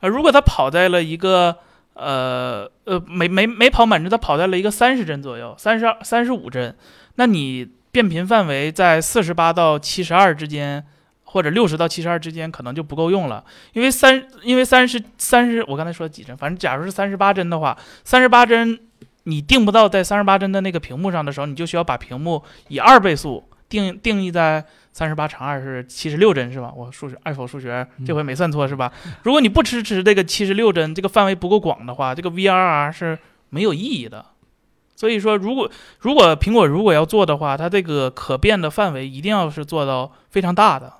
[0.00, 1.56] 呃，如果它跑在了一个
[1.94, 6.74] 呃呃没没没跑满帧，它跑在了一个三十帧左右，三十二三十五帧，
[7.16, 10.84] 那你变频范围在四十八到七十二之间，
[11.24, 13.44] 或者六十到七十二之间，可能就不够用了，
[13.74, 18.78] 因为三因为三十三十，我刚才说几帧，反正假如是三十八帧的话，三十八帧
[19.24, 26.72] 你定不到在三十八帧的那个屏幕上的时候，你就需要把屏幕以二倍速定定义在三十八乘二是七十六帧是吧？
[26.76, 28.92] 我数学爱否数学这回没算错是吧？
[29.22, 34.26] 如果你不支持这个七十六帧，这个范围不够广的话，这个 VRR 是没有意义的。
[34.94, 40.92] 所以说，如果如果苹果如果要做的话，它这个可变的范围一定要是做到非常大的，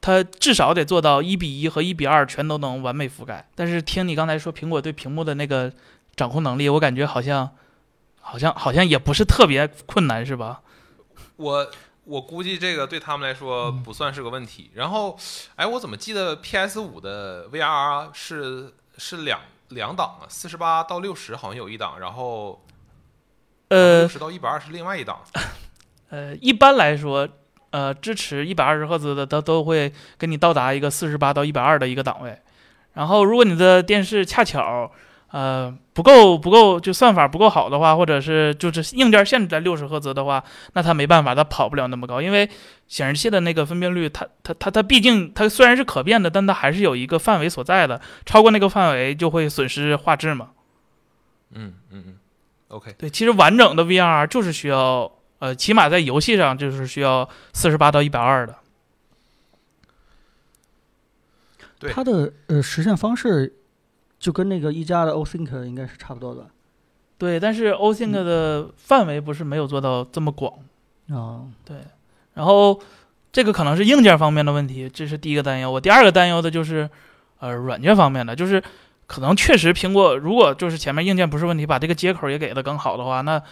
[0.00, 3.48] 它至少得做到一比一和一比二全都能完美覆盖。
[3.54, 5.72] 但是听你刚才说苹果对屏幕的那个
[6.14, 7.50] 掌控能力，我感觉好像
[8.20, 10.60] 好像好像也不是特别困难，是吧？
[11.36, 11.70] 我
[12.06, 14.70] 我估计这个对他们来说不算是个问题。
[14.74, 15.18] 然后，
[15.56, 20.24] 哎，我怎么记得 PS 五的 VRR 是是两两档啊？
[20.28, 22.64] 四十八到六十好像有一档，然后
[23.68, 25.20] 呃六十到一百二是另外一档。
[26.10, 27.28] 呃，一般来说，
[27.70, 32.40] 呃，支持一百二十赫兹的，它都会给你到达一个四十八到一百二的一个档位。
[32.92, 34.90] 然后，如果你的电视恰巧，
[35.30, 40.42] 呃不够不够，就算法不够好的话，或者是就是硬件限制在六十赫兹的话，
[40.74, 42.48] 那它没办法，它跑不了那么高，因为
[42.86, 50.50] 显示器的那个分辨率，它它它它毕竟它虽然是可变的，但它还是有一个范围所在的，超过那个范围就会损失画质嘛。
[51.52, 52.16] 嗯嗯嗯
[52.68, 58.56] ，OK，对，其实完整的 VR 就是需要，呃，起码在游戏上就是需要四十八到一百二的。
[61.78, 63.54] 对它的呃实现方式
[64.18, 66.46] 就跟那个一加的 OSync 应该是差不多的。
[67.18, 70.52] 对，但是 OSync 的范围不是没有做到这么广。
[71.10, 71.44] 啊。
[71.64, 71.76] 对，
[72.34, 72.78] 然后
[73.32, 75.70] 这个可能是硬件方面的问题，这是第一个担忧。
[75.70, 76.88] 我第二个担忧的就是，
[77.40, 78.62] 呃，软件方面的，就是
[79.06, 83.42] 可能确实苹果如果就是前面硬件不是问题，把这个接口也给的更好的话，那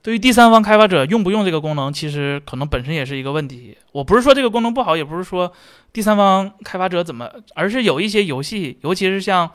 [0.00, 3.76] 对于第三方开发者用不用这个功能，其实可能本身也是一个问题。
[3.92, 5.52] 我不是说这个功能不好，也不是说
[5.92, 9.48] 第三方开发者怎么，而是有一些游戏，尤其是像，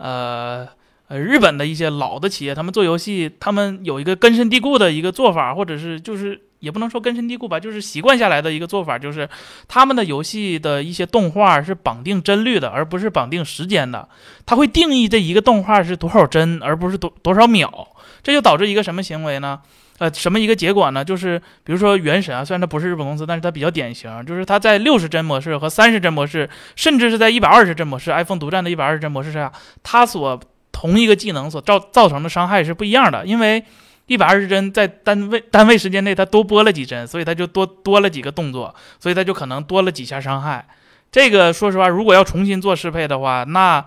[0.00, 0.68] 呃。
[1.12, 9.28] 日本的一些老的企业，他们做游戏，他们有一个根深蒂固的一个做法，或者是就是也不能说根深蒂固吧，就是习惯下来的一个做法，就是
[9.66, 14.08] 他们的游戏的一些动画是绑定帧率的，而不是绑定时间的。
[14.46, 17.88] 它会定义这一个动画是多少帧，而不是多多少秒。
[18.22, 19.58] 这就导致一个什么行为呢？
[20.00, 21.04] 呃，什么一个结果呢？
[21.04, 29.52] 就是比如说《原神》啊，虽然它不是日本公司，但是它比较典型，就是它在六十帧模式和三十帧模式，甚至是在一百二十帧模式，iPhone 独占的一百二十帧模式下，
[29.82, 30.40] 它所
[30.72, 33.62] 同一个技能所造造成的伤害是不一样的，因为
[34.06, 40.66] 一百二十帧在单位单位时间内它多播了几帧，所以它就多多了几个动作，所以它就可能多了几下伤害。
[41.12, 43.84] 这个说实话，如果要重新做适配的话，那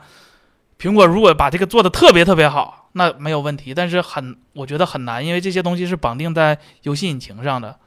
[0.80, 3.74] 苹果如果把这个做的特别特别好，那没有问题。
[3.74, 7.80] 但是很，我觉得很难，因为这些东西是绑定在游戏引擎上的。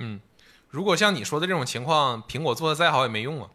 [0.00, 0.20] 嗯，
[0.70, 3.48] 如果像你说的这种情况，苹果做的再好也没用啊。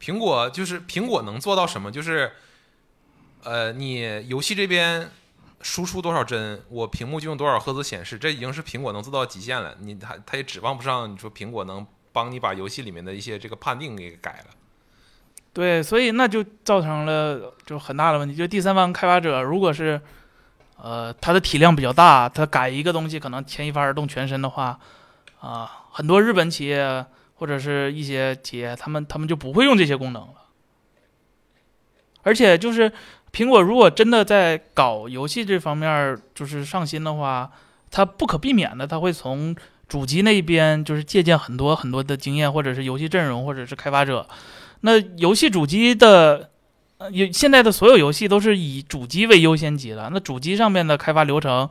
[0.00, 1.92] 苹果就是苹果能做到什么？
[1.92, 2.32] 就是
[3.44, 5.10] 呃，你游戏这边
[5.60, 9.76] 输出多少帧，我屏幕就用多少赫兹显示，这已经是苹果能做到极限了。
[9.80, 14.33] 你它它也指望不上，你说苹果能帮你把游戏里面的一些这个判定给改。
[15.54, 18.34] 对，所以那就造成了就很大的问题。
[18.34, 20.00] 就第三方开发者，如果是
[20.82, 24.76] 呃他的体量比较大，他改一个东西可能牵一发而动全身的话，
[25.38, 27.06] 啊，很多日本企业
[27.36, 30.34] 或者是一些企业，他们他们就不会用这些功能了。
[32.24, 32.90] 而且就是
[33.32, 37.48] 苹果如果真的在搞游戏这方面就是上心的话，
[37.92, 39.54] 它不可避免的，它会从
[39.86, 44.26] 主机那边就是借鉴很多很多的经验，或者是游戏阵容，或者是开发者。
[44.86, 46.50] 那游戏主机的，
[46.98, 50.10] 呃，有现在的所有游戏都是以主机为优先级的。
[50.12, 51.66] 那主机上面的开发流程，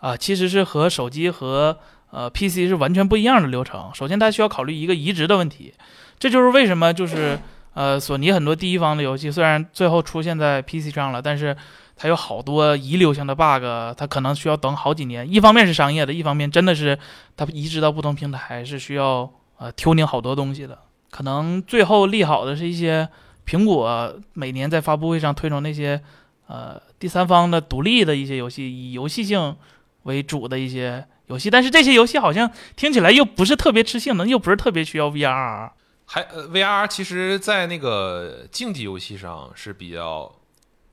[0.00, 1.78] 啊，其实是和手机和
[2.10, 3.88] 呃 PC 是完全不一样的流程。
[3.94, 5.74] 首先，它需要考虑一个移植的问题，
[6.18, 7.38] 这就是为什么就是
[7.74, 11.56] 呃，索尼很多第一方的游戏虽然最后出现在 PC 上了，但是
[11.96, 13.62] 它有好多遗留性的 bug，
[13.96, 15.32] 它可能需要等好几年。
[15.32, 16.98] 一方面是商业的，一方面真的是
[17.36, 20.76] 它移植到不同平台是需要呃 tuning 好多东西的。
[21.10, 23.08] 可能最后利好的是一些
[23.46, 26.02] 苹果每年在发布会上推崇那些
[26.46, 29.56] 呃第三方的独立的一些游戏，以游戏性
[30.02, 35.70] 为主的一些游戏，但是这些游戏好像听起来又不是特别吃性能，又不是特别需要 VR。
[36.04, 40.32] 还呃，VR 其实在那个竞技游戏上是比较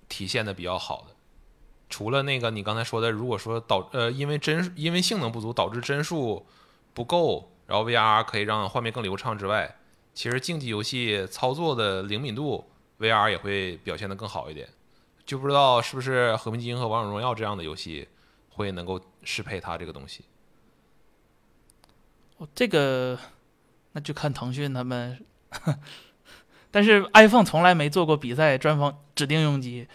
[0.10, 1.15] 体现的比较好的。
[1.88, 6.44] 除了那个你刚才说的，如果说导呃因为帧因为性能不足导致帧数
[6.95, 9.76] 不够，然后 VR 可以让画面更流畅之外。
[10.14, 12.69] 其实竞技游戏操作的灵敏度
[12.99, 14.68] ，VR 也会表现得更好一点。
[15.26, 18.07] 就不知道是不是《和平精英》和《王者荣耀》这样的游戏
[18.49, 20.26] 会能够适配它这个东西。
[22.38, 23.18] 哦，这个
[23.94, 25.26] 那就看腾讯他们。
[26.72, 29.88] 但是 iPhone 从来没做过比赛专访指定用机，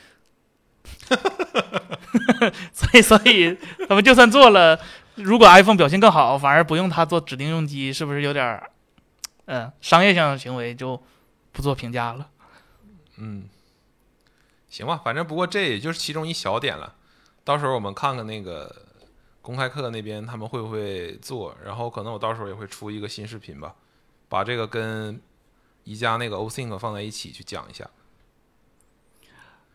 [2.72, 3.56] 所以所以
[3.88, 4.80] 他们就算做了，
[5.16, 8.62] 如果 iPhone 表现更好，反而不用它做指定用机，是不是有点？
[9.50, 11.02] 嗯，商业上的行为就
[11.52, 12.30] 不做评价了。
[13.16, 13.48] 嗯，
[14.68, 16.94] 行吧，反正不过这也就是其中一小点了。
[17.44, 18.84] 到时候我们看看那个
[19.40, 23.74] 公开课那边他们会不会做，然后可能我到时候也会出一个新视频吧，
[24.28, 25.18] 把这个跟
[25.84, 27.88] 宜家那个 o s i n k 放在一起去讲一下。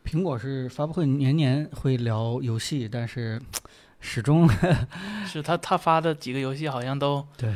[0.06, 3.42] 苹果是发布会年年会聊游戏，但是
[4.00, 4.48] 始终
[5.26, 7.56] 是他他发的几个游戏好像都对。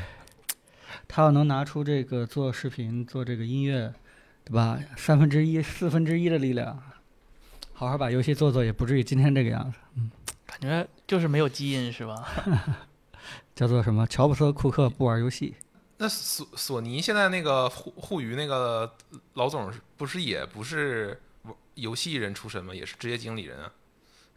[1.08, 3.94] 他要能拿出这个做视频、做这个音乐，
[4.44, 4.80] 对吧？
[4.96, 6.82] 三分之一、四分之一的力量，
[7.74, 9.78] 好好把游戏做做，也不至于今天这个样子。
[9.96, 10.12] 嗯，
[10.46, 12.28] 感觉就是没有基因是吧？
[13.56, 14.06] 叫做什么？
[14.08, 15.56] 乔布斯、库克不玩游戏。
[15.98, 18.94] 那索索尼现在那个互互娱那个
[19.34, 21.20] 老总不是也不是
[21.74, 23.72] 游戏人出身吗，也是职业经理人啊。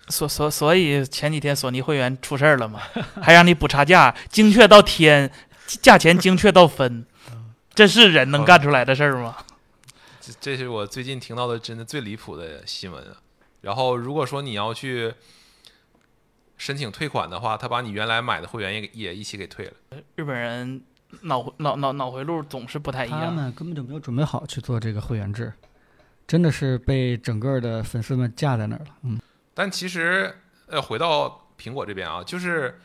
[0.08, 2.80] 所所所以前几天索尼会员出事儿了嘛，
[3.20, 5.30] 还让你补差价，精确到天，
[5.78, 7.06] 价钱精确到分，
[7.74, 9.36] 这是人能干出来的事儿吗？
[10.20, 13.16] 这这是我最近听到的真的最离谱的新闻啊。
[13.60, 15.14] 然后如果说你要去
[16.56, 19.72] 申请退款的话，他把你原来买的会员也也一起给退了。
[20.16, 20.82] 日本人
[21.22, 25.52] 脑脑脑脑回路总是不太一样，他们根本就没有准备好去做这个会员制，
[26.26, 28.86] 真的是被整个的粉丝们架在那儿了。
[29.02, 29.20] 嗯。
[29.52, 30.34] 但其实，
[30.66, 32.78] 呃，回到苹果这边啊，就是，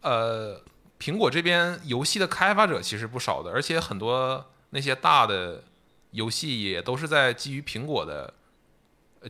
[0.00, 0.58] 呃，
[0.98, 5.62] 苹果这边游戏的开发者其实不少的，而且很多那些大的
[6.10, 8.32] 游戏也都是在基于苹果的，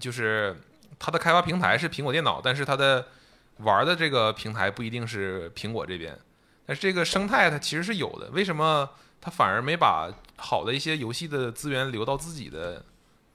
[0.00, 0.56] 就是
[0.98, 3.06] 它的开发平台是苹果电脑，但是它的
[3.58, 6.18] 玩的这个平台不一定是苹果这边，
[6.66, 8.30] 但是这个生态它其实是有的。
[8.30, 8.88] 为什么
[9.20, 12.84] 它反而没把好的一些游戏的资源留到自己的？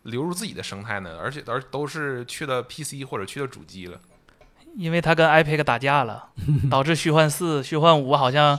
[0.04, 3.98] 流入自己的生态呢，而且而都是去了 PC 或者去了主机了，
[4.76, 6.30] 因为他跟 iPad 打架了，
[6.70, 8.58] 导致虚幻四、虚幻五好像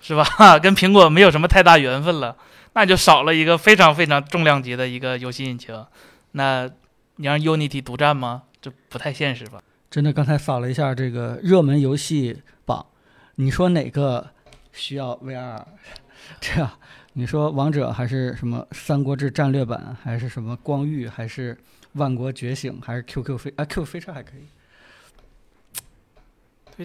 [0.00, 0.24] 是吧，
[0.58, 2.36] 跟苹果没有什么太大缘分了，
[2.74, 5.84] 那就少了一个非常非常重量级的一个游戏引擎。
[6.32, 6.68] 那
[7.16, 8.42] 你让 Unity 独占吗？
[8.60, 9.62] 这不太现实吧？
[9.90, 12.86] 真的，刚才扫了一下这个热门游戏榜，
[13.34, 14.30] 你说哪个
[14.72, 15.62] 需要 VR？
[16.40, 16.70] 这样。
[17.14, 21.58] 你说王者还是什么三国志战略版，还是什么光遇，还是
[21.92, 24.46] 万国觉醒，还是 QQ 飞啊 QQ 飞车还可以。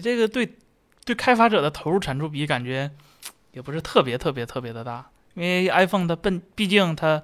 [0.00, 0.56] 这个对
[1.04, 2.90] 对开发者的投入产出比感觉
[3.52, 7.20] 也不是特别特别特别的大，因为 iPhone 它本毕竟它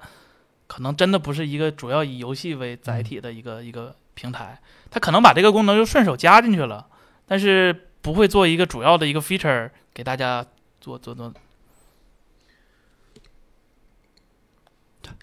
[0.67, 6.87] 可能真的不是一个主要以游戏为载体的一个一个平台，它可能把这个功能就顺手加进去了，
[7.25, 10.45] 但是不会做一个主要的一个 feature 给大家
[10.81, 11.33] 做做做。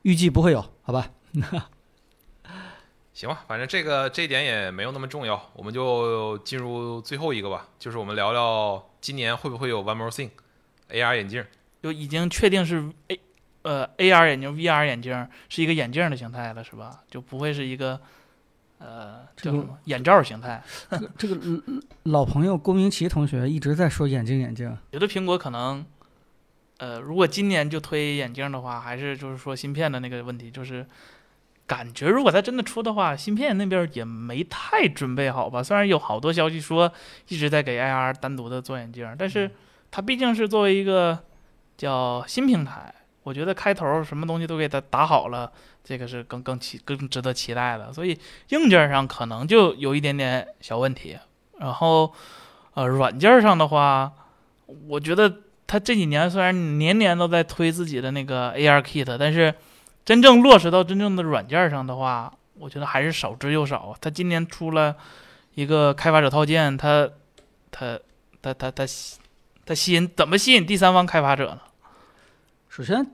[0.03, 1.11] 预计不会有，好吧？
[3.15, 11.45] 行吧，反正这个这一点也没有那么重要，我们就进入最后一个吧，就是我们聊聊今年会不会有 One More Thing，AR 眼镜，
[11.83, 13.21] 就已经确定是 A
[13.63, 17.01] 呃 AR 眼镜、VR 眼镜是一个眼镜的形态了，是吧？
[17.11, 18.01] 就不会是一个
[18.79, 20.63] 呃叫什么眼罩形态。
[21.19, 21.37] 这个
[22.05, 25.85] 老朋友郭明奇同学一直在说眼镜眼镜，觉得苹果可能。
[26.79, 30.85] 呃，如果今年就推眼镜的话，还是就是说芯片的那个问题，就是
[31.73, 35.63] 感觉如果它真的出的话，芯片那边也没太准备好吧。
[35.63, 36.93] 虽然有好多消息说
[37.29, 39.51] 一直在给 AR 单独的做眼镜，但是
[39.91, 41.19] 它毕竟是作为一个
[41.79, 45.51] 叫新平台，我觉得开头什么东西都给它打好了，
[45.83, 47.91] 这个是更更期更值得期待的。
[47.91, 48.19] 所以
[48.51, 51.19] 硬件上可能就有一点点小问题，
[51.59, 52.13] 然后
[52.75, 54.13] 呃，软件上的话，
[54.89, 55.39] 我觉得。
[55.65, 59.55] 他这几年虽然年年都在推自己的那个 AR Kit，但是
[60.05, 63.95] 真正落实到真正的软件上的话，我觉得还是少之又少。
[64.01, 64.97] 他今年出了
[65.55, 67.09] 一个开发者套件，他
[67.71, 67.99] 他
[68.41, 68.85] 他他他
[69.65, 71.61] 他吸引怎么吸引第三方开发者呢？
[72.69, 73.07] 首先，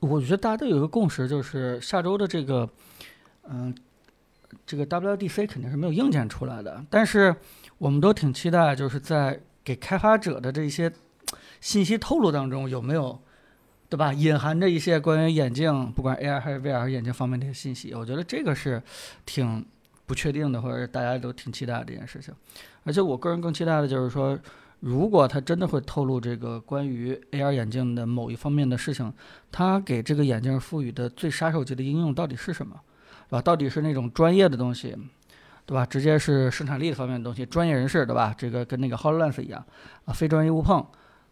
[0.00, 2.68] 我觉得大家都有一个共识，就是下周的这个
[3.48, 3.74] 嗯
[4.64, 7.34] 这个 WDC 肯定是没有硬件出来的，但是
[7.78, 10.92] 我们都挺期待，就是在给开发者的这些。
[11.60, 13.22] 信息透露当中有没有，
[13.92, 14.10] 对吧？
[14.10, 18.82] 隐含着一些关于眼镜，不管 AR 还是 VR 眼镜方面的一些信息，我觉得这个是
[19.26, 19.62] 挺
[20.06, 22.32] 不确定的，或者大家都挺期待这件事情。
[22.84, 24.38] 而且我个人更期待的就是说，
[24.80, 29.12] 如果他真的会透露这个关于 AR 眼镜的某一方面的事情，
[29.50, 32.80] 他给这个眼镜赋予的最杀手级的应用到底是什么，
[33.28, 33.42] 对吧？
[33.42, 34.96] 到底是那种专业的东西，
[35.66, 35.84] 对吧？
[35.84, 38.34] 直接是生产力方面的东西，专业人士，对吧？
[38.38, 39.62] 这个跟那个 Hololens 一样，
[40.06, 40.82] 啊，非专业勿碰。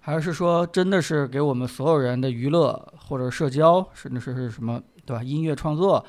[0.02, 5.22] 还是说，真的是给我们所有人的娱乐或者社交，甚至是是什么，对吧？
[5.22, 6.04] 音乐创作、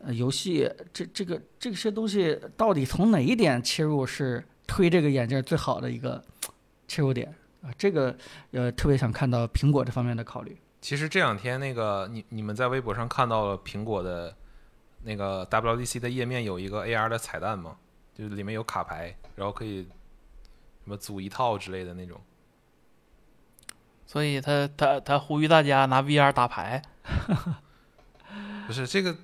[0.00, 6.22] 呃，游戏，这这个这些东西，到底从哪一点切入是推这个眼镜最好的一个
[6.88, 7.32] 切入点
[7.62, 7.70] 啊？
[7.78, 8.16] 这个
[8.50, 10.56] 呃，特别想看到苹果这方面的考虑。
[10.80, 14.34] 其实这两天那个，你你们在微博上看到了苹果的
[15.04, 17.76] 那个 WDC 的页面有一个 AR 的彩蛋吗？
[18.12, 22.20] 就是里面有卡牌，然后可以什么组一套之类的那种。
[24.10, 26.82] 所以他他他呼吁大家拿 VR 打牌，
[28.66, 29.14] 不是这个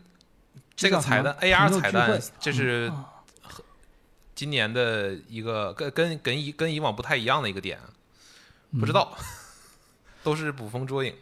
[0.77, 2.93] 这个彩蛋 AR 彩蛋，这是
[4.37, 7.81] 今年的一个跟跟跟以跟以往不太一样的一个点，
[8.79, 9.13] 不知道
[10.23, 11.13] 都是捕风捉影。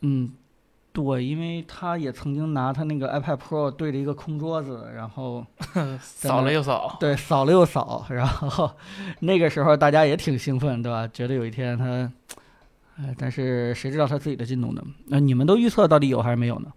[0.00, 0.32] 嗯，
[0.94, 5.44] 对，因为他也曾经拿他那个 iPad Pro 对着一个空桌子，然后
[6.00, 8.74] 扫了又扫，对，扫了又扫，然后
[9.20, 11.06] 那个时候大家也挺兴奋，对吧？
[11.08, 12.10] 觉得有一天他。
[12.98, 14.82] 哎，但是谁知道他自己的进度呢？
[15.06, 16.72] 那你们都预测到底有还是没有呢？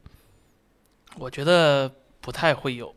[1.17, 1.91] 我觉得
[2.21, 2.93] 不太会有。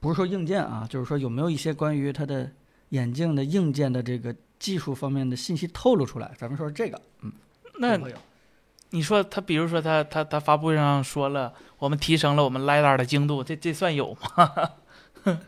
[0.00, 2.50] 不是说硬件啊，就是说有没有一些关于它的
[2.88, 6.32] 眼镜的硬件的这个技术方面的信息透露出来？
[6.36, 7.30] 咱们说这个，嗯，
[7.78, 7.98] 那
[8.90, 14.52] 你说他，比如说他他他发布会上说了，我们提升了我们 lidar 的精度，这这算有吗？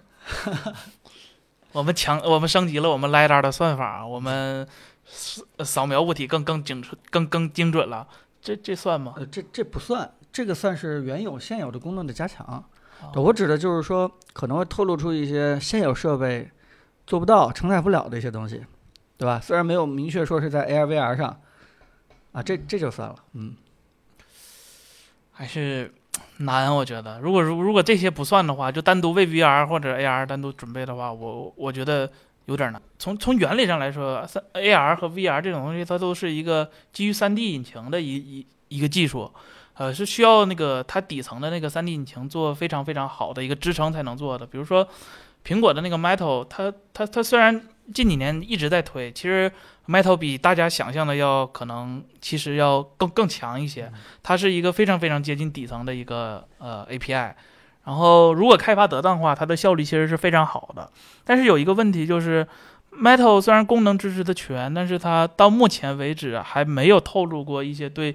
[1.73, 4.69] 我们强，我们升级了我们 lidar 的算法，我们
[5.15, 8.09] 扫扫描物体更更精准、更更精准了，
[8.41, 9.13] 这这算吗？
[9.19, 12.47] 呃，这这不算，这个算是原有现有的功能的加强。
[12.47, 12.65] 哦
[13.17, 16.49] 我指的就是说，可能会透露出一些现有设备
[17.05, 18.65] 做不到、承载不了的一些东西，
[19.19, 19.41] 对吧？
[19.43, 21.41] 虽然没有明确说是在 AR、VR 上，
[22.31, 23.57] 啊，这这就算了，嗯，
[25.33, 25.93] 还是
[26.37, 27.21] 难，我觉得。
[27.21, 32.09] 如果如如果这些不算的话，就单独为 VR 或者 AR 单独准备的话，我我觉得
[32.47, 32.81] 有点难。
[32.99, 39.33] 从从原理上来说，三 AR 和 VR 这种东西，它都是一个基于 3D 引擎的一一一个技术，
[39.75, 44.47] 呃，是需要那个它底层的那个 3D 引擎做非常非常好的一个支撑才能做的。
[44.47, 44.87] 比如说
[45.45, 49.51] 苹果的那个 Metal，它它它虽然近几年一直在推，其实
[49.89, 53.93] Metal 比大家想象的要可能其实要更更强一些。
[54.23, 57.35] 它是一个非常非常接近底层的一个呃 API，
[57.85, 60.89] 然后如果开发得当的话，它的效率其实是非常好的。
[61.25, 62.47] 但是有一个问题就是
[62.93, 68.15] ，Metal 虽然功能支持的全，但是它到目前为止还没有透露过一些对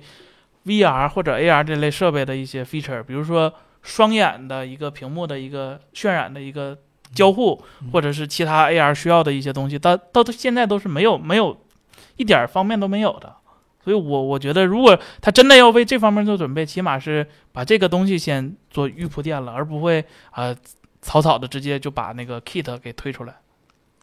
[0.66, 6.78] VR 或者 AR 这类设备的一些 feature，比如说双眼的一个屏幕的一个渲染的一个
[7.14, 7.62] 交互，
[7.92, 11.58] 或者是其他 AR 需要的一些东西，到到现在都是没有没有
[12.16, 13.36] 一点儿方面都没有的。
[13.88, 20.02] 所以我我觉得，如果他真的要为这方面做准备，起码是把这个东西先做预铺垫了，而不会
[20.32, 20.58] 啊、呃
[21.02, 23.34] 草草的直接就把那个 kit 给推出来。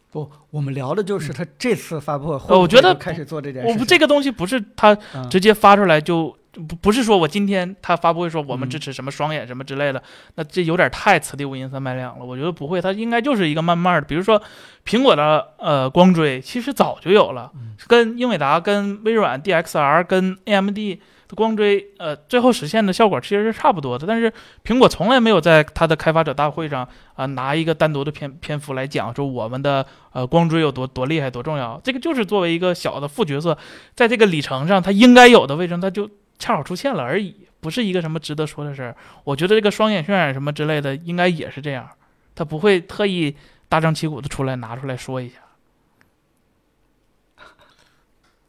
[0.09, 3.75] 不，我们聊的就是他这次发布会我觉得开始做这件事情。
[3.75, 10.01] 我不这个东西不是他嗯直接发出来就不不是说我今天他发布会说我们嗯支持什么双眼什么之类的，
[10.35, 12.25] 那这有点太此地无银三百两了。
[12.25, 14.41] 我觉得不会，它应该就是一个慢慢的，比如说
[14.85, 20.77] 苹果的呃光追其实早就有了，嗯跟英伟达、跟微软 DXR、跟 AMD
[21.27, 24.31] 的光追呃最后实现的效果其实是差不多的，但是
[24.63, 33.57] 苹果从来没有在它的开发者大会上啊、拿一个单独的篇篇幅来讲说我们的呃光追有多多厉害多重要，这个就是作为一个小的副角色，
[33.95, 38.95] 在这个里程上它应该有的位置，它就恰好出现了而已，不是一个什么值得说的事儿。
[39.23, 41.89] 我觉得这个双眼渲染什么之类的，应该也是这样，
[42.35, 43.35] 他不会特意
[43.69, 45.35] 大张旗鼓的出来拿出来说一下。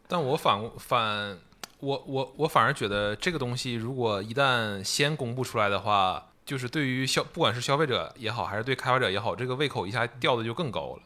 [0.08, 1.38] 但我反反
[1.80, 11.02] 我我我反而觉得这个东西如果一旦先公布出来的话，就是对于消不管是消费者也好，还是对开发者也好，这个胃口一下掉的就更高了。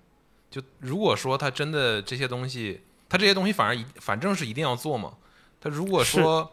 [0.50, 5.14] 就如果说他真的这些东西，他这些东西反而一反正是一定要做嘛。
[5.60, 6.52] 他如果说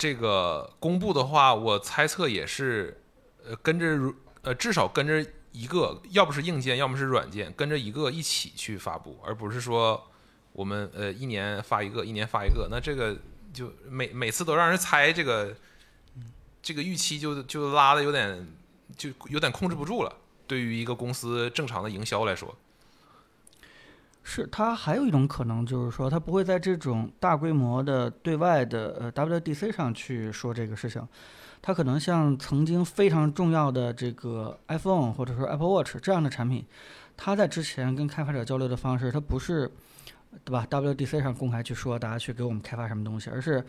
[0.00, 3.02] 这个公布的话，我猜测也是
[3.46, 5.22] 呃跟着呃至少跟着
[5.52, 10.02] 一个，要不是硬件，要么是软件，跟着一个一起去发布，而不是说
[10.52, 13.14] 我们呃一年发一个，一年发一个，那这个
[13.52, 15.54] 就每每次都让人猜这个
[16.62, 18.48] 这个预期就就拉的有点
[18.96, 20.16] 就有点控制不住了。
[20.46, 22.56] 对于一个公司正常的营销来说，
[24.22, 31.06] 是它还有一种可能，就是说它不会在这种大规模的对外的呃 WDC 上去说这个事情，
[31.62, 36.64] 它可能像曾经非常重要的这个 iPhone 或者说 Apple Watch 这样的产品，
[37.16, 39.70] 它在之前跟开发者交流的方式，它不是
[40.44, 43.64] 对吧？WDC 上公开去说大家去给我们开发什么东西，而是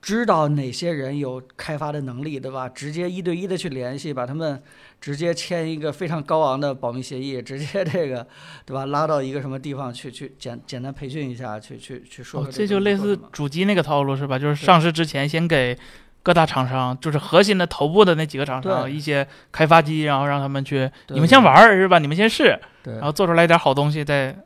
[0.00, 2.68] 知道哪些人有开发的能力，对吧？
[2.68, 4.62] 直接一对一的去联系，把他们
[5.00, 8.26] 直接签一个非常高昂的保密协议， 直接这个
[8.64, 8.86] 对吧？
[8.86, 14.38] 拉到一个什么地方去去简简单培训一下，去去去说哦，这就类似主机那个套路是吧？
[14.38, 15.76] 就是上市之前先给
[16.22, 21.98] 各大厂商，就是核心的头部的那几个厂商一些开发机，然后让他们去，你们先玩儿是吧？
[21.98, 24.36] 你们先试，然后做出来点好东西再，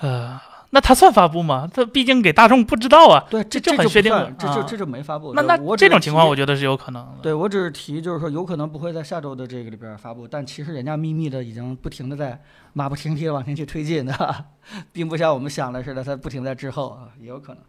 [0.00, 0.40] 呃，
[0.72, 1.68] 那他算发布吗？
[1.72, 3.26] 他毕竟给大众不知道啊。
[3.28, 5.34] 对，这这就很确定这就这就没发布。
[5.34, 7.18] 那对那这种情况我觉得是有可能的。
[7.22, 12.40] 对我只是提，就是说有可能不会在下周的这个里边发布，但其实人家秘密的已经不停的在
[12.72, 14.44] 马不停蹄的往前去推进的，
[14.92, 17.62] 并不像我们想的似的，它不停在滞后啊，也有可能。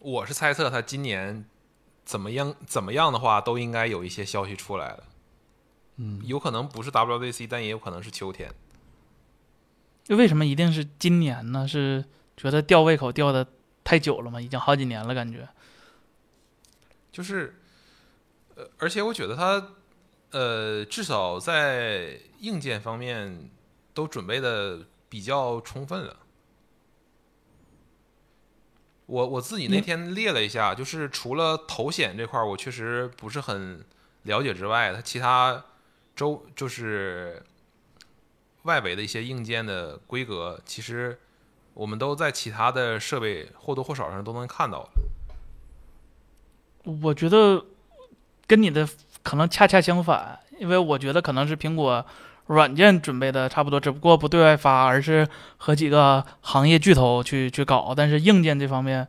[0.00, 1.44] 我是猜测他今年
[2.04, 5.04] 怎么样怎么样的话，都应该有一些消息出来的。
[6.02, 8.50] 嗯，有可能不是 WDC，但也有可能是秋天。
[10.08, 11.68] 为什么一定是今年呢？
[11.68, 12.02] 是
[12.38, 13.46] 觉得吊胃口吊的
[13.84, 14.40] 太久了吗？
[14.40, 15.46] 已经好几年了，感觉。
[17.12, 17.54] 就是，
[18.54, 19.72] 呃，而且我觉得他，
[20.30, 23.50] 呃，至少在硬件方面
[23.92, 26.16] 都准备的比较充分了。
[29.04, 33.84] 我我自己那天列了一下，就是除了头显这块儿，我确实不是很
[34.22, 35.64] 了解之外，它其他
[36.20, 37.42] 周就是
[38.64, 41.18] 外围的一些硬件的规格，其实
[41.72, 44.86] 我们都在其他的设备或多或少上都能看到。
[47.02, 47.64] 我觉得
[48.46, 48.86] 跟你的
[49.22, 52.04] 可能恰恰相反，因为我觉得可能是苹果
[52.48, 55.26] 软件准备的差不多，只不过不对外发，而是
[55.56, 57.94] 和几个行业巨头去去搞。
[57.96, 59.08] 但是硬件这方面，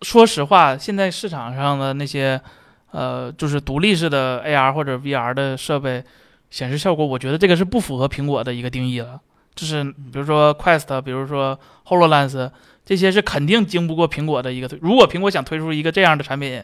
[0.00, 2.40] 说实话，现在市场上的那些
[2.94, 6.02] 呃，就是独立式的 AR 或者 VR 的设备，
[6.48, 9.20] 显示效果，我觉得这个是不符合苹果的一个定义了。
[9.54, 12.50] 就是比如说 Quest，比如说 Hololens。
[12.86, 14.78] 这些是肯定经不过苹果的一个推。
[14.82, 16.62] 如果苹果想推出一个这样的产品，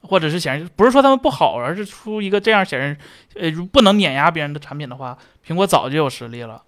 [0.00, 2.96] 或者是显示不是说他们不好，而是出一个这样显示，
[3.34, 6.62] 呃，不能碾压别人的产品的话，苹果早就有实力了。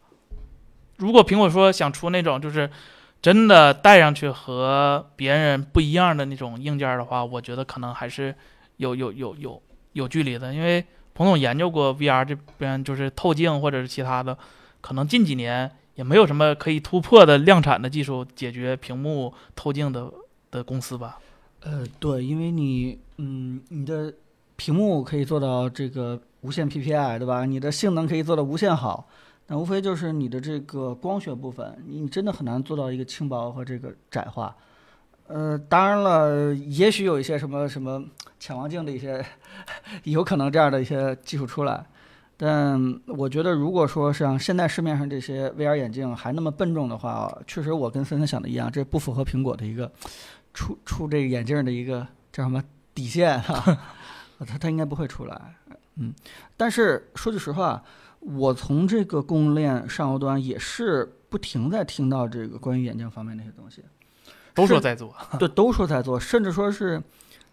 [0.99, 2.69] 如果苹果说想出那种就是
[3.23, 8.35] 真的戴上去和别人不一样的那种硬件的话，我觉得可能还是
[8.77, 10.53] 有有有有有距离的。
[10.55, 10.85] 因为
[11.15, 14.37] 彭总研究过 VR 这边就是透镜或者是其他的，
[14.81, 15.71] 可能近几年。
[15.95, 20.13] 也没有什么可以突破的量产的技术解决屏幕透镜的
[20.51, 21.21] 的公司吧？
[21.61, 24.13] 呃，对，因为你，嗯，你的
[24.57, 27.45] 屏幕可以做到这个无限 PPI，对吧？
[27.45, 29.09] 你的性能可以做到无限好，
[29.47, 34.57] 那无非就是你的这个光学部分，你真的很难做到一个轻薄和这个窄化。
[35.27, 38.05] 呃，当然了，也许有一些什么什么
[38.39, 39.25] 潜望镜的一些，
[40.05, 41.85] 有可能这样的一些技术出来。
[42.37, 49.91] 但我觉得，如果说像现在市面上这些 VR 眼镜还那么笨重的话，确实我跟森森想的一样，这不符合苹果的一个
[50.53, 53.79] 出出这个眼镜的一个叫什么底线哈，
[54.45, 55.41] 它它应该不会出来，
[55.95, 56.13] 嗯。
[56.57, 57.83] 但是说句实话，
[58.19, 63.83] 我从这个供应链上游端也是不停在听到这个关于眼镜方面那些东西，
[64.55, 67.03] 都说在做，对，都说在做，甚至说是。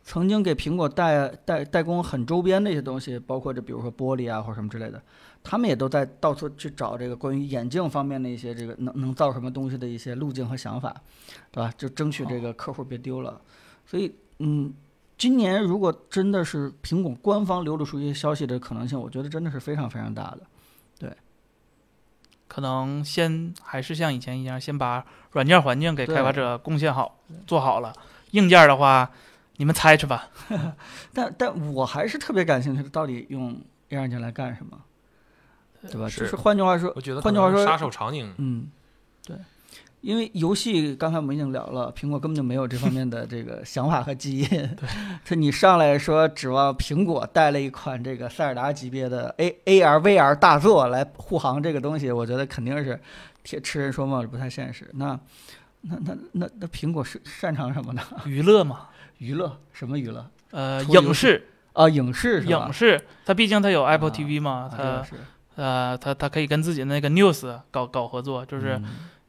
[0.04, 5.00] 曾经给苹果代代代工很周边的一些东西，包括这比如说玻璃啊或者什么之类的，
[5.44, 10.92] 他们也都在到处去找这个关于眼镜方面的一些这个能能造什么东西的一些路径和想法，
[11.52, 11.72] 对吧？
[11.78, 13.40] 就争取这个客户别丢了。
[13.86, 14.74] 所以，嗯，
[15.20, 20.40] 今年如果真的是苹果官方流露出一些消息的可能性，我觉得真的是非常非常大的。
[22.52, 27.18] 对，可能先还是像以前一样，先把软件环境给开发者贡献好
[27.48, 27.94] 做好了，
[28.32, 29.10] 硬件的话。
[29.58, 30.28] 你们猜去吧，
[31.14, 33.54] 但但我还是特别感兴趣的，到底用
[33.92, 34.76] AR 眼镜来干什么，
[35.84, 36.10] 对吧？
[36.10, 38.72] 就是换句话说，我觉得换句话说，杀手场景，嗯，
[39.24, 39.38] 对，
[40.02, 44.48] 因为游戏刚才我们已经聊了，苹果根本就没有这方面的这个想法和基因。
[44.48, 44.90] 对，
[45.24, 53.00] 就你上来说指望苹果带了一款这个塞尔达级别的 A AR VR 大作来护航这个东西，我觉得肯定是
[53.44, 54.90] 铁痴人说梦，不太现实。
[54.94, 55.20] 那
[55.82, 58.02] 那那那那苹果是擅长什么呢？
[58.26, 58.88] 娱乐嘛。
[59.20, 60.26] 娱乐什么娱乐？
[60.50, 65.06] 呃，影视啊，影视影视，它毕竟它有 Apple TV 嘛，它
[65.56, 68.82] 呃，它它可以跟自己的那个 News 搞搞合作，就是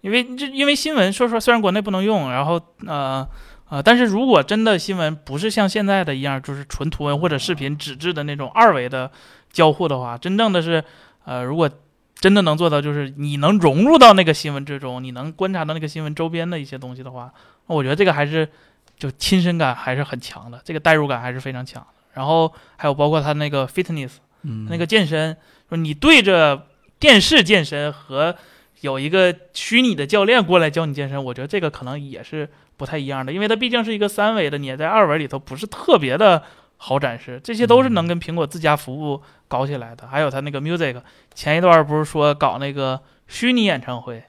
[0.03, 3.27] 因为这因为新闻，说实话，虽然国内不能用，然后呃
[3.71, 9.11] 呃，但是如果真的新闻不是像现在的一样，就是纯图文或者视频纸质的那种二维的
[9.51, 10.85] 交互的话，真正的是
[11.25, 11.71] 呃，如果
[12.15, 17.33] 真的能做到，就是你能融入到那个新闻之中，你能观察到那个新闻周边的一些东西的话，
[17.67, 18.49] 我觉得这个还是。
[18.95, 21.89] 就亲身感还是很强的，这个代入感还是非常强的。
[22.13, 24.13] 然后还有包括他那个 fitness，
[24.43, 25.37] 嗯那个健身，
[25.69, 26.69] 说你对着
[27.01, 28.37] 电视健身和
[28.83, 36.43] 有一个虚拟的教练过来教你健身，我觉得这个可能也是不太一样的，因为它毕竟是一个三维的，你在二维里头不是特别的
[36.77, 37.41] 好展示。
[37.43, 40.07] 这些都是能跟苹果自家服务搞起来的。
[40.07, 41.01] 还有他那个 music，
[41.35, 44.23] 前一段不是说搞那个虚拟演唱会，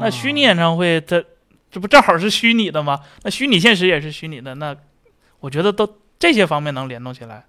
[0.00, 1.22] 那虚拟演唱会它。
[1.68, 3.00] 这不正好是虚拟的吗？
[3.22, 4.74] 那虚拟现实也是虚拟的，那
[5.40, 5.86] 我觉得都
[6.18, 7.44] 这些方面能联动起来，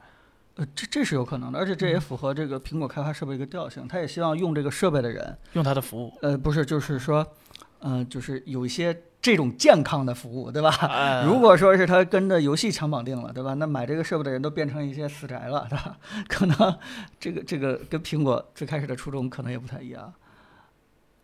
[0.58, 7.26] 呃，这这是有可能的，而且这也符合这个苹果开发设备一个调性，他也希望用这个设备的人用他的服务，呃，不是，就是说，
[7.82, 11.24] 嗯，就是有一些这种健康的服务，对吧？
[11.26, 13.54] 如果说是他跟着游戏强绑定了，对吧？
[13.54, 15.98] 那买这个设备的人都变成一些死宅了，对吧？
[16.28, 16.78] 可能
[17.20, 20.12] 这个这个跟苹果最开始的初衷可能也不太一样。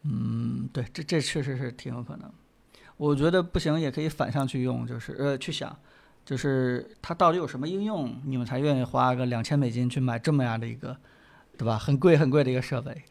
[0.03, 2.31] 嗯，对，这这确实是挺有可能。
[2.97, 5.75] 我觉得不行，也可以反向去用，就是呃，去想，
[6.25, 10.95] 就是它到底有什么应用，你们才愿意花个两千美金去买这么样的一个，
[11.57, 11.77] 对吧？
[11.77, 13.03] 很贵很贵的一个设备。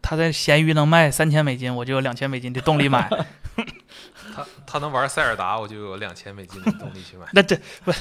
[0.00, 3.06] 它在闲鱼能卖三千美金，我就有两千美金的动力买。
[4.34, 7.26] 他他能玩塞尔达，我就有两千美金的动力去买。
[7.32, 7.92] 那这不，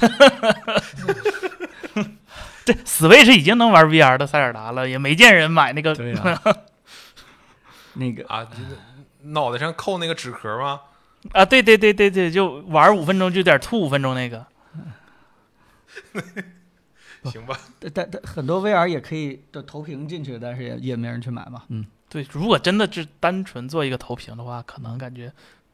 [2.63, 5.93] 这 Switch 已经能玩 VR 的塞尔达了，也没见人买那个。
[5.93, 6.41] 对呀。
[7.95, 8.47] 那个啊，
[9.23, 10.79] 脑袋上扣那个纸壳吗？
[11.33, 14.45] 啊，对对对对对，就玩五分钟就点吐五分钟那个。
[17.29, 21.63] 行吧，但但但很多 VR 也可以的投屏进去，但是也也没人去买嘛。
[21.69, 25.31] 嗯，对，如果真的是单纯做一个投屏的话，可能感觉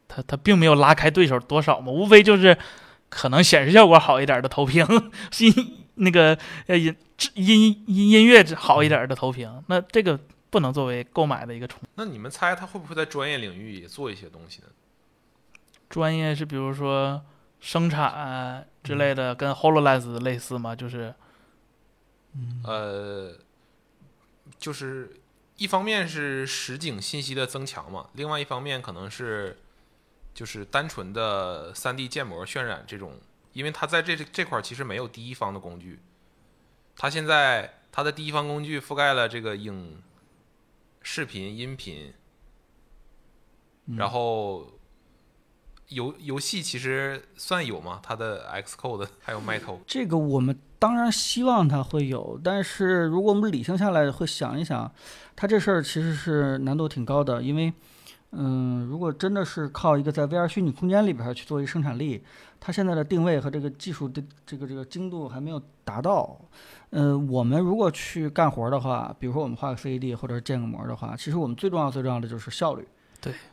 [0.07, 2.57] 它它并没有拉开对手多少嘛，无非就是
[3.09, 4.85] 可能显示效果好一点的投屏，
[5.39, 6.38] 音那个
[6.68, 6.93] 呃音
[7.35, 10.19] 音音音乐好一点的投屏，那这个
[10.49, 11.80] 不能作为购买的一个冲。
[11.95, 14.68] 那你们猜他会不会在专业领域也做一些东西呢？
[15.89, 17.23] 专业是比如说
[17.59, 20.75] 生产之类的，跟 Hololens 类似吗？
[20.75, 21.13] 就是。
[22.63, 23.35] 呃，
[24.59, 25.19] 就是
[25.55, 29.57] 一方面是实景信息的增强嘛，另外一方面可能是
[30.35, 33.19] 就是单纯的三 D 建模渲染这种，
[33.53, 35.99] 因为它在这这块其实没有第一方的工具，
[36.95, 40.03] 它现在它的第一方工具覆盖了这个影
[41.01, 42.13] 视频、音频，
[43.95, 44.76] 然后
[45.89, 47.99] 游游戏其实算有吗？
[48.03, 50.57] 它的 Xcode 还有 Metal，这个我们。
[50.80, 54.91] 当然希望它会有，但是如果我们理性下来会想一想，
[55.35, 57.73] 它这事儿其实是难度挺高的，因为，
[58.34, 62.23] 嗯，如果真的是靠一个在 VR 虚拟空间里边去做一个生产力，
[62.59, 66.39] 它现在的定位和这个技术的这个这个精度还没有达到。
[66.91, 72.88] 嗯，我们如果去干活的话，比如说我们画个 CAD 或者建个模的话，其实我们最重要最重要的就是效率。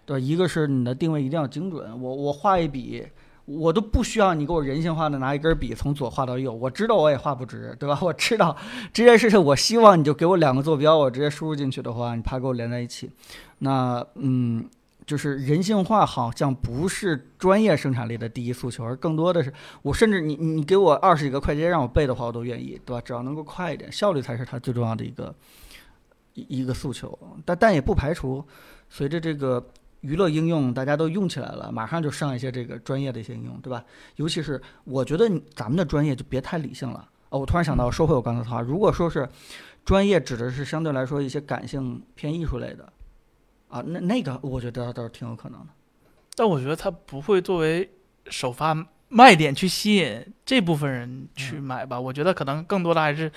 [0.05, 3.06] 对，一个是你的定位一定要精准，我我画一笔。
[3.46, 7.98] 我都不需要你给我人性化的拿一根笔从左画到右，我知道我也画不直，对吧？
[8.01, 8.56] 我知道
[8.90, 13.10] 这件事情，我希望你就给我两个坐标，我直接输入进去的话，你怕给我连在一起。
[13.59, 14.66] 那嗯，
[15.05, 19.52] 就是人性化好像不是专业生产力的第一诉求，而更多的是
[19.82, 23.02] 我甚至你你给我二十几个快捷让我背的话，我都愿意，对吧？
[23.05, 25.34] 只要能够快一点，效率才是它最重要的一个
[26.32, 27.18] 一一个诉求。
[27.44, 28.42] 但但也不排除
[28.89, 29.65] 随着这个。
[30.05, 33.82] 娱乐应用大家都用起来了，马上就上一些这个专业的一些应用，对吧？
[34.16, 37.09] 尤其是我觉得咱们的专业就别太理性了。
[37.31, 39.27] 哦，我突然想到，说回我刚才的话，如果说是
[39.82, 42.93] 专业指的是相对来说一些感性偏艺术类的，
[43.70, 45.69] 啊，那那个我觉得倒是挺有可能的。
[46.35, 47.90] 但我觉得它不会作为
[48.27, 48.77] 首发
[49.09, 51.98] 卖点去吸引这部分人去买吧？
[51.98, 53.32] 我觉得可能更多的还是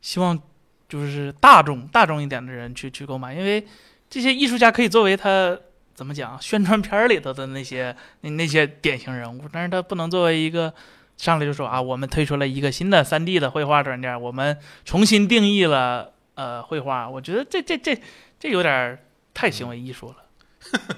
[0.00, 0.40] 希望
[0.88, 3.66] 就是大众大众一点的人去去购买，因为
[4.08, 5.58] 这些艺术家可以作为他。
[5.94, 6.38] 怎么讲？
[6.42, 10.70] 宣传片里头的那些那那些典型人物，但是他不能作为一个
[11.16, 17.08] 上来就说啊，我们推出了一个新的三 D 的绘画软件，我们重新定义了呃绘画。
[17.08, 17.98] 我觉得这这这
[18.38, 18.98] 这有点
[19.32, 20.16] 太行为艺术了。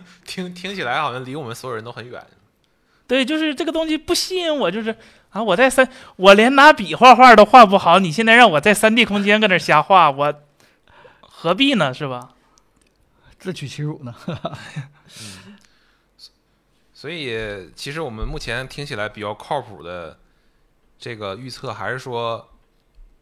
[0.27, 2.21] 听听起来好像离我们所有人都很远。
[3.07, 4.97] 对，就是这个东西不吸引我，就是
[5.31, 10.35] 啊，我在三，我连拿笔画画都画不好，你现在让我在三 D 空间搁那瞎画，我
[11.21, 11.95] 何必呢？
[11.95, 12.31] 是吧？
[13.39, 14.13] 自取其辱呢？
[14.27, 15.57] 嗯，
[16.93, 20.19] 所以其实我们目前听起来比较靠谱的
[20.99, 22.49] 这个预测，还是说，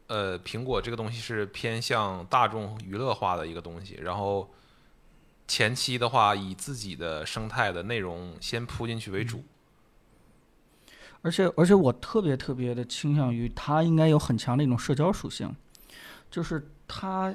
[0.07, 4.51] 呃，苹果这个东西是偏向大众娱乐化的一个东西，然后
[5.47, 9.45] 前期的话以自己的生态的内容先铺进去为主。
[11.21, 15.55] 而且，而且我特别特别的倾向于它应该有很强的一种社交属性，
[16.31, 17.35] 就是它。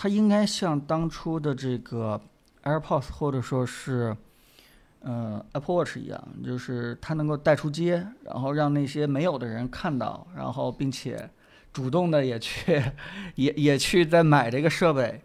[0.00, 2.20] 它应该像当初的这个
[2.62, 4.16] AirPods 或者说是，
[5.00, 11.28] 呃 Apple Watch 一样，就是它能够带出街，然后让那些没有的人看到，然后并且
[11.72, 12.80] 主动的也去，
[13.34, 15.20] 也也去在买这个设备。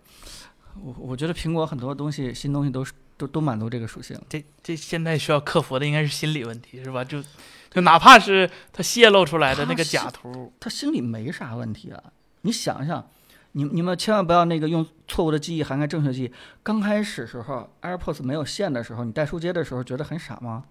[0.82, 4.20] 我我觉得苹果很多东西新东西都是都都满足这个属性。
[4.28, 7.04] 这这现在需要克服的应该是心理问题，是吧？
[7.04, 7.24] 就
[7.70, 12.04] 就哪怕是它泄露出来的那个假图，他心里没啥问题啊。
[12.42, 13.08] 你想想。
[13.54, 16.32] 你你们千万不要那个用错误的记忆涵盖正确记忆。
[16.62, 20.66] 刚开始时候，AirPods 没有线的时候，你带书接的时候觉得很傻吗？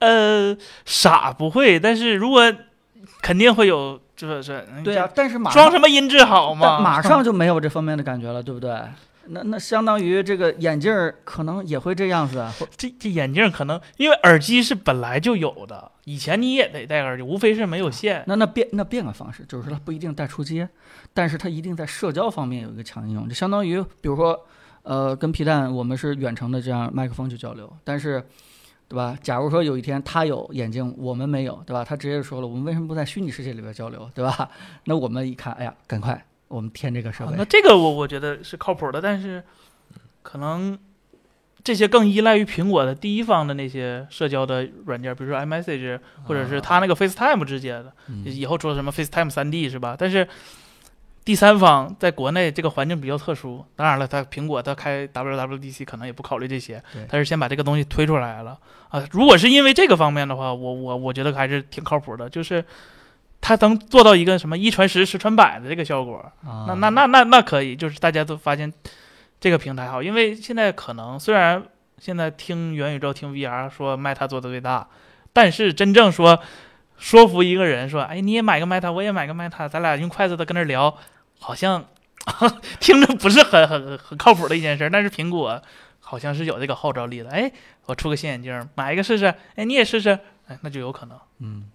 [0.00, 2.52] 呃，傻不会，但是如果
[3.22, 6.78] 肯定会有，就是对啊，但是马装什么音质好嘛？
[6.80, 8.70] 马上 就没有这方面的感觉了，对不对？
[9.28, 10.92] 那那相当于这个眼镜
[11.24, 12.52] 可能也会这样子啊。
[12.76, 18.24] 这这眼镜可能因为耳机是本来就有的，以前你也得戴耳机，无非是没有线。
[18.26, 20.68] 那那变那变个方式，就是说它不一定带出街，
[21.12, 24.38] 但是它一定在社交方面有一个强应用，就相当于比如说，
[24.82, 28.24] 呃，跟皮蛋我们是远程的这样麦克风去交流，但是，
[28.88, 29.16] 对吧？
[29.20, 31.84] 假如说有一天他有眼镜，我们没有，对吧？
[31.84, 34.48] 他直接说了，我们为什么不在虚拟世界里边交流，对吧？
[34.84, 36.24] 那我们一看，哎呀，赶快。
[36.48, 39.42] 我们添这个设备，那这个我我觉得是靠谱的，但是
[40.22, 40.78] 可能
[41.64, 47.92] 这些更依赖于苹果的第一方的那些社交的软件，比如说 iMessage 或者是它那个 FaceTime 之间的，
[48.30, 49.96] 以后说什么 FaceTime 三 D 是吧？
[49.98, 50.28] 但是
[51.24, 58.56] 第三方在国内这个环境比较特殊，当然了，它苹果它开 WWDC 可能也不考虑这些对，它是先把这个东西推出来了
[58.88, 59.04] 啊。
[59.10, 62.64] 如果是因为这个方面的话，我我我觉得还是挺靠谱的，就是
[63.40, 66.64] 它能做到一个什么一传十，十传百的这个效果，啊。
[66.68, 68.72] 那那那那那可以，就是大家都发现
[69.38, 71.62] 这个平台好，因为现在可能虽然
[71.98, 74.88] 现在听元宇宙、听 VR 说 Meta 做的最大，
[75.32, 76.40] 但是真正说
[76.98, 80.96] 说服一个人说，哎，你也买个 Meta，我也买个 Meta，咱俩用筷子的跟那聊，
[81.38, 81.84] 好像
[82.80, 84.90] 听着不是很很很靠谱的一件事。
[84.90, 85.62] 但是苹果
[86.00, 87.52] 好像是有这个号召力的，哎，
[87.84, 90.18] 我出个新眼镜，买一个试试，哎，你也试试，
[90.48, 91.18] 哎，那就有可能。
[91.40, 91.70] 嗯，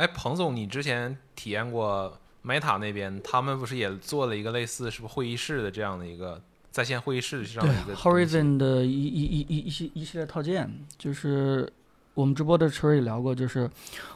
[0.00, 6.40] 哎，彭总，你之前体验过 Meta 那边，他们不是也做了一个类似是不是会议室的这样的一个
[6.70, 11.70] 在线会议室这样的一个 Horizon 的一一一一一系一系列套件，就是
[12.14, 13.68] 我们直播的时候也聊过，就是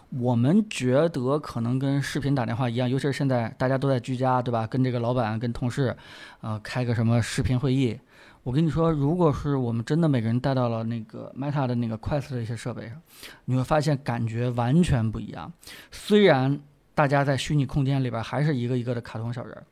[0.08, 4.66] 我们觉得可能跟视频打电话一样，尤其是现在大家都在居家，对吧？
[4.66, 5.94] 跟这个老板、跟同事，
[6.40, 8.00] 呃，开个什么视频会议。
[8.44, 13.00] 我跟你说，如果是我们真的每个人带到了那个 Meta 的那个 Quest 的一些设备上，
[13.46, 15.50] 你会发现感觉完全不一样。
[15.90, 16.60] 虽然
[16.94, 19.64] 大家在虚拟空间里边还是一个一个的卡通小人儿，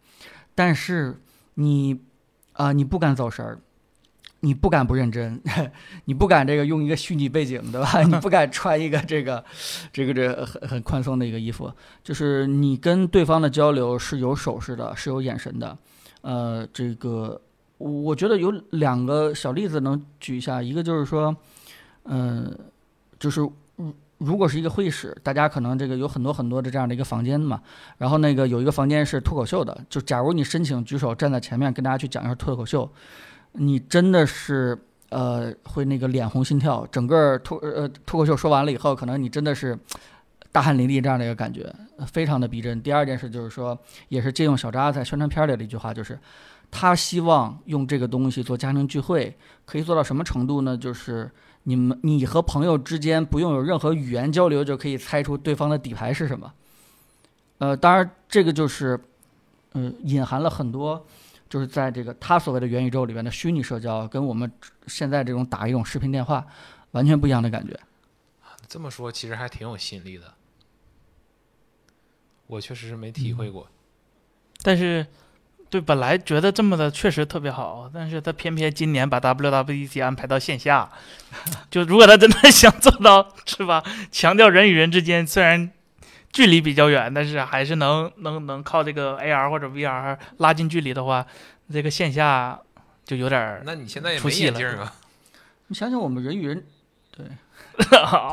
[0.54, 1.20] 但是
[1.54, 2.00] 你
[2.54, 3.58] 啊、你不敢走神儿，
[4.40, 5.40] 你不敢不认真，
[6.06, 8.00] 你不敢这个用一个虚拟背景，对吧？
[8.04, 9.44] 你不敢穿一个这个
[9.92, 11.70] 这个这很很宽松的一个衣服，
[12.02, 15.76] 就是你跟对方的交流是有手势的，是有眼神的。
[16.22, 17.40] 呃，这个
[17.78, 21.34] 我觉得有两个小例子能举一下，一个就是说，
[22.04, 22.56] 嗯、
[23.18, 27.60] 就是如如果是一个会议室，大家可能这个有很多很多的这样的一个房间嘛，
[27.98, 32.88] 然后那个有一个房间是脱口秀的，就假如你申请举手站在前面跟大家去讲一下脱口秀，
[33.52, 34.78] 你真的是
[35.08, 39.76] 呃会那个脸红心跳，整个脱呃脱口秀说完了以后，可能你真的是
[40.52, 41.74] 大汗淋漓这样的一个感觉，
[42.06, 42.80] 非常的逼真。
[42.80, 43.76] 第二件事就是说，
[44.08, 46.16] 也是借用小扎在宣传片里的一句话，就是
[46.72, 49.36] 他希望用这个东西做家庭聚会，
[49.66, 50.76] 可以做到什么程度呢？
[50.76, 51.30] 就是
[51.64, 56.52] 你们你和朋友之间不用有任何语言交流，就可以猜出对方的底牌是什么。
[57.58, 58.98] 呃，当然这个就是，
[59.74, 61.06] 嗯、隐含了很多，
[61.48, 64.50] 就是在这个他所谓的元宇宙里边的虚拟社交，跟我们
[64.86, 66.44] 现在这种打一种视频电话
[66.92, 67.78] 完全不一样的感觉。
[68.66, 70.32] 这么说其实还挺有吸引力的。
[72.46, 73.68] 我确实是没体会过。
[74.62, 75.06] 但是，
[75.72, 80.86] 对，本来觉得这么的确实特别好，但是他偏偏今年把 WWDC 安排到线下，
[81.72, 83.82] 就如果他真的想做到，是吧？
[84.10, 85.70] 强调人与人之间虽然
[86.30, 91.26] 距离比较远，但是还是能能能靠这个 AR 或者 VR 拉近距离的话，
[91.72, 92.60] 这个线下
[93.06, 94.92] 就有点儿那你现在也没出戏了眼镜啊？
[95.68, 96.66] 你想想我们人与人，
[97.16, 97.24] 对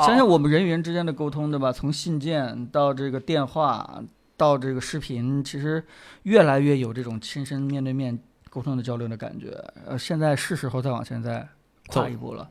[0.06, 1.72] 想想我们人与人之间的沟通，对吧？
[1.72, 4.04] 从信件到这个电话，
[4.40, 5.86] 到这个视频，其实
[6.24, 8.18] 越来越有这种亲身面对面
[8.50, 9.50] 沟通的交流的感觉。
[9.86, 11.46] 呃，现在是时候再往前再
[11.90, 12.50] 跨一步了。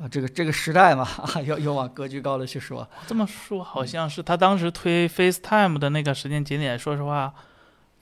[0.00, 1.06] 啊，这个这个时代嘛，
[1.46, 2.86] 要要往格局高的去说。
[3.06, 7.32] 这么说好像是他当时推 FaceTime 的那个时间节点，说实话，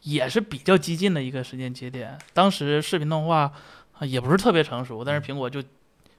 [0.04, 2.16] 也是比较激进的一个时间节点。
[2.32, 3.52] 当时视频通话
[3.98, 5.62] 啊也不是特别成熟，但是苹果就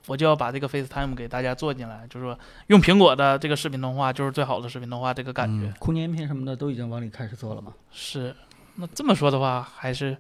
[0.08, 2.38] 我就要把这个 FaceTime 给大家做进来，就是说
[2.68, 7.74] 用苹果的这个视频通话就是最好的视频通话，这个感觉、嗯酷音频什么的都已经往里开始做了嘛。
[7.92, 8.36] 是。
[8.76, 10.18] 那这么说的话，还是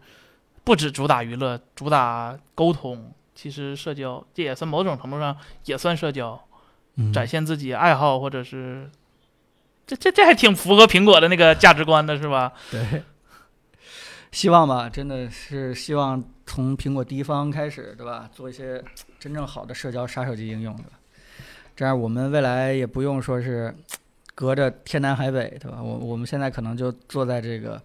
[0.63, 3.11] 不止主打娱乐，主打沟通。
[3.33, 5.35] 其实社交这也算某种程度上
[5.65, 6.39] 也算社交。
[6.95, 8.91] 嗯展现自己爱好，或者是
[9.87, 12.51] 这这这还挺符合苹果的那个价值观的，是吧？
[12.69, 13.01] 对，
[14.31, 18.29] 希望吧，真的是希望从苹果第一方开始，对吧？
[18.33, 18.83] 做一些
[19.19, 20.91] 真正好的社交杀手级应用，对吧？
[21.75, 23.73] 这样我们未来也不用说是
[24.33, 25.81] 隔着天南海北，对吧？
[25.81, 27.81] 我我们现在可能就坐在这个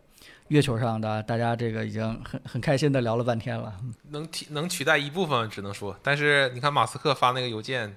[0.48, 3.74] 月球上的，大家这个已经很很开心的聊了半天了。
[4.10, 5.98] 能替能取代一部分，只能说。
[6.02, 7.97] 但是你看马斯克发那个邮件，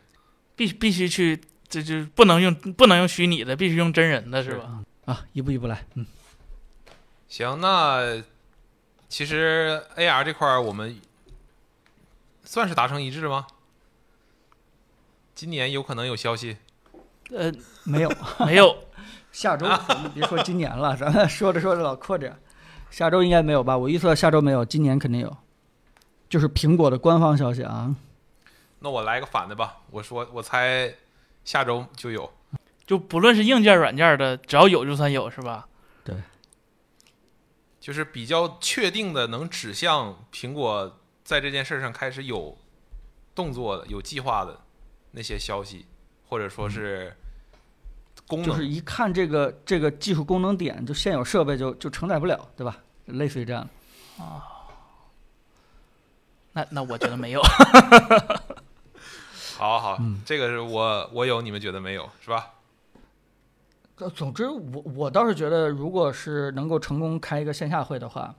[0.55, 4.83] 必必须去，这就不能用不能用虚拟的，必须用真人的，是吧？
[5.05, 6.05] 啊，一步一步来，嗯，
[7.27, 8.21] 行，那
[9.09, 10.95] 其实 AR 这块儿我们
[12.43, 13.47] 算是达成一致吗？
[15.33, 16.57] 今年有可能有消息，
[17.31, 17.51] 呃，
[17.83, 18.11] 没有，
[18.45, 18.83] 没有，
[19.31, 22.37] 下周咱 们别说今年了，咱们说着说着老扩展，
[22.91, 23.75] 下周应该没有吧？
[23.75, 25.37] 我预测下周没有，今年肯定有，
[26.29, 27.95] 就是苹果的官方消息啊。
[28.79, 30.93] 那我来个反的吧，我说我猜
[31.43, 32.31] 下周就有。
[32.85, 35.68] 就不论是硬件、软件的，只要有就算有，是吧？
[37.89, 42.55] 就是比较确定的，能指向苹果在这件事上开始有
[43.33, 44.59] 动作的、有计划的
[45.09, 45.87] 那些消息，
[46.27, 47.17] 或者说是
[48.27, 52.77] 功能就是一看这个这个技术功能点，就现有设备就就承载不了，对吧？
[53.05, 53.67] 类似于这样。
[56.51, 57.41] 那那我觉得没有。
[59.57, 62.51] 好 好，嗯这个是我我有，你们觉得没有是吧？
[64.15, 68.33] 总之我，我倒是觉得，如果是能够成功开一个线下会的话，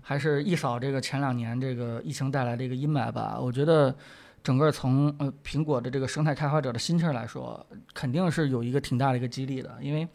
[0.00, 3.38] 还是一扫这个前两年这个疫情带来的一个阴霾吧。
[3.40, 3.94] 我觉得
[4.42, 10.06] 整个从呃苹果的这个生态开发者的心气儿来说，肯定是有一个挺大的一个激励的，因为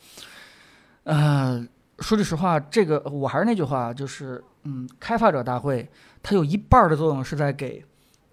[1.03, 1.68] 呃
[1.99, 5.89] 说句实话，这个我还是那句话，就是嗯，开发者大会
[6.23, 7.84] 它有一半的作用是在给。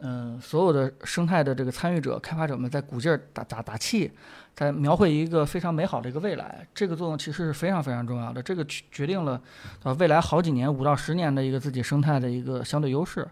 [0.00, 4.10] 嗯，所有的生态的这个参与者、开发者们在鼓劲儿打打打气，
[4.54, 8.42] 在描绘一个非常美好的一个未来，这个作用其实是非常非常重要的。
[8.42, 9.40] 这个决定了
[9.82, 13.26] 呃未来好几年五到十年的一个自己生态的一个相对优势。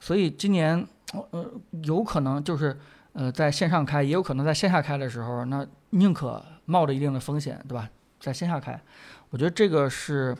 [0.00, 0.86] 所以今年
[1.30, 1.50] 呃
[1.82, 2.76] 有可能就是
[3.12, 7.88] 呃在线上开，也有可能在线下开的时候，那宁可冒着一定的风险，对吧？
[8.20, 8.80] 在线下开，
[9.28, 10.34] 我觉得这个是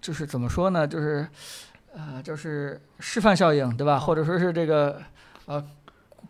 [0.00, 0.86] 就是怎么说呢？
[0.86, 1.28] 就是
[1.94, 3.98] 呃就是示范效应，对吧？
[3.98, 5.00] 或者说是这个
[5.46, 5.62] 呃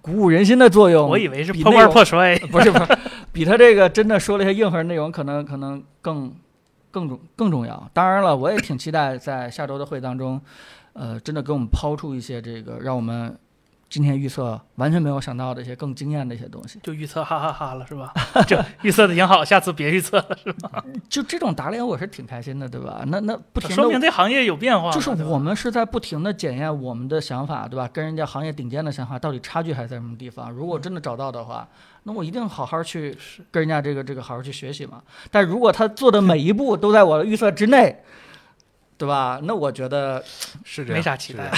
[0.00, 1.08] 鼓舞人心的作用。
[1.08, 2.38] 我以为是破罐破摔。
[2.38, 2.98] 不是不是，
[3.32, 6.34] 比他这个真的说了一些硬核内容，可能可能更
[6.90, 7.88] 更重更重要。
[7.92, 10.40] 当然了，我也挺期待在下周的会当中，
[10.94, 13.36] 呃，真的给我们抛出一些这个让我们
[13.92, 16.80] 今天预测完全没有想到的一些更惊艳的一些东西。
[16.82, 18.10] 就预测哈哈哈了是吧？
[18.48, 20.82] 就预测的挺好，下次别预测了是吧？
[21.10, 23.04] 就这种打脸，我是挺开心的，对吧？
[23.08, 24.00] 那那不停说明。
[24.00, 27.86] 这行业有变化，就是我们是在不停的检验我们的想法，对吧？
[27.92, 30.50] 跟人家行业顶尖的想法到底差距还在什么地方？
[30.50, 31.68] 如果真的找到的话，
[32.04, 33.14] 那我一定好好去
[33.50, 35.02] 跟人家这个这个好好去学习嘛。
[35.30, 38.02] 但如果他做的每一步都在我的预测之内，
[38.96, 39.38] 对吧？
[39.42, 40.24] 那我觉得
[40.64, 41.52] 是这 样，没啥期待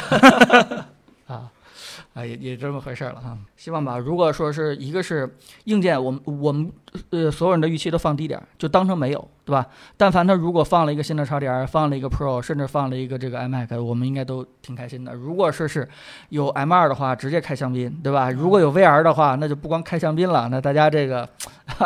[2.14, 3.36] 啊也也这么回事儿了哈。
[3.56, 6.70] 希望吧，如果说是一个是硬件，我们我们
[7.10, 9.66] 呃所有人的预期都放低点儿，就当成没有，对吧？
[9.96, 15.12] 但凡他如果放了一个新的超 DR，放了一个 Pro，甚至放了一个这个 iMac，我们应该都挺开心的。
[15.12, 15.88] 如果说是
[16.28, 18.30] 有 M2 的话，直接开香槟，对吧？
[18.30, 21.28] 如果有 VR 的话，那就不光开香槟了，那大家这个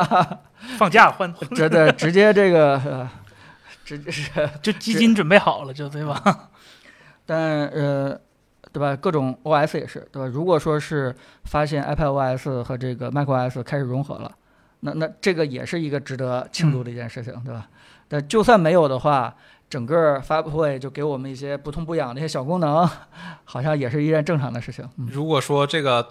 [0.76, 3.10] 放假换这这直接这个呃，
[3.84, 3.98] 直。
[4.62, 6.50] 就基金准备好了就对吧？
[7.26, 8.18] 但呃，
[8.72, 8.94] 对吧？
[8.96, 10.26] 各种 OS 也是，对吧？
[10.26, 11.14] 如果说是
[11.44, 14.30] 发现 iPadOS 和这个 macOS 开始融合了，
[14.80, 17.68] 那那这个也是一个值得庆祝的一件事情，对吧？
[18.08, 19.34] 但就算没有的话，
[19.68, 22.88] 整个发布会就给我们一些不痛不痒的一些小功能，
[23.44, 24.88] 好像也是一件正常的事情。
[24.96, 26.06] 嗯，如果说这个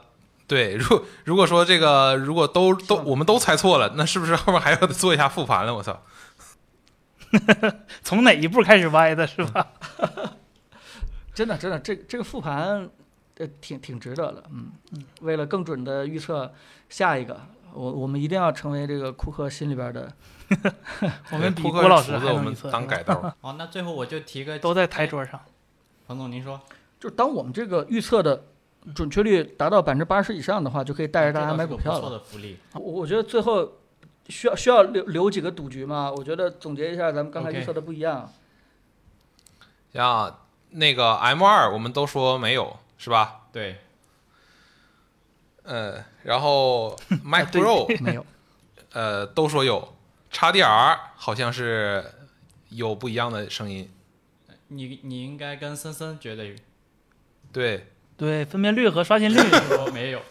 [0.48, 5.76] 对，如如果说这个如果都都我们都猜错了，那是不是后面还要做一下复盘了？
[5.76, 6.02] 我操！
[8.04, 9.68] 从哪一步开始歪的是吧？
[11.38, 12.90] 真的真的，这这个复盘
[13.38, 14.44] 呃挺挺值得的。
[14.50, 16.52] 嗯嗯，为了更准的预测
[16.90, 17.40] 下一个，
[17.74, 20.12] 我我们一定要成为这个库克心里边的。
[21.32, 23.36] 我们比郭老师还能预测，当改刀。
[23.40, 25.40] 好，那最后我就提个都在台桌上。
[26.08, 26.60] 彭总您说，
[27.00, 28.46] 就是当我们这个预测的
[28.96, 32.10] 准确率达到百分之八十以上的话，就可以带着大家买股票了。
[32.10, 32.58] 的福利。
[32.74, 33.74] 我我觉得最后
[34.28, 36.12] 需要需要留留几个赌局嘛？
[36.12, 38.28] 我觉得总结一下咱们刚才预测的不一样。
[39.94, 40.36] 像
[40.78, 43.42] 那个 M 二，我们都说没有，是吧？
[43.52, 43.78] 对，
[45.64, 46.96] 呃，然后
[47.26, 48.24] Mac Pro 没有，
[48.94, 49.96] 呃都说有
[50.32, 52.06] ，XDR 好像是
[52.70, 53.92] 有不一样的声音。
[54.68, 56.54] 你你应该跟森森觉得
[57.52, 59.38] 对，对，分辨率和刷新率
[59.68, 60.22] 说没有，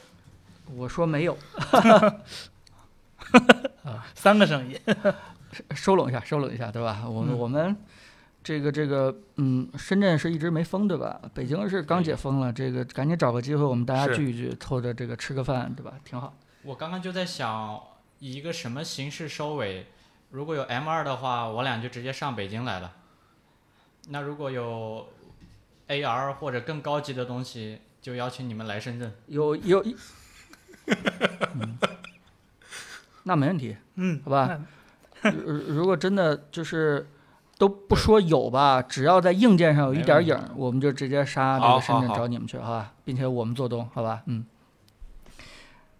[0.77, 1.37] 我说没有，
[4.15, 4.81] 三个声音。
[5.75, 7.03] 收拢一下，收拢一下，对吧？
[7.09, 7.77] 我们、嗯我们
[8.47, 11.21] 这个这个嗯，深圳是一直没封，对吧？
[11.35, 15.95] 北京是刚解封了，这个赶紧找个机会，我们大家聚一聚，凑着这个吃个饭，对吧？
[16.05, 16.33] 挺好。
[16.63, 17.77] 我刚刚就在想
[18.21, 19.89] 以一个什么形式收尾。
[20.31, 22.93] 如果有 M 二的话，我俩就直接上北京来了。
[24.11, 25.09] 那如果有
[25.89, 29.13] AR 或者更高级的东西，就邀请你们来深圳。
[29.27, 29.85] 有有，
[30.87, 31.77] 嗯
[33.25, 33.77] 那没问题。
[33.97, 34.61] 嗯，好吧
[35.25, 37.09] 如如果真的就是
[37.59, 42.93] 都不说有吧，只要在硬件上有一点影，我们就直接杀这个深圳找你们去，好吧？
[43.05, 44.23] 并且我们做东，好吧？
[44.27, 44.45] 嗯。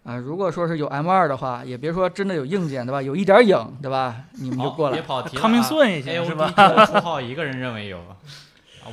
[0.03, 3.01] 啊，如果说是有 M 二的话，也别说真的有硬件，对吧？
[3.01, 4.15] 有一点影，对吧？
[4.33, 5.41] 你们就过来别跑题了、啊。
[5.41, 6.53] 康明顺也行是吧？
[6.55, 8.15] 就出号一个人认为有，啊，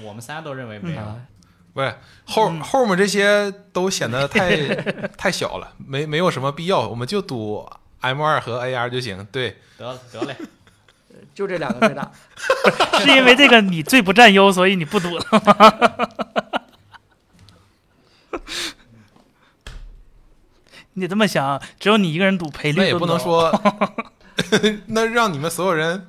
[0.03, 1.01] 我们仨都认为没有。
[1.01, 1.17] 啊。
[1.73, 1.93] 不是
[2.27, 4.57] 后嗯后面这些都显得太
[5.19, 7.69] 太小了，没没有什么必要，我们就赌
[8.01, 9.27] M 二和 AR 就行。
[9.33, 10.37] 对，得了得嘞，
[11.35, 12.11] 就这两个最大。
[13.03, 15.75] 是因为这个你最不占优，所以你不赌了吗。
[20.97, 23.53] 你得这么想，只有你一个人赌赔率那也不能说，
[24.87, 26.07] 那让你们所有人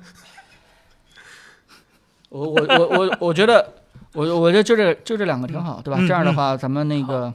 [2.28, 3.74] 我我我我我觉得，
[4.12, 5.98] 我我觉得就这就这两个挺好，对吧？
[6.00, 7.34] 嗯这样的话，咱们那个，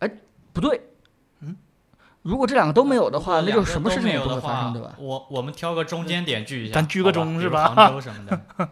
[0.00, 0.10] 哎，
[0.52, 0.82] 不对，嗯，
[2.26, 4.94] 如果这两个都没有的话，那就什么事情都没有的也不会发生，话对吧？
[4.98, 8.68] 我我们挑个中间点聚一下，咱居个中是吧杭州什么的。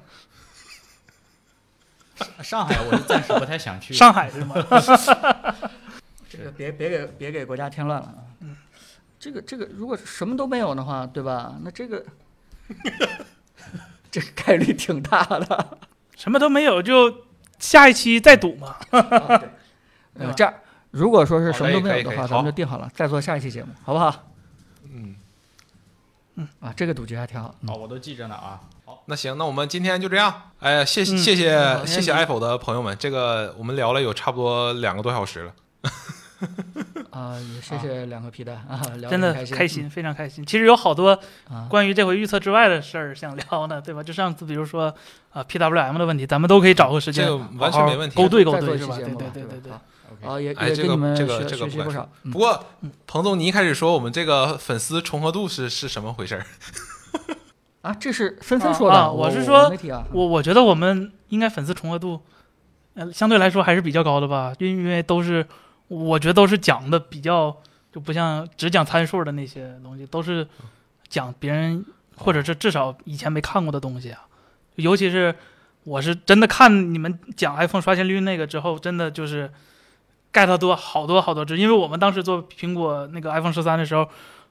[2.43, 3.93] 上海我是暂时不太想去。
[3.95, 4.55] 上海是吗？
[6.29, 8.23] 这个别别给别给国家添乱了啊！
[8.41, 8.57] 嗯
[9.19, 11.55] 这个这个，如果什么都没有的话，对吧？
[11.63, 12.05] 那这个
[14.11, 15.79] 这个概率挺大的。
[16.17, 17.25] 什么都没有，就
[17.59, 18.77] 下一期再赌嘛。
[18.91, 19.01] 啊
[19.39, 19.49] 对
[20.17, 20.55] 对呃，这样，
[20.95, 24.15] 如果说是什么都没有的话，咱们就定好了，再做下一期节目，好不好？
[24.85, 25.16] 嗯
[26.37, 27.53] 嗯，啊，这个赌局还挺好。
[27.62, 28.61] 嗯好，我都记着呢啊。
[28.85, 30.33] 好，那行，那我们今天就这样。
[30.61, 35.53] 哎呀，谢谢嗯谢谢谢谢 Apple 的朋友们，这个我们聊了有差不多两个多小时了。
[37.11, 40.45] 啊，也 谢谢两个皮蛋啊，聊的很开开心，非常开心。
[40.47, 41.19] 其实有好多。
[41.69, 44.03] 关于这回预测之外的事儿想聊呢，对吧？
[44.03, 44.95] 就上次比如说
[45.33, 48.97] 啊、PWM 的问题，咱们都可以找个时间这个完全没问题勾兑勾兑是吧？
[48.97, 49.73] 对对对对对
[50.27, 52.09] 啊，也哎这个也跟你们这个学习不少。
[52.23, 52.65] 嗯不过，
[53.07, 56.47] 彭总，你一开始说我们这个粉丝重合度是是什么回事儿？
[57.83, 59.71] 啊，这是纷纷啊说的，啊我我是说。
[60.13, 62.23] 我我觉得我们应该粉丝重合度，
[62.95, 65.47] 呃，相对来说还是比较高的吧，因因为都是
[65.89, 67.55] 我觉得都是讲的比较，
[67.93, 70.47] 就不像只讲参数的那些东西，都是
[71.09, 71.85] 讲别人
[72.17, 74.21] 或者是至少以前没看过的东西啊。
[74.77, 75.35] 尤其是
[75.85, 79.53] 我是真的看你们讲 iPhone 刷新率那个之后，真的就是
[80.35, 84.06] get 多好多好多只，因为我们当时做苹果那个 iPhone 十三的时候。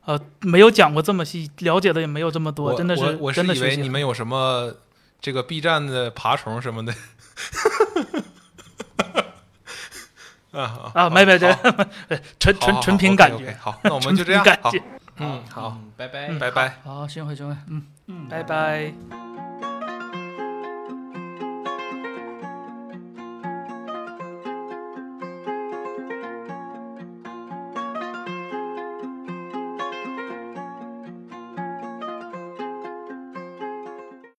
[0.05, 4.73] 呃，没有讲过这么细，了解的也没有这么多，真的我我是以真的学习为你们有什么
[5.21, 6.93] 这个 B 站的爬虫什么的。
[10.51, 11.61] 啊啊，没没这好
[12.37, 14.43] 纯纯纯凭感觉，好，那我们就这样。
[14.43, 14.83] 好，纯凭感觉
[15.19, 16.27] 嗯，好，嗯，拜拜。
[16.27, 16.75] 嗯拜拜。
[16.83, 18.27] 好，幸会幸会，嗯。
[18.29, 19.22] 拜拜。